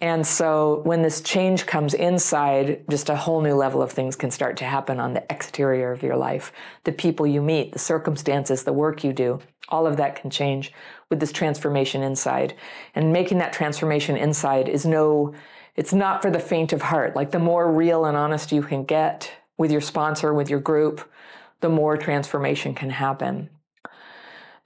And 0.00 0.26
so 0.26 0.82
when 0.84 1.02
this 1.02 1.20
change 1.20 1.66
comes 1.66 1.94
inside, 1.94 2.84
just 2.90 3.08
a 3.08 3.16
whole 3.16 3.40
new 3.40 3.54
level 3.54 3.80
of 3.80 3.90
things 3.90 4.16
can 4.16 4.30
start 4.30 4.56
to 4.58 4.64
happen 4.64 5.00
on 5.00 5.14
the 5.14 5.24
exterior 5.30 5.92
of 5.92 6.02
your 6.02 6.16
life. 6.16 6.52
The 6.84 6.92
people 6.92 7.26
you 7.26 7.40
meet, 7.40 7.72
the 7.72 7.78
circumstances, 7.78 8.64
the 8.64 8.72
work 8.72 9.02
you 9.02 9.12
do, 9.12 9.40
all 9.68 9.86
of 9.86 9.96
that 9.96 10.20
can 10.20 10.30
change 10.30 10.72
with 11.08 11.20
this 11.20 11.32
transformation 11.32 12.02
inside. 12.02 12.54
And 12.94 13.12
making 13.12 13.38
that 13.38 13.52
transformation 13.52 14.16
inside 14.16 14.68
is 14.68 14.84
no, 14.84 15.34
it's 15.74 15.92
not 15.92 16.20
for 16.20 16.30
the 16.30 16.38
faint 16.38 16.72
of 16.72 16.82
heart. 16.82 17.16
Like 17.16 17.30
the 17.30 17.38
more 17.38 17.72
real 17.72 18.04
and 18.04 18.16
honest 18.16 18.52
you 18.52 18.62
can 18.62 18.84
get 18.84 19.32
with 19.56 19.72
your 19.72 19.80
sponsor, 19.80 20.34
with 20.34 20.50
your 20.50 20.60
group, 20.60 21.08
the 21.60 21.68
more 21.70 21.96
transformation 21.96 22.74
can 22.74 22.90
happen. 22.90 23.48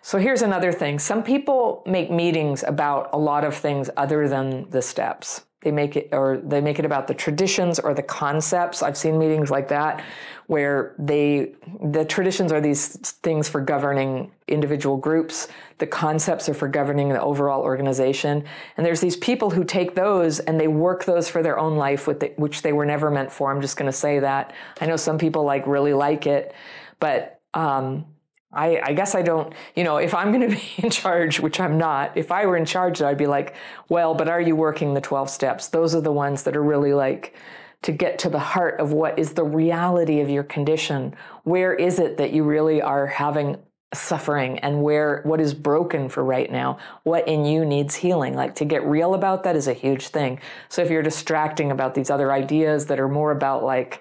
So 0.02 0.18
here's 0.18 0.42
another 0.42 0.72
thing. 0.72 0.98
Some 0.98 1.22
people 1.22 1.82
make 1.86 2.10
meetings 2.10 2.62
about 2.62 3.10
a 3.12 3.18
lot 3.18 3.44
of 3.44 3.54
things 3.54 3.90
other 3.96 4.28
than 4.28 4.68
the 4.70 4.80
steps. 4.80 5.42
They 5.62 5.70
make 5.70 5.94
it 5.94 6.08
or 6.12 6.40
they 6.42 6.62
make 6.62 6.78
it 6.78 6.86
about 6.86 7.06
the 7.06 7.12
traditions 7.12 7.78
or 7.78 7.92
the 7.92 8.02
concepts. 8.02 8.82
I've 8.82 8.96
seen 8.96 9.18
meetings 9.18 9.50
like 9.50 9.68
that 9.68 10.02
where 10.46 10.94
they 10.98 11.52
the 11.84 12.02
traditions 12.06 12.50
are 12.50 12.62
these 12.62 12.96
things 12.96 13.46
for 13.46 13.60
governing 13.60 14.32
individual 14.48 14.96
groups. 14.96 15.48
The 15.76 15.86
concepts 15.86 16.48
are 16.48 16.54
for 16.54 16.66
governing 16.66 17.10
the 17.10 17.20
overall 17.20 17.60
organization. 17.60 18.42
And 18.78 18.86
there's 18.86 19.02
these 19.02 19.18
people 19.18 19.50
who 19.50 19.64
take 19.64 19.94
those 19.94 20.40
and 20.40 20.58
they 20.58 20.68
work 20.68 21.04
those 21.04 21.28
for 21.28 21.42
their 21.42 21.58
own 21.58 21.76
life 21.76 22.06
with 22.06 22.20
the, 22.20 22.32
which 22.36 22.62
they 22.62 22.72
were 22.72 22.86
never 22.86 23.11
meant 23.11 23.30
for. 23.30 23.53
I'm 23.53 23.61
just 23.61 23.76
going 23.76 23.90
to 23.90 23.96
say 23.96 24.18
that. 24.20 24.55
I 24.80 24.86
know 24.86 24.96
some 24.96 25.18
people 25.18 25.44
like 25.44 25.66
really 25.66 25.92
like 25.92 26.26
it, 26.26 26.55
but 27.01 27.42
um, 27.53 28.07
I, 28.53 28.80
I, 28.82 28.92
guess 28.94 29.14
I 29.14 29.22
don't, 29.22 29.53
you 29.76 29.84
know, 29.84 29.98
if 29.98 30.14
I'm 30.14 30.32
going 30.32 30.48
to 30.51 30.57
be 30.57 30.62
in 30.78 30.90
charge, 30.90 31.40
which 31.40 31.61
I'm 31.61 31.78
not, 31.78 32.16
if 32.16 32.32
I 32.32 32.46
were 32.46 32.57
in 32.57 32.64
charge, 32.64 33.01
I'd 33.03 33.18
be 33.18 33.26
like, 33.26 33.55
well, 33.88 34.14
but 34.14 34.28
are 34.28 34.40
you 34.40 34.57
working 34.57 34.94
the 34.94 35.01
12 35.01 35.30
steps? 35.30 35.68
Those 35.68 35.94
are 35.94 36.01
the 36.01 36.12
ones 36.12 36.42
that 36.44 36.57
are 36.57 36.62
really 36.62 36.92
like 36.92 37.34
to 37.82 37.92
get 37.92 38.18
to 38.20 38.28
the 38.28 38.38
heart 38.38 38.78
of 38.78 38.92
what 38.92 39.18
is 39.18 39.32
the 39.32 39.44
reality 39.44 40.20
of 40.20 40.28
your 40.28 40.42
condition. 40.44 41.14
Where 41.44 41.72
is 41.72 41.98
it 41.98 42.18
that 42.18 42.32
you 42.32 42.44
really 42.44 42.82
are 42.82 43.07
having 43.07 43.59
suffering 43.92 44.59
and 44.61 44.82
where 44.82 45.20
what 45.24 45.40
is 45.40 45.53
broken 45.53 46.09
for 46.09 46.22
right 46.22 46.53
now 46.53 46.78
what 47.03 47.26
in 47.26 47.44
you 47.44 47.64
needs 47.64 47.96
healing 47.96 48.36
like 48.36 48.55
to 48.55 48.64
get 48.64 48.84
real 48.84 49.14
about 49.14 49.42
that 49.42 49.57
is 49.57 49.66
a 49.66 49.72
huge 49.72 50.09
thing 50.09 50.38
so 50.68 50.80
if 50.80 50.90
you're 50.90 51.03
distracting 51.03 51.72
about 51.72 51.92
these 51.92 52.09
other 52.09 52.30
ideas 52.30 52.86
that 52.86 53.01
are 53.01 53.09
more 53.09 53.32
about 53.32 53.64
like 53.64 54.01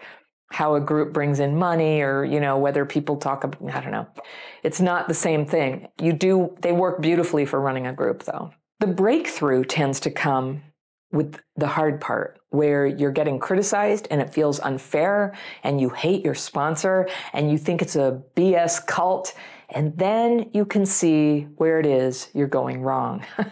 how 0.51 0.75
a 0.75 0.81
group 0.81 1.13
brings 1.13 1.39
in 1.39 1.55
money 1.55 2.01
or 2.01 2.25
you 2.25 2.39
know 2.39 2.57
whether 2.57 2.85
people 2.85 3.17
talk 3.17 3.43
about 3.43 3.61
i 3.73 3.79
don't 3.79 3.91
know. 3.91 4.07
It's 4.63 4.81
not 4.81 5.07
the 5.07 5.13
same 5.13 5.45
thing. 5.45 5.87
You 6.01 6.13
do 6.13 6.55
they 6.61 6.71
work 6.71 7.01
beautifully 7.01 7.45
for 7.45 7.59
running 7.59 7.87
a 7.87 7.93
group 7.93 8.23
though. 8.23 8.51
The 8.79 8.87
breakthrough 8.87 9.63
tends 9.63 9.99
to 10.01 10.11
come 10.11 10.63
with 11.11 11.39
the 11.55 11.67
hard 11.67 11.99
part 11.99 12.39
where 12.49 12.85
you're 12.85 13.11
getting 13.11 13.39
criticized 13.39 14.07
and 14.11 14.21
it 14.21 14.33
feels 14.33 14.59
unfair 14.59 15.35
and 15.63 15.81
you 15.81 15.89
hate 15.89 16.23
your 16.23 16.35
sponsor 16.35 17.07
and 17.33 17.51
you 17.51 17.57
think 17.57 17.81
it's 17.81 17.95
a 17.95 18.21
bs 18.35 18.85
cult 18.85 19.33
and 19.71 19.95
then 19.97 20.49
you 20.53 20.65
can 20.65 20.85
see 20.85 21.41
where 21.57 21.79
it 21.79 21.85
is 21.85 22.29
you're 22.33 22.47
going 22.47 22.81
wrong. 22.81 23.25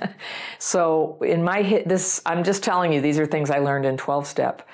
So 0.60 1.20
in 1.22 1.44
my 1.44 1.62
hit 1.62 1.88
this 1.88 2.22
i'm 2.26 2.44
just 2.44 2.64
telling 2.64 2.92
you 2.94 3.02
these 3.02 3.20
are 3.20 3.26
things 3.26 3.50
i 3.50 3.60
learned 3.60 3.86
in 3.86 3.98
12 3.98 4.28
step 4.28 4.68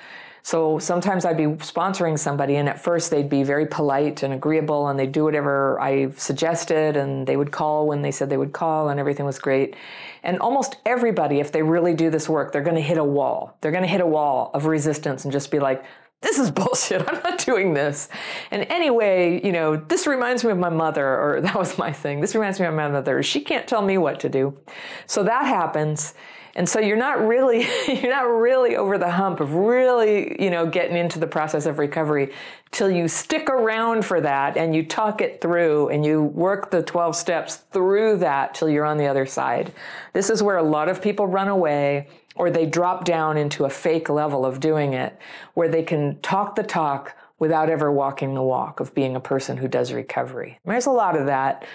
so 0.46 0.78
sometimes 0.78 1.24
I'd 1.24 1.38
be 1.38 1.46
sponsoring 1.46 2.20
somebody, 2.20 2.58
and 2.58 2.68
at 2.68 2.84
first 2.84 3.10
they'd 3.10 3.30
be 3.30 3.44
very 3.44 3.66
polite 3.66 4.24
and 4.24 4.34
agreeable, 4.34 4.90
and 4.90 5.00
they'd 5.00 5.12
do 5.12 5.24
whatever 5.24 5.80
I 5.80 6.12
suggested, 6.12 6.98
and 6.98 7.26
they 7.26 7.38
would 7.38 7.54
call 7.54 7.88
when 7.88 8.02
they 8.02 8.12
said 8.12 8.30
they 8.30 8.38
would 8.38 8.52
call, 8.52 8.90
and 8.90 9.00
everything 9.00 9.26
was 9.26 9.40
great. 9.40 9.76
And 10.22 10.40
almost 10.40 10.76
everybody, 10.86 11.40
if 11.40 11.54
they 11.54 11.64
really 11.64 11.94
do 11.94 12.10
this 12.10 12.28
work, 12.28 12.52
they're 12.52 12.62
going 12.62 12.76
to 12.76 12.82
hit 12.82 12.98
a 12.98 13.04
wall. 13.04 13.58
They're 13.62 13.72
going 13.72 13.84
to 13.84 13.90
hit 13.90 14.02
a 14.02 14.06
wall 14.06 14.52
of 14.54 14.66
resistance 14.66 15.24
and 15.24 15.32
just 15.32 15.50
be 15.50 15.60
like, 15.60 15.86
this 16.22 16.38
is 16.40 16.52
bullshit. 16.60 17.08
I'm 17.08 17.22
not 17.24 17.40
doing 17.40 17.74
this. 17.74 18.10
And 18.52 18.64
anyway, 18.64 19.40
you 19.46 19.54
know, 19.54 19.78
this 19.78 20.08
reminds 20.08 20.44
me 20.44 20.52
of 20.52 20.58
my 20.58 20.70
mother, 20.70 21.06
or 21.06 21.40
that 21.44 21.56
was 21.56 21.78
my 21.78 21.94
thing. 21.94 22.20
This 22.20 22.36
reminds 22.36 22.60
me 22.60 22.66
of 22.66 22.74
my 22.74 22.90
mother. 22.90 23.24
She 23.24 23.40
can't 23.40 23.66
tell 23.66 23.82
me 23.82 23.98
what 23.98 24.20
to 24.20 24.30
do. 24.30 24.60
So 25.06 25.24
that 25.24 25.46
happens. 25.46 26.16
And 26.56 26.70
so 26.70 26.80
you're 26.80 26.98
not 26.98 27.26
really 27.26 27.66
you're 27.88 28.14
not 28.14 28.24
really 28.24 28.76
over 28.76 28.98
the 28.98 29.10
hump 29.10 29.40
of 29.40 29.54
really, 29.56 30.42
you 30.42 30.50
know, 30.50 30.68
getting 30.68 30.96
into 30.96 31.20
the 31.20 31.28
process 31.28 31.66
of 31.66 31.80
recovery 31.80 32.34
till 32.72 32.90
you 32.90 33.08
stick 33.08 33.50
around 33.50 34.06
for 34.06 34.22
that 34.22 34.58
and 34.58 34.76
you 34.76 34.86
talk 34.86 35.22
it 35.22 35.42
through 35.42 35.90
and 35.90 36.06
you 36.06 36.24
work 36.24 36.72
the 36.72 36.84
12 36.84 37.16
steps 37.16 37.58
through 37.72 38.18
that 38.18 38.54
till 38.54 38.70
you're 38.70 38.86
on 38.86 38.98
the 38.98 39.08
other 39.08 39.26
side. 39.26 39.74
This 40.14 40.30
is 40.30 40.44
where 40.44 40.58
a 40.58 40.64
lot 40.64 40.90
of 40.90 41.02
people 41.02 41.28
run 41.28 41.48
away 41.48 42.08
or 42.36 42.50
they 42.50 42.66
drop 42.66 43.06
down 43.06 43.38
into 43.38 43.66
a 43.66 43.70
fake 43.70 44.10
level 44.10 44.46
of 44.46 44.60
doing 44.60 44.94
it 44.94 45.18
where 45.54 45.70
they 45.70 45.84
can 45.84 46.20
talk 46.22 46.56
the 46.56 46.64
talk 46.64 47.16
without 47.44 47.70
ever 47.70 47.92
walking 47.92 48.34
the 48.34 48.42
walk 48.42 48.80
of 48.80 48.96
being 48.96 49.18
a 49.18 49.20
person 49.20 49.58
who 49.58 49.68
does 49.68 49.92
recovery. 49.92 50.58
There's 50.64 50.86
a 50.86 50.92
lot 50.92 51.18
of 51.18 51.26
that. 51.26 51.66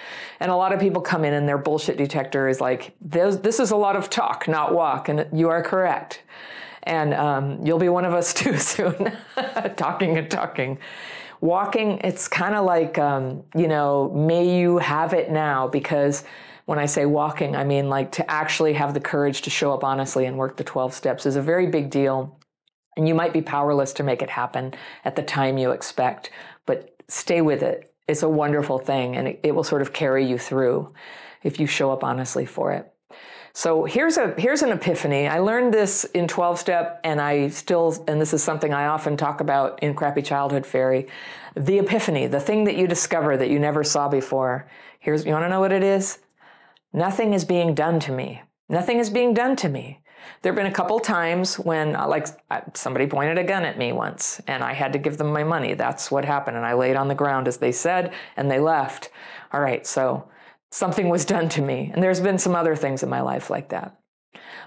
And 0.41 0.51
a 0.51 0.57
lot 0.57 0.73
of 0.73 0.81
people 0.81 1.03
come 1.03 1.27
in 1.27 1.35
and 1.35 1.47
their 1.47 1.59
bullshit 1.59 1.99
detector 1.99 2.49
is 2.49 2.59
like, 2.59 2.95
this 3.03 3.61
is 3.61 3.71
a 3.71 3.77
lot 3.77 3.95
of 3.95 4.09
talk, 4.09 4.49
not 4.49 4.73
walk. 4.73 5.11
And 5.11 5.27
you 5.31 5.51
are 5.51 5.63
correct. 5.63 6.23
And 6.85 7.13
um, 7.13 7.67
you'll 7.67 7.79
be 7.79 7.91
one 7.91 8.07
of 8.07 8.15
us 8.15 8.33
too 8.43 8.57
soon, 8.57 9.13
talking 9.77 10.17
and 10.17 10.31
talking. 10.31 10.79
Walking, 11.43 11.99
it's 12.03 12.29
kind 12.29 12.55
of 12.55 12.65
like, 12.65 12.97
um, 12.97 13.45
you 13.55 13.69
know, 13.69 14.11
may 14.15 14.59
you 14.59 14.79
have 14.79 15.13
it 15.13 15.31
now 15.31 15.69
because 15.69 16.25
when 16.65 16.79
I 16.79 16.87
say 16.87 17.05
walking, 17.05 17.55
I 17.55 17.65
mean 17.65 17.91
like 17.91 18.11
to 18.13 18.31
actually 18.31 18.73
have 18.73 18.95
the 18.95 19.01
courage 19.01 19.43
to 19.43 19.51
show 19.51 19.75
up 19.75 19.85
honestly 19.85 20.25
and 20.25 20.39
work 20.39 20.57
the 20.57 20.65
12 20.65 20.95
steps 20.95 21.27
is 21.27 21.37
a 21.37 21.43
very 21.43 21.67
big 21.67 21.91
deal. 21.91 22.38
And 22.99 23.07
you 23.07 23.15
might 23.15 23.33
be 23.33 23.41
powerless 23.41 23.93
to 23.95 24.03
make 24.03 24.23
it 24.23 24.29
happen 24.29 24.75
at 25.05 25.15
the 25.15 25.23
time 25.23 25.57
you 25.57 25.71
expect, 25.71 26.31
but 26.67 26.97
stay 27.07 27.41
with 27.41 27.63
it. 27.63 27.95
It's 28.09 28.25
a 28.25 28.29
wonderful 28.29 28.81
thing 28.81 29.17
and 29.17 29.29
it, 29.29 29.41
it 29.45 29.55
will 29.55 29.63
sort 29.63 29.83
of 29.83 29.93
carry 29.93 30.27
you 30.27 30.37
through 30.37 30.93
if 31.45 31.61
you 31.61 31.69
show 31.69 31.93
up 31.93 32.03
honestly 32.03 32.45
for 32.45 32.73
it. 32.73 32.93
So 33.53 33.85
here's 33.85 34.17
a 34.17 34.35
here's 34.37 34.63
an 34.63 34.73
epiphany. 34.73 35.29
I 35.29 35.39
learned 35.39 35.73
this 35.73 36.05
in 36.05 36.27
12 36.27 36.59
step 36.59 37.01
and 37.05 37.21
I 37.21 37.49
still 37.49 38.05
and 38.09 38.21
this 38.21 38.35
is 38.35 38.43
something 38.43 38.75
I 38.75 38.87
often 38.87 39.17
talk 39.17 39.41
about 39.41 39.81
in 39.81 39.95
Crappy 39.95 40.23
Childhood 40.23 40.67
Fairy. 40.67 41.07
The 41.55 41.79
epiphany, 41.79 42.27
the 42.27 42.41
thing 42.41 42.65
that 42.65 42.77
you 42.77 42.89
discover 42.89 43.37
that 43.37 43.49
you 43.49 43.61
never 43.61 43.85
saw 43.85 44.09
before. 44.09 44.69
Here's 44.99 45.25
you 45.25 45.33
want 45.33 45.45
to 45.45 45.49
know 45.49 45.61
what 45.61 45.73
it 45.73 45.85
is? 45.85 46.19
Nothing 46.93 47.33
is 47.33 47.45
being 47.45 47.75
done 47.75 48.01
to 48.01 48.13
me. 48.13 48.43
Nothing 48.69 48.99
is 48.99 49.09
being 49.09 49.35
done 49.35 49.55
to 49.57 49.69
me. 49.69 50.01
There 50.43 50.53
have 50.53 50.57
been 50.57 50.67
a 50.67 50.75
couple 50.75 51.01
times 51.01 51.59
when, 51.59 51.97
uh, 51.97 52.07
like, 52.07 52.27
somebody 52.75 53.07
pointed 53.07 53.39
a 53.39 53.45
gun 53.45 53.65
at 53.65 53.79
me 53.79 53.93
once 53.93 54.41
and 54.47 54.63
I 54.63 54.73
had 54.73 54.93
to 54.93 54.99
give 54.99 55.19
them 55.19 55.33
my 55.33 55.45
money. 55.45 55.75
That's 55.75 56.11
what 56.11 56.25
happened. 56.25 56.57
And 56.57 56.67
I 56.67 56.75
laid 56.75 56.97
on 56.97 57.09
the 57.09 57.15
ground 57.15 57.49
as 57.49 57.59
they 57.59 57.73
said 57.73 58.13
and 58.37 58.51
they 58.51 58.61
left. 58.61 59.11
All 59.53 59.61
right, 59.61 59.87
so 59.87 60.29
something 60.71 61.09
was 61.09 61.25
done 61.25 61.49
to 61.51 61.63
me. 61.63 61.91
And 61.93 62.03
there's 62.03 62.21
been 62.21 62.39
some 62.39 62.55
other 62.55 62.77
things 62.77 63.03
in 63.03 63.09
my 63.09 63.21
life 63.21 63.51
like 63.51 63.71
that. 63.71 63.99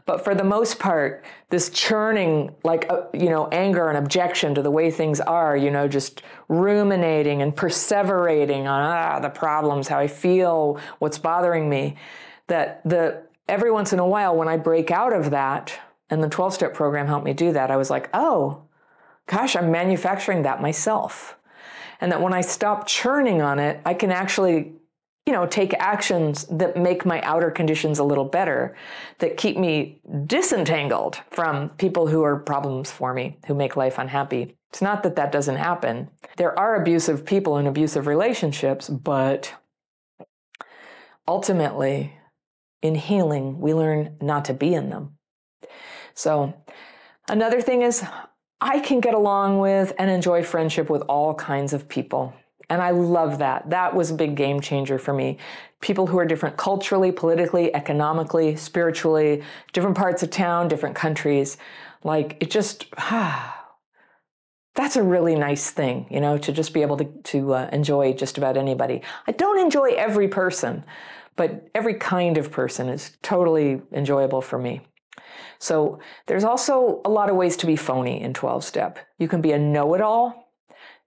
But 0.05 0.23
for 0.23 0.33
the 0.33 0.43
most 0.43 0.79
part, 0.79 1.23
this 1.49 1.69
churning, 1.69 2.55
like, 2.63 2.89
uh, 2.89 3.03
you 3.13 3.29
know, 3.29 3.47
anger 3.49 3.89
and 3.89 3.97
objection 3.97 4.55
to 4.55 4.61
the 4.61 4.71
way 4.71 4.89
things 4.89 5.21
are, 5.21 5.55
you 5.55 5.69
know, 5.69 5.87
just 5.87 6.23
ruminating 6.47 7.41
and 7.41 7.55
perseverating 7.55 8.61
on 8.61 8.81
ah, 8.81 9.19
the 9.19 9.29
problems, 9.29 9.87
how 9.87 9.99
I 9.99 10.07
feel, 10.07 10.79
what's 10.99 11.19
bothering 11.19 11.69
me, 11.69 11.97
that 12.47 12.81
the 12.83 13.23
every 13.51 13.71
once 13.71 13.93
in 13.93 13.99
a 13.99 14.07
while, 14.07 14.35
when 14.35 14.47
I 14.47 14.57
break 14.57 14.89
out 14.89 15.13
of 15.13 15.29
that, 15.31 15.77
and 16.09 16.23
the 16.23 16.29
12 16.29 16.53
step 16.53 16.73
program 16.73 17.07
helped 17.07 17.25
me 17.25 17.33
do 17.33 17.51
that, 17.53 17.69
I 17.69 17.77
was 17.77 17.89
like, 17.89 18.09
oh, 18.13 18.63
gosh, 19.27 19.55
I'm 19.55 19.71
manufacturing 19.71 20.43
that 20.43 20.61
myself. 20.61 21.37
And 21.99 22.11
that 22.11 22.21
when 22.21 22.33
I 22.33 22.41
stop 22.41 22.87
churning 22.87 23.41
on 23.41 23.59
it, 23.59 23.79
I 23.85 23.93
can 23.93 24.11
actually, 24.11 24.73
you 25.25 25.33
know, 25.33 25.45
take 25.45 25.73
actions 25.75 26.45
that 26.45 26.75
make 26.75 27.05
my 27.05 27.21
outer 27.21 27.51
conditions 27.51 27.99
a 27.99 28.03
little 28.03 28.25
better, 28.25 28.75
that 29.19 29.37
keep 29.37 29.57
me 29.57 30.01
disentangled 30.25 31.19
from 31.29 31.69
people 31.69 32.07
who 32.07 32.23
are 32.23 32.37
problems 32.37 32.89
for 32.89 33.13
me, 33.13 33.37
who 33.47 33.53
make 33.53 33.75
life 33.75 33.99
unhappy. 33.99 34.57
It's 34.69 34.81
not 34.81 35.03
that 35.03 35.17
that 35.17 35.31
doesn't 35.31 35.57
happen. 35.57 36.09
There 36.37 36.57
are 36.57 36.75
abusive 36.75 37.25
people 37.25 37.57
in 37.57 37.67
abusive 37.67 38.07
relationships, 38.07 38.89
but 38.89 39.53
ultimately, 41.27 42.13
in 42.81 42.95
healing, 42.95 43.59
we 43.59 43.73
learn 43.73 44.17
not 44.21 44.45
to 44.45 44.53
be 44.53 44.73
in 44.73 44.89
them. 44.89 45.17
So, 46.13 46.53
another 47.29 47.61
thing 47.61 47.81
is, 47.81 48.03
I 48.59 48.79
can 48.79 48.99
get 48.99 49.13
along 49.13 49.59
with 49.59 49.93
and 49.97 50.09
enjoy 50.11 50.43
friendship 50.43 50.89
with 50.89 51.01
all 51.03 51.33
kinds 51.33 51.73
of 51.73 51.87
people. 51.87 52.33
And 52.69 52.81
I 52.81 52.91
love 52.91 53.39
that. 53.39 53.69
That 53.71 53.95
was 53.95 54.11
a 54.11 54.13
big 54.13 54.35
game 54.35 54.61
changer 54.61 54.97
for 54.97 55.13
me. 55.13 55.39
People 55.81 56.07
who 56.07 56.17
are 56.19 56.25
different 56.25 56.57
culturally, 56.57 57.11
politically, 57.11 57.73
economically, 57.75 58.55
spiritually, 58.55 59.43
different 59.73 59.97
parts 59.97 60.23
of 60.23 60.29
town, 60.29 60.67
different 60.67 60.95
countries. 60.95 61.57
Like, 62.03 62.37
it 62.39 62.49
just, 62.49 62.85
ah, 62.97 63.57
that's 64.75 64.95
a 64.95 65.03
really 65.03 65.35
nice 65.35 65.69
thing, 65.69 66.07
you 66.09 66.21
know, 66.21 66.37
to 66.37 66.53
just 66.53 66.73
be 66.73 66.81
able 66.81 66.95
to, 66.97 67.05
to 67.23 67.53
uh, 67.55 67.69
enjoy 67.73 68.13
just 68.13 68.37
about 68.37 68.55
anybody. 68.55 69.01
I 69.27 69.33
don't 69.33 69.59
enjoy 69.59 69.89
every 69.97 70.29
person, 70.29 70.85
but 71.41 71.67
every 71.73 71.95
kind 71.95 72.37
of 72.37 72.51
person 72.51 72.87
is 72.87 73.17
totally 73.23 73.81
enjoyable 73.91 74.43
for 74.43 74.59
me. 74.59 74.79
So 75.57 75.97
there's 76.27 76.43
also 76.43 77.01
a 77.03 77.09
lot 77.09 77.31
of 77.31 77.35
ways 77.35 77.57
to 77.57 77.65
be 77.65 77.75
phony 77.75 78.21
in 78.21 78.31
12 78.35 78.63
step. 78.63 78.99
You 79.17 79.27
can 79.27 79.41
be 79.41 79.51
a 79.51 79.57
know 79.57 79.95
it 79.95 80.01
all 80.01 80.40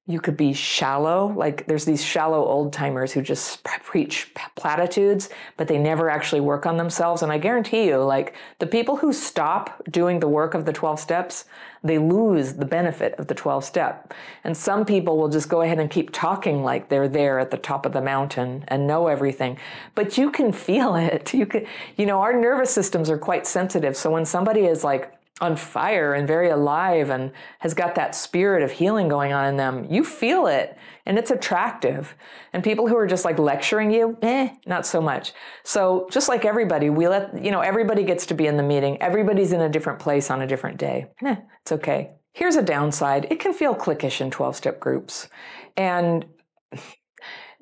you 0.06 0.20
could 0.20 0.36
be 0.36 0.52
shallow. 0.52 1.32
Like 1.34 1.66
there's 1.66 1.86
these 1.86 2.04
shallow 2.04 2.44
old 2.44 2.74
timers 2.74 3.12
who 3.12 3.22
just 3.22 3.64
preach 3.82 4.30
platitudes, 4.54 5.30
but 5.56 5.66
they 5.66 5.78
never 5.78 6.10
actually 6.10 6.42
work 6.42 6.66
on 6.66 6.76
themselves. 6.76 7.22
And 7.22 7.32
I 7.32 7.38
guarantee 7.38 7.86
you, 7.86 7.96
like 7.96 8.34
the 8.58 8.66
people 8.66 8.96
who 8.96 9.14
stop 9.14 9.82
doing 9.90 10.20
the 10.20 10.28
work 10.28 10.52
of 10.52 10.66
the 10.66 10.74
12 10.74 11.00
steps, 11.00 11.46
they 11.82 11.96
lose 11.96 12.52
the 12.54 12.66
benefit 12.66 13.14
of 13.14 13.28
the 13.28 13.34
12 13.34 13.64
step. 13.64 14.12
And 14.44 14.54
some 14.54 14.84
people 14.84 15.16
will 15.16 15.30
just 15.30 15.48
go 15.48 15.62
ahead 15.62 15.80
and 15.80 15.90
keep 15.90 16.10
talking 16.12 16.62
like 16.62 16.90
they're 16.90 17.08
there 17.08 17.38
at 17.38 17.50
the 17.50 17.56
top 17.56 17.86
of 17.86 17.94
the 17.94 18.02
mountain 18.02 18.64
and 18.68 18.86
know 18.86 19.06
everything. 19.06 19.56
But 19.94 20.18
you 20.18 20.30
can 20.30 20.52
feel 20.52 20.94
it. 20.96 21.32
You 21.32 21.46
can, 21.46 21.66
you 21.96 22.04
know, 22.04 22.20
our 22.20 22.38
nervous 22.38 22.70
systems 22.70 23.08
are 23.08 23.18
quite 23.18 23.46
sensitive. 23.46 23.96
So 23.96 24.10
when 24.10 24.26
somebody 24.26 24.66
is 24.66 24.84
like, 24.84 25.14
on 25.40 25.56
fire 25.56 26.14
and 26.14 26.28
very 26.28 26.48
alive 26.48 27.10
and 27.10 27.32
has 27.58 27.74
got 27.74 27.96
that 27.96 28.14
spirit 28.14 28.62
of 28.62 28.70
healing 28.70 29.08
going 29.08 29.32
on 29.32 29.46
in 29.46 29.56
them, 29.56 29.84
you 29.90 30.04
feel 30.04 30.46
it 30.46 30.78
and 31.06 31.18
it's 31.18 31.30
attractive. 31.30 32.14
And 32.52 32.62
people 32.62 32.86
who 32.86 32.96
are 32.96 33.06
just 33.06 33.24
like 33.24 33.38
lecturing 33.38 33.90
you, 33.90 34.16
eh, 34.22 34.50
not 34.66 34.86
so 34.86 35.00
much. 35.00 35.32
So 35.64 36.08
just 36.10 36.28
like 36.28 36.44
everybody, 36.44 36.88
we 36.88 37.08
let, 37.08 37.44
you 37.44 37.50
know, 37.50 37.60
everybody 37.60 38.04
gets 38.04 38.26
to 38.26 38.34
be 38.34 38.46
in 38.46 38.56
the 38.56 38.62
meeting. 38.62 39.00
Everybody's 39.02 39.52
in 39.52 39.60
a 39.60 39.68
different 39.68 39.98
place 39.98 40.30
on 40.30 40.40
a 40.40 40.46
different 40.46 40.78
day. 40.78 41.06
Eh, 41.24 41.36
it's 41.62 41.72
okay. 41.72 42.12
Here's 42.32 42.56
a 42.56 42.62
downside. 42.62 43.26
It 43.30 43.40
can 43.40 43.52
feel 43.52 43.74
cliquish 43.74 44.20
in 44.20 44.30
12 44.30 44.56
step 44.56 44.80
groups. 44.80 45.28
And 45.76 46.26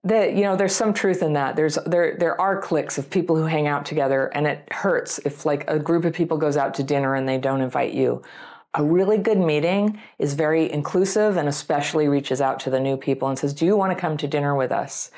that 0.05 0.35
you 0.35 0.43
know 0.43 0.57
there's 0.57 0.75
some 0.75 0.93
truth 0.93 1.23
in 1.23 1.35
that 1.35 1.55
there's 1.55 1.79
there 1.87 2.17
there 2.19 2.41
are 2.41 2.61
cliques 2.61 2.99
of 2.99 3.09
people 3.09 3.37
who 3.37 3.45
hang 3.45 3.69
out 3.69 3.87
together 3.87 4.27
and 4.35 4.47
it 4.47 4.67
hurts 4.73 5.19
if 5.25 5.47
like 5.47 5.65
a 5.69 5.79
group 5.79 6.05
of 6.05 6.13
people 6.13 6.37
goes 6.37 6.57
out 6.57 6.75
to 6.75 6.83
dinner 6.83 7.15
and 7.15 7.29
they 7.29 7.39
don't 7.39 7.61
invite 7.61 7.95
you 7.95 8.21
A 8.75 8.83
really 8.83 9.19
good 9.19 9.39
meeting 9.39 10.01
is 10.19 10.33
very 10.33 10.71
inclusive 10.73 11.37
and 11.37 11.47
especially 11.49 12.09
reaches 12.09 12.41
out 12.41 12.59
to 12.61 12.71
the 12.71 12.81
new 12.81 12.97
people 12.97 13.29
and 13.29 13.39
says, 13.39 13.53
Do 13.53 13.67
you 13.67 13.77
want 13.77 13.93
to 13.93 14.01
come 14.01 14.17
to 14.17 14.27
dinner 14.27 14.57
with 14.57 14.73
us? 14.73 15.11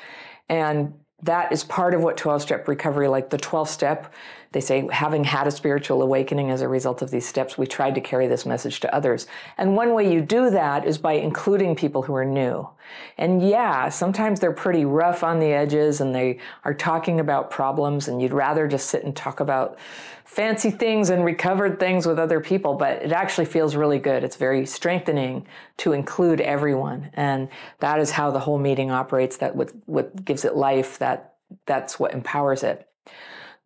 And 0.49 0.93
that 1.23 1.51
is 1.53 1.63
part 1.63 1.93
of 1.93 2.01
what 2.01 2.17
12 2.17 2.41
step 2.41 2.67
recovery, 2.67 3.07
like 3.07 3.29
the 3.29 3.37
12 3.37 3.69
step, 3.69 4.13
they 4.55 4.61
say, 4.61 4.87
having 4.89 5.25
had 5.25 5.47
a 5.47 5.51
spiritual 5.51 6.01
awakening 6.01 6.49
as 6.49 6.61
a 6.61 6.67
result 6.69 7.01
of 7.01 7.11
these 7.11 7.27
steps, 7.27 7.57
we 7.57 7.67
tried 7.67 7.93
to 7.93 7.99
carry 7.99 8.25
this 8.25 8.45
message 8.45 8.79
to 8.79 8.95
others. 8.95 9.27
And 9.57 9.75
one 9.75 9.93
way 9.93 10.09
you 10.09 10.21
do 10.21 10.49
that 10.49 10.87
is 10.87 10.97
by 10.97 11.15
including 11.15 11.75
people 11.75 12.03
who 12.03 12.15
are 12.15 12.23
new. 12.23 12.69
And 13.17 13.45
yeah, 13.45 13.89
sometimes 13.89 14.39
they're 14.39 14.53
pretty 14.53 14.85
rough 14.85 15.25
on 15.25 15.39
the 15.39 15.51
edges 15.51 15.99
and 15.99 16.15
they 16.15 16.39
are 16.63 16.73
talking 16.73 17.19
about 17.19 17.51
problems, 17.51 18.07
and 18.07 18.21
you'd 18.21 18.31
rather 18.31 18.65
just 18.65 18.89
sit 18.89 19.03
and 19.03 19.13
talk 19.13 19.41
about 19.41 19.77
fancy 20.23 20.71
things 20.71 21.09
and 21.09 21.25
recovered 21.25 21.77
things 21.77 22.05
with 22.05 22.17
other 22.17 22.39
people, 22.39 22.75
but 22.75 23.03
it 23.03 23.11
actually 23.11 23.43
feels 23.43 23.75
really 23.75 23.99
good. 23.99 24.23
It's 24.23 24.37
very 24.37 24.65
strengthening 24.65 25.45
to 25.79 25.91
include 25.91 26.39
everyone. 26.39 27.09
And 27.15 27.49
that 27.79 27.99
is 27.99 28.11
how 28.11 28.31
the 28.31 28.39
whole 28.39 28.57
meeting 28.57 28.89
operates. 28.89 29.35
That 29.35 29.53
what, 29.53 29.73
what 29.85 30.23
gives 30.23 30.45
it 30.45 30.55
life, 30.55 30.97
that 30.99 31.35
that's 31.65 31.99
what 31.99 32.13
empowers 32.13 32.63
it. 32.63 32.87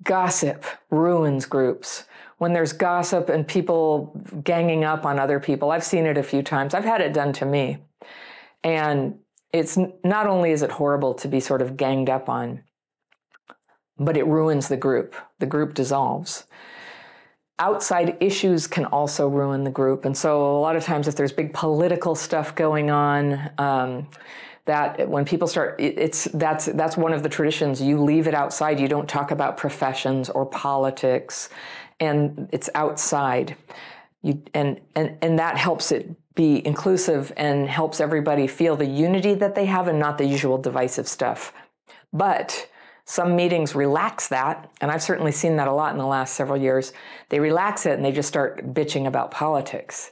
Gossip 0.03 0.65
ruins 0.89 1.45
groups. 1.45 2.05
When 2.37 2.53
there's 2.53 2.71
gossip 2.71 3.27
and 3.27 3.45
people 3.45 4.13
ganging 4.43 4.85
up 4.85 5.05
on 5.05 5.19
other 5.19 5.39
people, 5.39 5.71
I've 5.71 5.83
seen 5.83 6.05
it 6.05 6.17
a 6.17 6.23
few 6.23 6.41
times. 6.41 6.73
I've 6.73 6.85
had 6.85 7.01
it 7.01 7.13
done 7.13 7.33
to 7.33 7.45
me. 7.45 7.79
And 8.63 9.19
it's 9.51 9.77
not 10.03 10.27
only 10.27 10.51
is 10.51 10.61
it 10.61 10.71
horrible 10.71 11.13
to 11.15 11.27
be 11.27 11.39
sort 11.39 11.61
of 11.61 11.75
ganged 11.75 12.09
up 12.09 12.29
on, 12.29 12.63
but 13.97 14.15
it 14.15 14.25
ruins 14.25 14.67
the 14.67 14.77
group. 14.77 15.15
The 15.39 15.45
group 15.45 15.73
dissolves. 15.73 16.45
Outside 17.59 18.15
issues 18.21 18.67
can 18.67 18.85
also 18.85 19.27
ruin 19.27 19.65
the 19.65 19.69
group. 19.69 20.05
And 20.05 20.15
so, 20.15 20.57
a 20.57 20.61
lot 20.61 20.77
of 20.77 20.83
times, 20.85 21.09
if 21.09 21.15
there's 21.15 21.33
big 21.33 21.53
political 21.53 22.15
stuff 22.15 22.55
going 22.55 22.89
on, 22.89 23.51
um, 23.57 24.07
that 24.69 25.09
when 25.09 25.25
people 25.25 25.47
start 25.47 25.75
it's 25.79 26.25
that's 26.35 26.65
that's 26.65 26.95
one 26.95 27.11
of 27.11 27.23
the 27.23 27.29
traditions 27.29 27.81
you 27.81 28.01
leave 28.01 28.27
it 28.27 28.35
outside 28.35 28.79
you 28.79 28.87
don't 28.87 29.09
talk 29.09 29.31
about 29.31 29.57
professions 29.57 30.29
or 30.29 30.45
politics 30.45 31.49
and 31.99 32.47
it's 32.51 32.69
outside 32.75 33.55
you 34.21 34.41
and 34.53 34.79
and 34.95 35.17
and 35.21 35.39
that 35.39 35.57
helps 35.57 35.91
it 35.91 36.07
be 36.35 36.65
inclusive 36.65 37.33
and 37.35 37.67
helps 37.67 37.99
everybody 37.99 38.45
feel 38.45 38.75
the 38.75 38.85
unity 38.85 39.33
that 39.33 39.55
they 39.55 39.65
have 39.65 39.87
and 39.87 39.97
not 39.97 40.17
the 40.19 40.25
usual 40.25 40.57
divisive 40.57 41.07
stuff 41.07 41.51
but 42.13 42.69
some 43.09 43.35
meetings 43.35 43.73
relax 43.73 44.27
that, 44.27 44.69
and 44.81 44.91
I've 44.91 45.01
certainly 45.01 45.31
seen 45.31 45.55
that 45.55 45.67
a 45.67 45.73
lot 45.73 45.93
in 45.93 45.97
the 45.97 46.05
last 46.05 46.35
several 46.35 46.61
years. 46.61 46.93
They 47.29 47.39
relax 47.39 47.87
it 47.87 47.93
and 47.93 48.05
they 48.05 48.11
just 48.11 48.27
start 48.27 48.71
bitching 48.71 49.07
about 49.07 49.31
politics. 49.31 50.11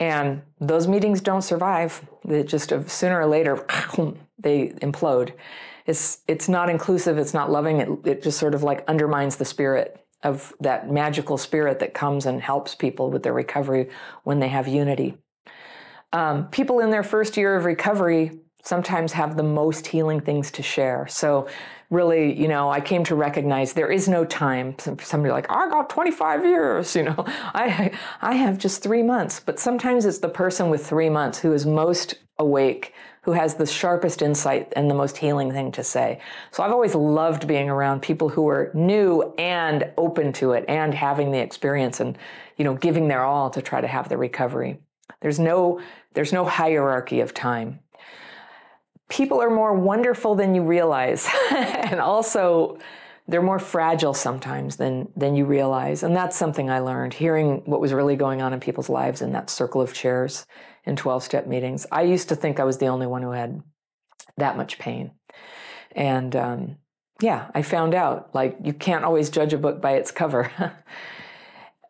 And 0.00 0.42
those 0.60 0.88
meetings 0.88 1.20
don't 1.20 1.42
survive. 1.42 2.04
They 2.24 2.42
just 2.42 2.72
sooner 2.88 3.20
or 3.20 3.26
later 3.26 3.56
they 4.38 4.68
implode. 4.82 5.32
It's 5.86 6.20
it's 6.26 6.48
not 6.48 6.68
inclusive. 6.70 7.18
It's 7.18 7.34
not 7.34 7.50
loving. 7.50 7.80
It 7.80 7.88
it 8.04 8.22
just 8.22 8.38
sort 8.38 8.54
of 8.54 8.62
like 8.62 8.84
undermines 8.88 9.36
the 9.36 9.44
spirit 9.44 10.00
of 10.22 10.54
that 10.60 10.90
magical 10.90 11.36
spirit 11.36 11.78
that 11.80 11.94
comes 11.94 12.26
and 12.26 12.40
helps 12.40 12.74
people 12.74 13.10
with 13.10 13.22
their 13.22 13.34
recovery 13.34 13.90
when 14.24 14.40
they 14.40 14.48
have 14.48 14.66
unity. 14.66 15.16
Um, 16.12 16.48
people 16.48 16.80
in 16.80 16.90
their 16.90 17.02
first 17.02 17.36
year 17.36 17.56
of 17.56 17.64
recovery 17.64 18.40
sometimes 18.62 19.12
have 19.12 19.36
the 19.36 19.42
most 19.42 19.86
healing 19.86 20.20
things 20.20 20.50
to 20.52 20.62
share. 20.62 21.06
So 21.08 21.46
really, 21.90 22.38
you 22.38 22.48
know, 22.48 22.70
I 22.70 22.80
came 22.80 23.04
to 23.04 23.14
recognize 23.14 23.72
there 23.72 23.90
is 23.90 24.08
no 24.08 24.24
time. 24.24 24.76
Somebody 24.78 25.32
like, 25.32 25.50
I 25.50 25.68
got 25.68 25.90
25 25.90 26.44
years, 26.44 26.96
you 26.96 27.04
know, 27.04 27.14
I, 27.26 27.92
I 28.22 28.34
have 28.34 28.58
just 28.58 28.82
three 28.82 29.02
months. 29.02 29.40
But 29.40 29.58
sometimes 29.58 30.04
it's 30.04 30.18
the 30.18 30.28
person 30.28 30.70
with 30.70 30.86
three 30.86 31.10
months 31.10 31.38
who 31.38 31.52
is 31.52 31.66
most 31.66 32.16
awake, 32.38 32.92
who 33.22 33.32
has 33.32 33.54
the 33.54 33.66
sharpest 33.66 34.22
insight 34.22 34.72
and 34.76 34.90
the 34.90 34.94
most 34.94 35.16
healing 35.16 35.52
thing 35.52 35.72
to 35.72 35.84
say. 35.84 36.20
So 36.50 36.62
I've 36.62 36.72
always 36.72 36.94
loved 36.94 37.46
being 37.46 37.70
around 37.70 38.02
people 38.02 38.28
who 38.28 38.48
are 38.48 38.70
new 38.74 39.34
and 39.38 39.90
open 39.96 40.32
to 40.34 40.52
it 40.52 40.64
and 40.68 40.92
having 40.92 41.30
the 41.30 41.38
experience 41.38 42.00
and, 42.00 42.18
you 42.56 42.64
know, 42.64 42.74
giving 42.74 43.08
their 43.08 43.22
all 43.22 43.50
to 43.50 43.62
try 43.62 43.80
to 43.80 43.86
have 43.86 44.08
the 44.08 44.18
recovery. 44.18 44.80
There's 45.20 45.38
no, 45.38 45.80
there's 46.14 46.32
no 46.32 46.44
hierarchy 46.44 47.20
of 47.20 47.32
time 47.32 47.80
people 49.08 49.40
are 49.42 49.50
more 49.50 49.74
wonderful 49.74 50.34
than 50.34 50.54
you 50.54 50.62
realize. 50.62 51.28
and 51.50 52.00
also, 52.00 52.78
they're 53.26 53.42
more 53.42 53.58
fragile 53.58 54.14
sometimes 54.14 54.76
than, 54.76 55.08
than 55.16 55.34
you 55.34 55.46
realize. 55.46 56.02
And 56.02 56.14
that's 56.14 56.36
something 56.36 56.68
I 56.68 56.80
learned 56.80 57.14
hearing 57.14 57.62
what 57.64 57.80
was 57.80 57.92
really 57.92 58.16
going 58.16 58.42
on 58.42 58.52
in 58.52 58.60
people's 58.60 58.90
lives 58.90 59.22
in 59.22 59.32
that 59.32 59.48
circle 59.48 59.80
of 59.80 59.94
chairs 59.94 60.46
in 60.84 60.96
12 60.96 61.22
step 61.22 61.46
meetings. 61.46 61.86
I 61.90 62.02
used 62.02 62.28
to 62.28 62.36
think 62.36 62.60
I 62.60 62.64
was 62.64 62.78
the 62.78 62.88
only 62.88 63.06
one 63.06 63.22
who 63.22 63.30
had 63.30 63.62
that 64.36 64.56
much 64.56 64.78
pain. 64.78 65.12
And 65.92 66.36
um, 66.36 66.76
yeah, 67.20 67.50
I 67.54 67.62
found 67.62 67.94
out 67.94 68.34
like 68.34 68.58
you 68.62 68.74
can't 68.74 69.04
always 69.04 69.30
judge 69.30 69.52
a 69.54 69.58
book 69.58 69.80
by 69.80 69.92
its 69.92 70.10
cover. 70.10 70.50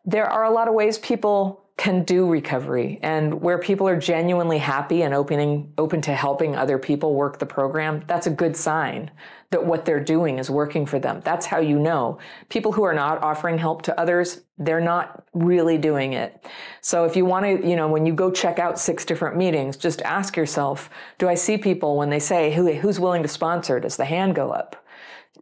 there 0.05 0.29
are 0.29 0.45
a 0.45 0.51
lot 0.51 0.69
of 0.69 0.73
ways 0.73 0.97
people 0.97 1.64
can 1.77 2.03
do 2.03 2.25
recovery. 2.25 2.99
And 3.01 3.41
where 3.41 3.57
people 3.57 3.87
are 3.87 3.99
genuinely 3.99 4.57
happy 4.57 5.01
and 5.01 5.13
opening 5.13 5.73
open 5.77 6.01
to 6.01 6.13
helping 6.13 6.55
other 6.55 6.77
people 6.77 7.15
work 7.15 7.37
the 7.37 7.45
program 7.45 8.03
that's 8.07 8.27
a 8.27 8.31
good 8.31 8.55
sign 8.55 9.11
that 9.51 9.65
what 9.65 9.85
they're 9.85 10.03
doing 10.03 10.39
is 10.39 10.49
working 10.49 10.85
for 10.85 10.99
them. 10.99 11.21
That's 11.23 11.45
how 11.45 11.59
you 11.59 11.77
know. 11.77 12.17
People 12.49 12.71
who 12.71 12.83
are 12.83 12.93
not 12.93 13.21
offering 13.21 13.57
help 13.57 13.81
to 13.83 13.99
others 13.99 14.41
they're 14.57 14.81
not 14.81 15.25
really 15.33 15.77
doing 15.77 16.13
it. 16.13 16.45
So 16.79 17.03
if 17.03 17.17
you 17.17 17.25
want 17.25 17.45
to 17.45 17.67
you 17.67 17.75
know 17.75 17.89
when 17.89 18.05
you 18.05 18.13
go 18.13 18.31
check 18.31 18.57
out 18.57 18.79
six 18.79 19.03
different 19.03 19.35
meetings 19.35 19.75
just 19.75 20.01
ask 20.03 20.37
yourself 20.37 20.89
do 21.17 21.27
i 21.27 21.35
see 21.35 21.57
people 21.57 21.97
when 21.97 22.09
they 22.09 22.19
say 22.19 22.53
Who, 22.53 22.71
who's 22.73 23.01
willing 23.01 23.21
to 23.23 23.27
sponsor? 23.27 23.81
Does 23.81 23.97
the 23.97 24.05
hand 24.05 24.33
go 24.33 24.51
up? 24.51 24.77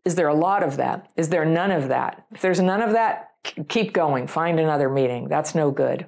Is 0.04 0.16
there 0.16 0.28
a 0.30 0.34
lot 0.34 0.64
of 0.64 0.78
that? 0.78 1.12
Is 1.16 1.30
there 1.30 1.46
none 1.46 1.70
of 1.70 1.90
that? 1.90 2.26
If 2.32 2.42
there's 2.42 2.60
none 2.60 2.82
of 2.82 2.94
that 2.94 3.30
keep 3.68 3.92
going. 3.92 4.26
Find 4.26 4.58
another 4.58 4.90
meeting. 4.90 5.28
That's 5.28 5.54
no 5.54 5.70
good 5.70 6.08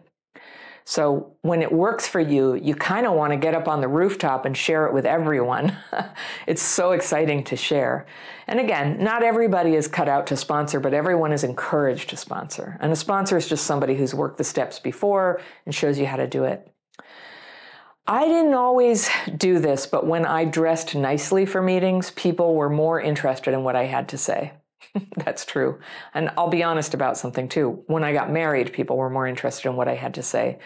so 0.87 1.35
when 1.41 1.63
it 1.63 1.71
works 1.71 2.07
for 2.07 2.19
you, 2.19 2.53
you 2.53 2.75
kind 2.75 3.07
of 3.07 3.13
want 3.13 3.33
to 3.33 3.37
get 3.37 3.55
up 3.55 3.67
on 3.67 3.81
the 3.81 3.87
rooftop 3.87 4.45
and 4.45 4.55
share 4.55 4.85
it 4.85 4.93
with 4.93 5.07
everyone. 5.07 5.75
it's 6.47 6.61
so 6.61 6.91
exciting 6.91 7.43
to 7.45 7.55
share. 7.55 8.05
And 8.45 8.59
again, 8.59 9.03
not 9.03 9.23
everybody 9.23 9.73
is 9.73 9.87
cut 9.87 10.07
out 10.07 10.27
to 10.27 10.37
sponsor, 10.37 10.79
but 10.79 10.93
everyone 10.93 11.33
is 11.33 11.43
encouraged 11.43 12.11
to 12.11 12.17
sponsor. 12.17 12.77
And 12.81 12.91
a 12.91 12.95
sponsor 12.95 13.35
is 13.35 13.49
just 13.49 13.65
somebody 13.65 13.95
who's 13.95 14.13
worked 14.13 14.37
the 14.37 14.43
steps 14.43 14.77
before 14.77 15.41
and 15.65 15.73
shows 15.73 15.97
you 15.97 16.05
how 16.05 16.17
to 16.17 16.27
do 16.27 16.43
it. 16.43 16.71
I 18.05 18.25
didn't 18.25 18.53
always 18.53 19.09
do 19.35 19.57
this, 19.57 19.87
but 19.87 20.05
when 20.05 20.27
I 20.27 20.45
dressed 20.45 20.93
nicely 20.93 21.47
for 21.47 21.63
meetings, 21.63 22.11
people 22.11 22.53
were 22.53 22.69
more 22.69 23.01
interested 23.01 23.55
in 23.55 23.63
what 23.63 23.75
I 23.75 23.85
had 23.85 24.09
to 24.09 24.19
say. 24.19 24.53
That's 25.17 25.45
true. 25.45 25.79
And 26.13 26.31
I'll 26.37 26.49
be 26.49 26.63
honest 26.63 26.93
about 26.93 27.17
something 27.17 27.47
too. 27.47 27.83
When 27.87 28.03
I 28.03 28.13
got 28.13 28.31
married, 28.31 28.73
people 28.73 28.97
were 28.97 29.09
more 29.09 29.27
interested 29.27 29.69
in 29.69 29.75
what 29.75 29.87
I 29.87 29.95
had 29.95 30.13
to 30.15 30.23
say. 30.23 30.59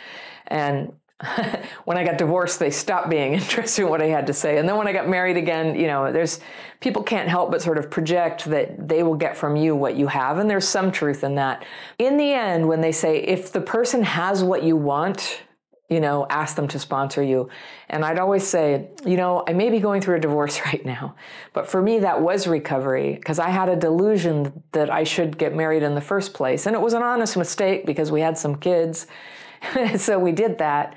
And 0.48 0.94
when 1.86 1.98
I 1.98 2.06
got 2.06 2.18
divorced, 2.18 2.60
they 2.60 2.72
stopped 2.72 3.10
being 3.10 3.34
interested 3.42 3.84
in 3.84 3.90
what 3.90 4.02
I 4.02 4.06
had 4.06 4.28
to 4.28 4.34
say. 4.34 4.58
And 4.58 4.68
then 4.68 4.78
when 4.78 4.88
I 4.88 4.94
got 4.94 5.10
married 5.10 5.38
again, 5.38 5.76
you 5.76 5.88
know, 5.88 6.12
there's 6.12 6.40
people 6.80 7.04
can't 7.04 7.28
help 7.28 7.52
but 7.52 7.62
sort 7.62 7.78
of 7.78 7.90
project 7.90 8.46
that 8.46 8.88
they 8.88 9.04
will 9.04 9.16
get 9.16 9.36
from 9.36 9.56
you 9.56 9.76
what 9.76 9.96
you 9.96 10.08
have. 10.08 10.38
And 10.38 10.50
there's 10.50 10.68
some 10.68 10.92
truth 10.92 11.24
in 11.24 11.36
that. 11.36 11.66
In 11.98 12.18
the 12.18 12.32
end, 12.32 12.68
when 12.68 12.82
they 12.82 12.92
say, 12.92 13.20
if 13.20 13.52
the 13.52 13.62
person 13.62 14.04
has 14.04 14.44
what 14.44 14.64
you 14.64 14.78
want, 14.78 15.42
you 15.90 16.00
know, 16.00 16.28
ask 16.30 16.56
them 16.56 16.68
to 16.68 16.80
sponsor 16.80 17.24
you. 17.24 17.50
And 17.90 18.06
I'd 18.06 18.20
always 18.20 18.46
say, 18.46 18.88
you 19.06 19.18
know, 19.18 19.44
I 19.48 19.54
may 19.54 19.70
be 19.70 19.80
going 19.80 20.02
through 20.02 20.18
a 20.18 20.20
divorce 20.20 20.62
right 20.66 20.86
now, 20.86 21.16
but 21.54 21.68
for 21.68 21.82
me, 21.82 22.00
that 22.00 22.22
was 22.22 22.48
recovery 22.48 23.16
because 23.16 23.40
I 23.40 23.50
had 23.50 23.70
a 23.70 23.76
delusion 23.76 24.64
that 24.72 24.92
I 24.92 25.04
should 25.04 25.38
get 25.38 25.56
married 25.56 25.84
in 25.84 25.96
the 25.96 26.02
first 26.02 26.34
place. 26.34 26.68
And 26.68 26.76
it 26.76 26.82
was 26.82 26.94
an 26.94 27.02
honest 27.02 27.36
mistake 27.36 27.86
because 27.86 28.12
we 28.12 28.22
had 28.22 28.38
some 28.38 28.56
kids. 28.56 29.08
so 29.98 30.20
we 30.20 30.32
did 30.32 30.60
that. 30.60 30.96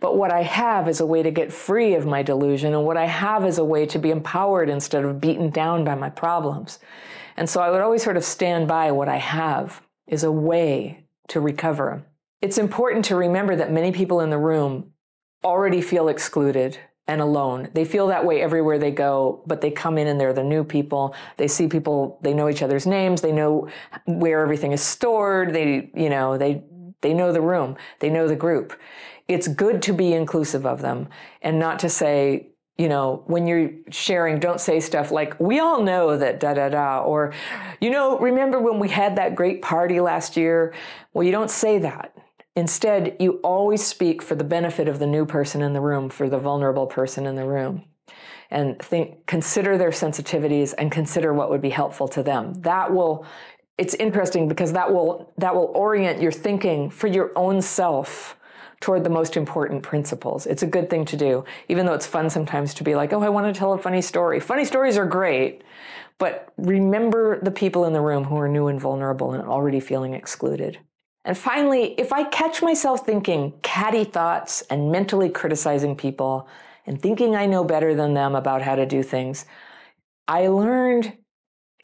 But 0.00 0.16
what 0.16 0.32
I 0.32 0.42
have 0.42 0.88
is 0.88 0.98
a 0.98 1.06
way 1.06 1.22
to 1.22 1.30
get 1.30 1.52
free 1.52 1.94
of 1.94 2.06
my 2.06 2.22
delusion. 2.24 2.74
And 2.74 2.84
what 2.84 2.96
I 2.96 3.06
have 3.06 3.46
is 3.46 3.58
a 3.58 3.64
way 3.64 3.86
to 3.86 4.00
be 4.00 4.10
empowered 4.10 4.68
instead 4.68 5.04
of 5.04 5.20
beaten 5.20 5.50
down 5.50 5.84
by 5.84 5.94
my 5.94 6.10
problems. 6.10 6.80
And 7.36 7.48
so 7.48 7.60
I 7.60 7.70
would 7.70 7.80
always 7.80 8.02
sort 8.02 8.16
of 8.16 8.24
stand 8.24 8.66
by 8.66 8.90
what 8.90 9.08
I 9.08 9.18
have 9.18 9.80
is 10.08 10.24
a 10.24 10.32
way 10.32 11.04
to 11.28 11.38
recover. 11.38 12.04
It's 12.42 12.58
important 12.58 13.04
to 13.06 13.16
remember 13.16 13.54
that 13.54 13.70
many 13.70 13.92
people 13.92 14.20
in 14.20 14.30
the 14.30 14.38
room 14.38 14.90
already 15.44 15.80
feel 15.80 16.08
excluded 16.08 16.76
and 17.06 17.20
alone. 17.20 17.68
They 17.72 17.84
feel 17.84 18.08
that 18.08 18.24
way 18.24 18.42
everywhere 18.42 18.78
they 18.78 18.90
go, 18.90 19.44
but 19.46 19.60
they 19.60 19.70
come 19.70 19.96
in 19.96 20.08
and 20.08 20.20
they're 20.20 20.32
the 20.32 20.42
new 20.42 20.64
people. 20.64 21.14
They 21.36 21.46
see 21.46 21.68
people, 21.68 22.18
they 22.22 22.34
know 22.34 22.48
each 22.48 22.62
other's 22.62 22.86
names, 22.86 23.20
they 23.20 23.32
know 23.32 23.68
where 24.06 24.40
everything 24.40 24.72
is 24.72 24.82
stored, 24.82 25.52
they, 25.52 25.90
you 25.94 26.10
know, 26.10 26.36
they 26.36 26.64
they 27.00 27.14
know 27.14 27.32
the 27.32 27.40
room, 27.40 27.76
they 27.98 28.10
know 28.10 28.28
the 28.28 28.36
group. 28.36 28.78
It's 29.26 29.48
good 29.48 29.82
to 29.82 29.92
be 29.92 30.12
inclusive 30.12 30.64
of 30.64 30.82
them 30.82 31.08
and 31.42 31.58
not 31.58 31.80
to 31.80 31.88
say, 31.88 32.50
you 32.78 32.88
know, 32.88 33.24
when 33.26 33.46
you're 33.46 33.70
sharing, 33.90 34.38
don't 34.38 34.60
say 34.60 34.78
stuff 34.78 35.10
like, 35.10 35.38
we 35.40 35.58
all 35.58 35.82
know 35.82 36.16
that 36.16 36.38
da 36.38 36.54
da 36.54 36.68
da, 36.68 37.02
or, 37.02 37.32
you 37.80 37.90
know, 37.90 38.18
remember 38.18 38.60
when 38.60 38.78
we 38.78 38.88
had 38.88 39.16
that 39.16 39.34
great 39.34 39.62
party 39.62 40.00
last 40.00 40.36
year? 40.36 40.74
Well, 41.12 41.24
you 41.24 41.32
don't 41.32 41.50
say 41.50 41.78
that 41.78 42.14
Instead, 42.54 43.16
you 43.18 43.40
always 43.42 43.84
speak 43.84 44.20
for 44.20 44.34
the 44.34 44.44
benefit 44.44 44.86
of 44.86 44.98
the 44.98 45.06
new 45.06 45.24
person 45.24 45.62
in 45.62 45.72
the 45.72 45.80
room, 45.80 46.10
for 46.10 46.28
the 46.28 46.38
vulnerable 46.38 46.86
person 46.86 47.26
in 47.26 47.34
the 47.34 47.46
room. 47.46 47.84
And 48.50 48.78
think, 48.78 49.26
consider 49.26 49.78
their 49.78 49.90
sensitivities 49.90 50.74
and 50.76 50.92
consider 50.92 51.32
what 51.32 51.48
would 51.48 51.62
be 51.62 51.70
helpful 51.70 52.08
to 52.08 52.22
them. 52.22 52.52
That 52.60 52.92
will, 52.92 53.24
it's 53.78 53.94
interesting 53.94 54.48
because 54.48 54.74
that 54.74 54.92
will, 54.92 55.32
that 55.38 55.54
will 55.54 55.72
orient 55.74 56.20
your 56.20 56.32
thinking 56.32 56.90
for 56.90 57.06
your 57.06 57.32
own 57.36 57.62
self 57.62 58.36
toward 58.80 59.04
the 59.04 59.10
most 59.10 59.38
important 59.38 59.82
principles. 59.82 60.44
It's 60.44 60.62
a 60.62 60.66
good 60.66 60.90
thing 60.90 61.06
to 61.06 61.16
do, 61.16 61.44
even 61.68 61.86
though 61.86 61.94
it's 61.94 62.06
fun 62.06 62.28
sometimes 62.28 62.74
to 62.74 62.84
be 62.84 62.94
like, 62.94 63.14
oh, 63.14 63.22
I 63.22 63.30
want 63.30 63.52
to 63.52 63.58
tell 63.58 63.72
a 63.72 63.78
funny 63.78 64.02
story. 64.02 64.40
Funny 64.40 64.66
stories 64.66 64.98
are 64.98 65.06
great, 65.06 65.62
but 66.18 66.52
remember 66.58 67.40
the 67.40 67.50
people 67.50 67.86
in 67.86 67.94
the 67.94 68.00
room 68.02 68.24
who 68.24 68.36
are 68.36 68.48
new 68.48 68.66
and 68.66 68.78
vulnerable 68.78 69.32
and 69.32 69.42
already 69.42 69.80
feeling 69.80 70.12
excluded. 70.12 70.78
And 71.24 71.38
finally, 71.38 71.94
if 71.98 72.12
I 72.12 72.24
catch 72.24 72.62
myself 72.62 73.06
thinking 73.06 73.52
catty 73.62 74.04
thoughts 74.04 74.62
and 74.62 74.90
mentally 74.90 75.28
criticizing 75.30 75.96
people 75.96 76.48
and 76.86 77.00
thinking 77.00 77.36
I 77.36 77.46
know 77.46 77.62
better 77.62 77.94
than 77.94 78.14
them 78.14 78.34
about 78.34 78.62
how 78.62 78.74
to 78.74 78.86
do 78.86 79.02
things, 79.02 79.46
I 80.26 80.48
learned 80.48 81.16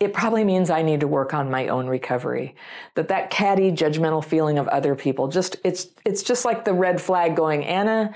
it 0.01 0.13
probably 0.13 0.45
means 0.45 0.71
I 0.71 0.83
need 0.83 1.01
to 1.01 1.09
work 1.09 1.35
on 1.35 1.51
my 1.51 1.69
own 1.69 1.89
recovery. 1.89 2.55
That 2.95 3.09
that 3.09 3.31
catty 3.31 3.73
judgmental 3.73 4.25
feeling 4.25 4.59
of 4.59 4.69
other 4.69 4.95
people 4.95 5.29
just 5.29 5.57
it's 5.65 5.89
it's 6.05 6.23
just 6.23 6.45
like 6.45 6.65
the 6.65 6.73
red 6.73 7.01
flag 7.01 7.35
going, 7.35 7.65
Anna, 7.65 8.15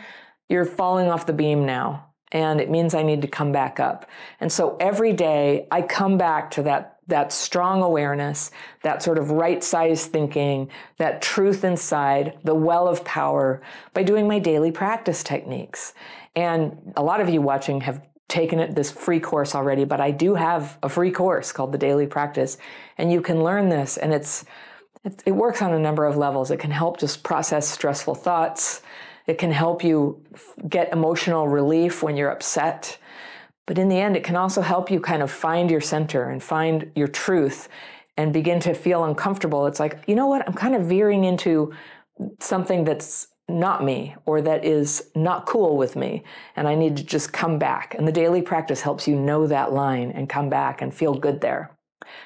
you're 0.48 0.64
falling 0.64 1.08
off 1.08 1.26
the 1.26 1.32
beam 1.32 1.66
now. 1.66 2.06
And 2.30 2.60
it 2.60 2.70
means 2.70 2.94
I 2.94 3.02
need 3.02 3.22
to 3.22 3.28
come 3.28 3.52
back 3.52 3.78
up. 3.78 4.08
And 4.40 4.50
so 4.50 4.76
every 4.80 5.12
day 5.12 5.66
I 5.70 5.82
come 5.82 6.16
back 6.16 6.52
to 6.52 6.62
that 6.62 6.91
that 7.09 7.32
strong 7.32 7.82
awareness, 7.82 8.50
that 8.82 9.03
sort 9.03 9.18
of 9.18 9.30
right 9.30 9.62
sized 9.62 10.11
thinking, 10.11 10.70
that 10.98 11.20
truth 11.20 11.64
inside, 11.64 12.38
the 12.44 12.55
well 12.55 12.86
of 12.88 13.05
power 13.05 13.61
by 13.92 14.03
doing 14.03 14.28
my 14.28 14.38
daily 14.38 14.70
practice 14.70 15.22
techniques. 15.22 15.94
And 16.36 16.92
a 16.96 17.03
lot 17.03 17.20
of 17.20 17.28
you 17.28 17.42
watching 17.42 17.80
have 17.82 18.03
taken 18.28 18.59
it 18.59 18.74
this 18.74 18.90
free 18.90 19.20
course 19.20 19.55
already, 19.55 19.84
but 19.84 20.00
I 20.00 20.11
do 20.11 20.34
have 20.34 20.78
a 20.82 20.88
free 20.88 21.11
course 21.11 21.53
called 21.53 21.72
the 21.72 21.78
Daily 21.78 22.07
Practice, 22.07 22.57
and 22.96 23.12
you 23.12 23.20
can 23.20 23.44
learn 23.44 23.68
this, 23.68 23.98
and 23.98 24.12
it's 24.12 24.44
it, 25.05 25.22
it 25.26 25.32
works 25.32 25.61
on 25.61 25.74
a 25.74 25.78
number 25.78 26.07
of 26.07 26.16
levels. 26.16 26.50
It 26.50 26.59
can 26.59 26.70
help 26.70 26.98
just 26.98 27.22
process 27.22 27.68
stressful 27.68 28.14
thoughts. 28.14 28.82
It 29.26 29.38
can 29.38 29.50
help 29.50 29.84
you 29.84 30.22
get 30.68 30.92
emotional 30.92 31.48
relief 31.48 32.03
when 32.03 32.16
you're 32.16 32.30
upset. 32.30 32.98
But 33.66 33.78
in 33.78 33.88
the 33.88 33.98
end, 33.98 34.16
it 34.16 34.24
can 34.24 34.36
also 34.36 34.60
help 34.60 34.90
you 34.90 35.00
kind 35.00 35.22
of 35.22 35.30
find 35.30 35.70
your 35.70 35.80
center 35.80 36.30
and 36.30 36.42
find 36.42 36.90
your 36.94 37.08
truth 37.08 37.68
and 38.16 38.32
begin 38.32 38.60
to 38.60 38.74
feel 38.74 39.04
uncomfortable. 39.04 39.66
It's 39.66 39.80
like, 39.80 40.02
you 40.06 40.14
know 40.14 40.26
what? 40.26 40.46
I'm 40.46 40.54
kind 40.54 40.74
of 40.74 40.82
veering 40.82 41.24
into 41.24 41.72
something 42.40 42.84
that's 42.84 43.28
not 43.48 43.84
me 43.84 44.14
or 44.26 44.40
that 44.42 44.64
is 44.64 45.10
not 45.14 45.46
cool 45.46 45.76
with 45.76 45.96
me 45.96 46.24
and 46.56 46.66
I 46.66 46.74
need 46.74 46.96
to 46.96 47.04
just 47.04 47.32
come 47.32 47.58
back. 47.58 47.94
And 47.96 48.06
the 48.06 48.12
daily 48.12 48.42
practice 48.42 48.80
helps 48.80 49.06
you 49.06 49.16
know 49.16 49.46
that 49.46 49.72
line 49.72 50.10
and 50.12 50.28
come 50.28 50.48
back 50.48 50.82
and 50.82 50.92
feel 50.92 51.14
good 51.14 51.40
there. 51.40 51.70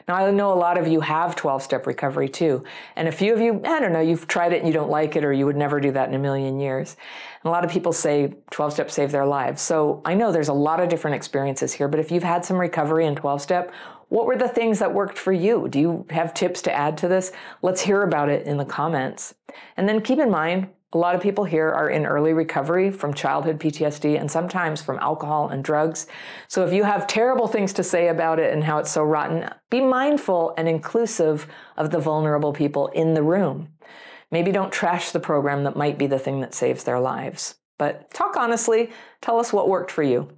Now, 0.08 0.14
I 0.14 0.30
know 0.30 0.52
a 0.52 0.54
lot 0.54 0.78
of 0.78 0.86
you 0.86 1.00
have 1.00 1.36
12 1.36 1.62
step 1.62 1.86
recovery 1.86 2.28
too. 2.28 2.64
And 2.96 3.08
a 3.08 3.12
few 3.12 3.32
of 3.32 3.40
you, 3.40 3.60
I 3.64 3.80
don't 3.80 3.92
know, 3.92 4.00
you've 4.00 4.26
tried 4.26 4.52
it 4.52 4.58
and 4.58 4.66
you 4.66 4.72
don't 4.72 4.90
like 4.90 5.16
it, 5.16 5.24
or 5.24 5.32
you 5.32 5.46
would 5.46 5.56
never 5.56 5.80
do 5.80 5.92
that 5.92 6.08
in 6.08 6.14
a 6.14 6.18
million 6.18 6.58
years. 6.58 6.96
And 7.42 7.48
a 7.48 7.52
lot 7.52 7.64
of 7.64 7.70
people 7.70 7.92
say 7.92 8.34
12 8.50 8.72
step 8.72 8.90
saved 8.90 9.12
their 9.12 9.26
lives. 9.26 9.62
So 9.62 10.02
I 10.04 10.14
know 10.14 10.32
there's 10.32 10.48
a 10.48 10.54
lot 10.54 10.80
of 10.80 10.88
different 10.88 11.16
experiences 11.16 11.72
here, 11.72 11.88
but 11.88 12.00
if 12.00 12.10
you've 12.10 12.22
had 12.22 12.44
some 12.44 12.58
recovery 12.58 13.06
in 13.06 13.16
12 13.16 13.40
step, 13.40 13.72
what 14.08 14.26
were 14.26 14.36
the 14.36 14.48
things 14.48 14.78
that 14.78 14.92
worked 14.92 15.18
for 15.18 15.32
you? 15.32 15.66
Do 15.68 15.80
you 15.80 16.06
have 16.10 16.32
tips 16.32 16.62
to 16.62 16.72
add 16.72 16.96
to 16.98 17.08
this? 17.08 17.32
Let's 17.62 17.80
hear 17.80 18.02
about 18.02 18.28
it 18.28 18.46
in 18.46 18.56
the 18.56 18.64
comments. 18.64 19.34
And 19.76 19.88
then 19.88 20.00
keep 20.00 20.18
in 20.18 20.30
mind, 20.30 20.68
a 20.96 20.98
lot 20.98 21.14
of 21.14 21.20
people 21.20 21.44
here 21.44 21.70
are 21.70 21.90
in 21.90 22.06
early 22.06 22.32
recovery 22.32 22.90
from 22.90 23.12
childhood 23.12 23.60
PTSD 23.60 24.18
and 24.18 24.30
sometimes 24.30 24.80
from 24.80 24.98
alcohol 24.98 25.50
and 25.50 25.62
drugs. 25.62 26.06
So 26.48 26.64
if 26.66 26.72
you 26.72 26.84
have 26.84 27.06
terrible 27.06 27.46
things 27.46 27.74
to 27.74 27.82
say 27.82 28.08
about 28.08 28.38
it 28.38 28.54
and 28.54 28.64
how 28.64 28.78
it's 28.78 28.92
so 28.92 29.02
rotten, 29.02 29.46
be 29.68 29.82
mindful 29.82 30.54
and 30.56 30.66
inclusive 30.66 31.48
of 31.76 31.90
the 31.90 31.98
vulnerable 31.98 32.54
people 32.54 32.86
in 32.88 33.12
the 33.12 33.22
room. 33.22 33.68
Maybe 34.30 34.52
don't 34.52 34.72
trash 34.72 35.10
the 35.10 35.20
program 35.20 35.64
that 35.64 35.76
might 35.76 35.98
be 35.98 36.06
the 36.06 36.18
thing 36.18 36.40
that 36.40 36.54
saves 36.54 36.84
their 36.84 36.98
lives. 36.98 37.56
But 37.76 38.10
talk 38.14 38.34
honestly, 38.38 38.90
tell 39.20 39.38
us 39.38 39.52
what 39.52 39.68
worked 39.68 39.90
for 39.90 40.02
you. 40.02 40.30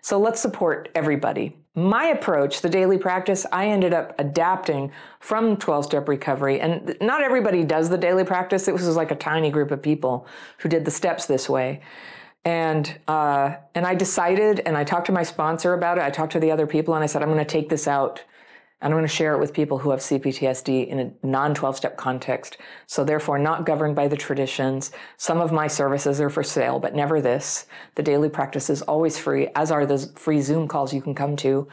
So 0.00 0.18
let's 0.18 0.40
support 0.40 0.88
everybody. 0.94 1.54
My 1.78 2.06
approach, 2.06 2.60
the 2.60 2.68
daily 2.68 2.98
practice, 2.98 3.46
I 3.52 3.68
ended 3.68 3.94
up 3.94 4.12
adapting 4.18 4.90
from 5.20 5.56
12 5.56 5.84
step 5.84 6.08
recovery. 6.08 6.60
And 6.60 6.96
not 7.00 7.22
everybody 7.22 7.62
does 7.62 7.88
the 7.88 7.96
daily 7.96 8.24
practice. 8.24 8.66
It 8.66 8.72
was 8.72 8.96
like 8.96 9.12
a 9.12 9.16
tiny 9.16 9.50
group 9.50 9.70
of 9.70 9.80
people 9.80 10.26
who 10.58 10.68
did 10.68 10.84
the 10.84 10.90
steps 10.90 11.26
this 11.26 11.48
way. 11.48 11.82
And 12.44 12.98
uh, 13.06 13.56
and 13.76 13.86
I 13.86 13.94
decided, 13.94 14.60
and 14.60 14.76
I 14.76 14.82
talked 14.82 15.06
to 15.06 15.12
my 15.12 15.22
sponsor 15.22 15.74
about 15.74 15.98
it. 15.98 16.04
I 16.04 16.10
talked 16.10 16.32
to 16.32 16.40
the 16.40 16.50
other 16.50 16.66
people, 16.66 16.94
and 16.94 17.04
I 17.04 17.06
said, 17.06 17.22
I'm 17.22 17.28
going 17.28 17.38
to 17.38 17.44
take 17.44 17.68
this 17.68 17.86
out 17.86 18.24
and 18.80 18.92
I'm 18.92 18.98
going 18.98 19.08
to 19.08 19.12
share 19.12 19.34
it 19.34 19.40
with 19.40 19.52
people 19.52 19.78
who 19.78 19.90
have 19.90 20.00
CPTSD 20.00 20.86
in 20.86 21.00
a 21.00 21.26
non 21.26 21.54
12 21.54 21.76
step 21.76 21.96
context. 21.96 22.58
So, 22.86 23.04
therefore, 23.04 23.38
not 23.38 23.66
governed 23.66 23.96
by 23.96 24.06
the 24.06 24.16
traditions. 24.16 24.92
Some 25.16 25.40
of 25.40 25.50
my 25.50 25.66
services 25.66 26.20
are 26.20 26.30
for 26.30 26.44
sale, 26.44 26.78
but 26.78 26.94
never 26.94 27.20
this. 27.20 27.66
The 27.96 28.02
daily 28.02 28.28
practice 28.28 28.70
is 28.70 28.82
always 28.82 29.18
free, 29.18 29.48
as 29.56 29.70
are 29.72 29.84
the 29.84 29.98
free 30.14 30.40
Zoom 30.40 30.68
calls 30.68 30.94
you 30.94 31.02
can 31.02 31.14
come 31.14 31.34
to. 31.36 31.66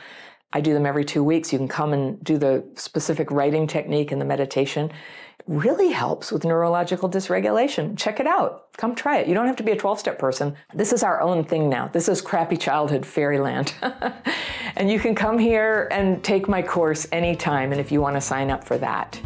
I 0.52 0.62
do 0.62 0.74
them 0.74 0.86
every 0.86 1.06
two 1.06 1.24
weeks. 1.24 1.52
You 1.52 1.60
can 1.60 1.68
come 1.68 1.94
and 1.94 2.24
do 2.24 2.38
the 2.38 2.64
specific 2.76 3.30
writing 3.30 3.68
technique 3.68 4.12
and 4.12 4.22
the 4.22 4.26
meditation 4.26 4.92
really 5.48 5.92
helps 5.92 6.32
with 6.32 6.44
neurological 6.44 7.10
dysregulation. 7.10 7.98
Check 7.98 8.20
it 8.20 8.28
out. 8.28 8.74
Come 8.78 8.96
try 8.96 9.20
it. 9.20 9.28
You 9.28 9.34
don't 9.34 9.48
have 9.48 9.56
to 9.58 9.64
be 9.64 9.72
a 9.72 9.78
12 9.78 10.00
step 10.00 10.18
person. 10.18 10.56
This 10.74 10.92
is 10.92 11.04
our 11.04 11.22
own 11.22 11.44
thing 11.44 11.70
now. 11.70 11.88
This 11.88 12.10
is 12.10 12.22
crappy 12.22 12.58
childhood 12.58 13.06
fairyland. 13.06 13.74
and 14.76 14.90
you 14.90 15.00
can 15.00 15.14
come 15.14 15.38
here 15.38 15.88
and 15.92 16.24
take 16.24 16.48
my 16.48 16.62
course 16.62 17.08
anytime. 17.12 17.72
And 17.72 17.80
if 17.80 17.92
you 17.92 18.02
want 18.02 18.16
to 18.16 18.22
sign 18.22 18.50
up 18.50 18.64
for 18.64 18.78
that, 18.80 19.22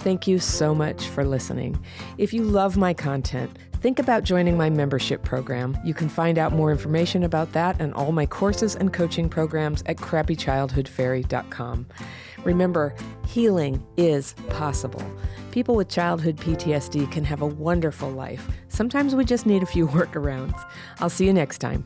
Thank 0.00 0.26
you 0.26 0.38
so 0.38 0.74
much 0.74 1.08
for 1.08 1.26
listening. 1.26 1.78
If 2.16 2.32
you 2.32 2.42
love 2.42 2.78
my 2.78 2.94
content, 2.94 3.58
think 3.82 3.98
about 3.98 4.24
joining 4.24 4.56
my 4.56 4.70
membership 4.70 5.22
program. 5.22 5.76
You 5.84 5.92
can 5.92 6.08
find 6.08 6.38
out 6.38 6.54
more 6.54 6.70
information 6.70 7.24
about 7.24 7.52
that 7.52 7.78
and 7.82 7.92
all 7.92 8.10
my 8.10 8.24
courses 8.24 8.76
and 8.76 8.94
coaching 8.94 9.28
programs 9.28 9.82
at 9.84 9.98
crappychildhoodfairy.com. 9.98 11.86
Remember, 12.44 12.94
healing 13.26 13.84
is 13.96 14.34
possible. 14.48 15.04
People 15.50 15.74
with 15.74 15.88
childhood 15.88 16.36
PTSD 16.36 17.10
can 17.10 17.24
have 17.24 17.42
a 17.42 17.46
wonderful 17.46 18.10
life. 18.10 18.48
Sometimes 18.68 19.14
we 19.14 19.24
just 19.24 19.46
need 19.46 19.62
a 19.62 19.66
few 19.66 19.86
workarounds. 19.98 20.58
I'll 21.00 21.10
see 21.10 21.26
you 21.26 21.32
next 21.32 21.58
time. 21.58 21.84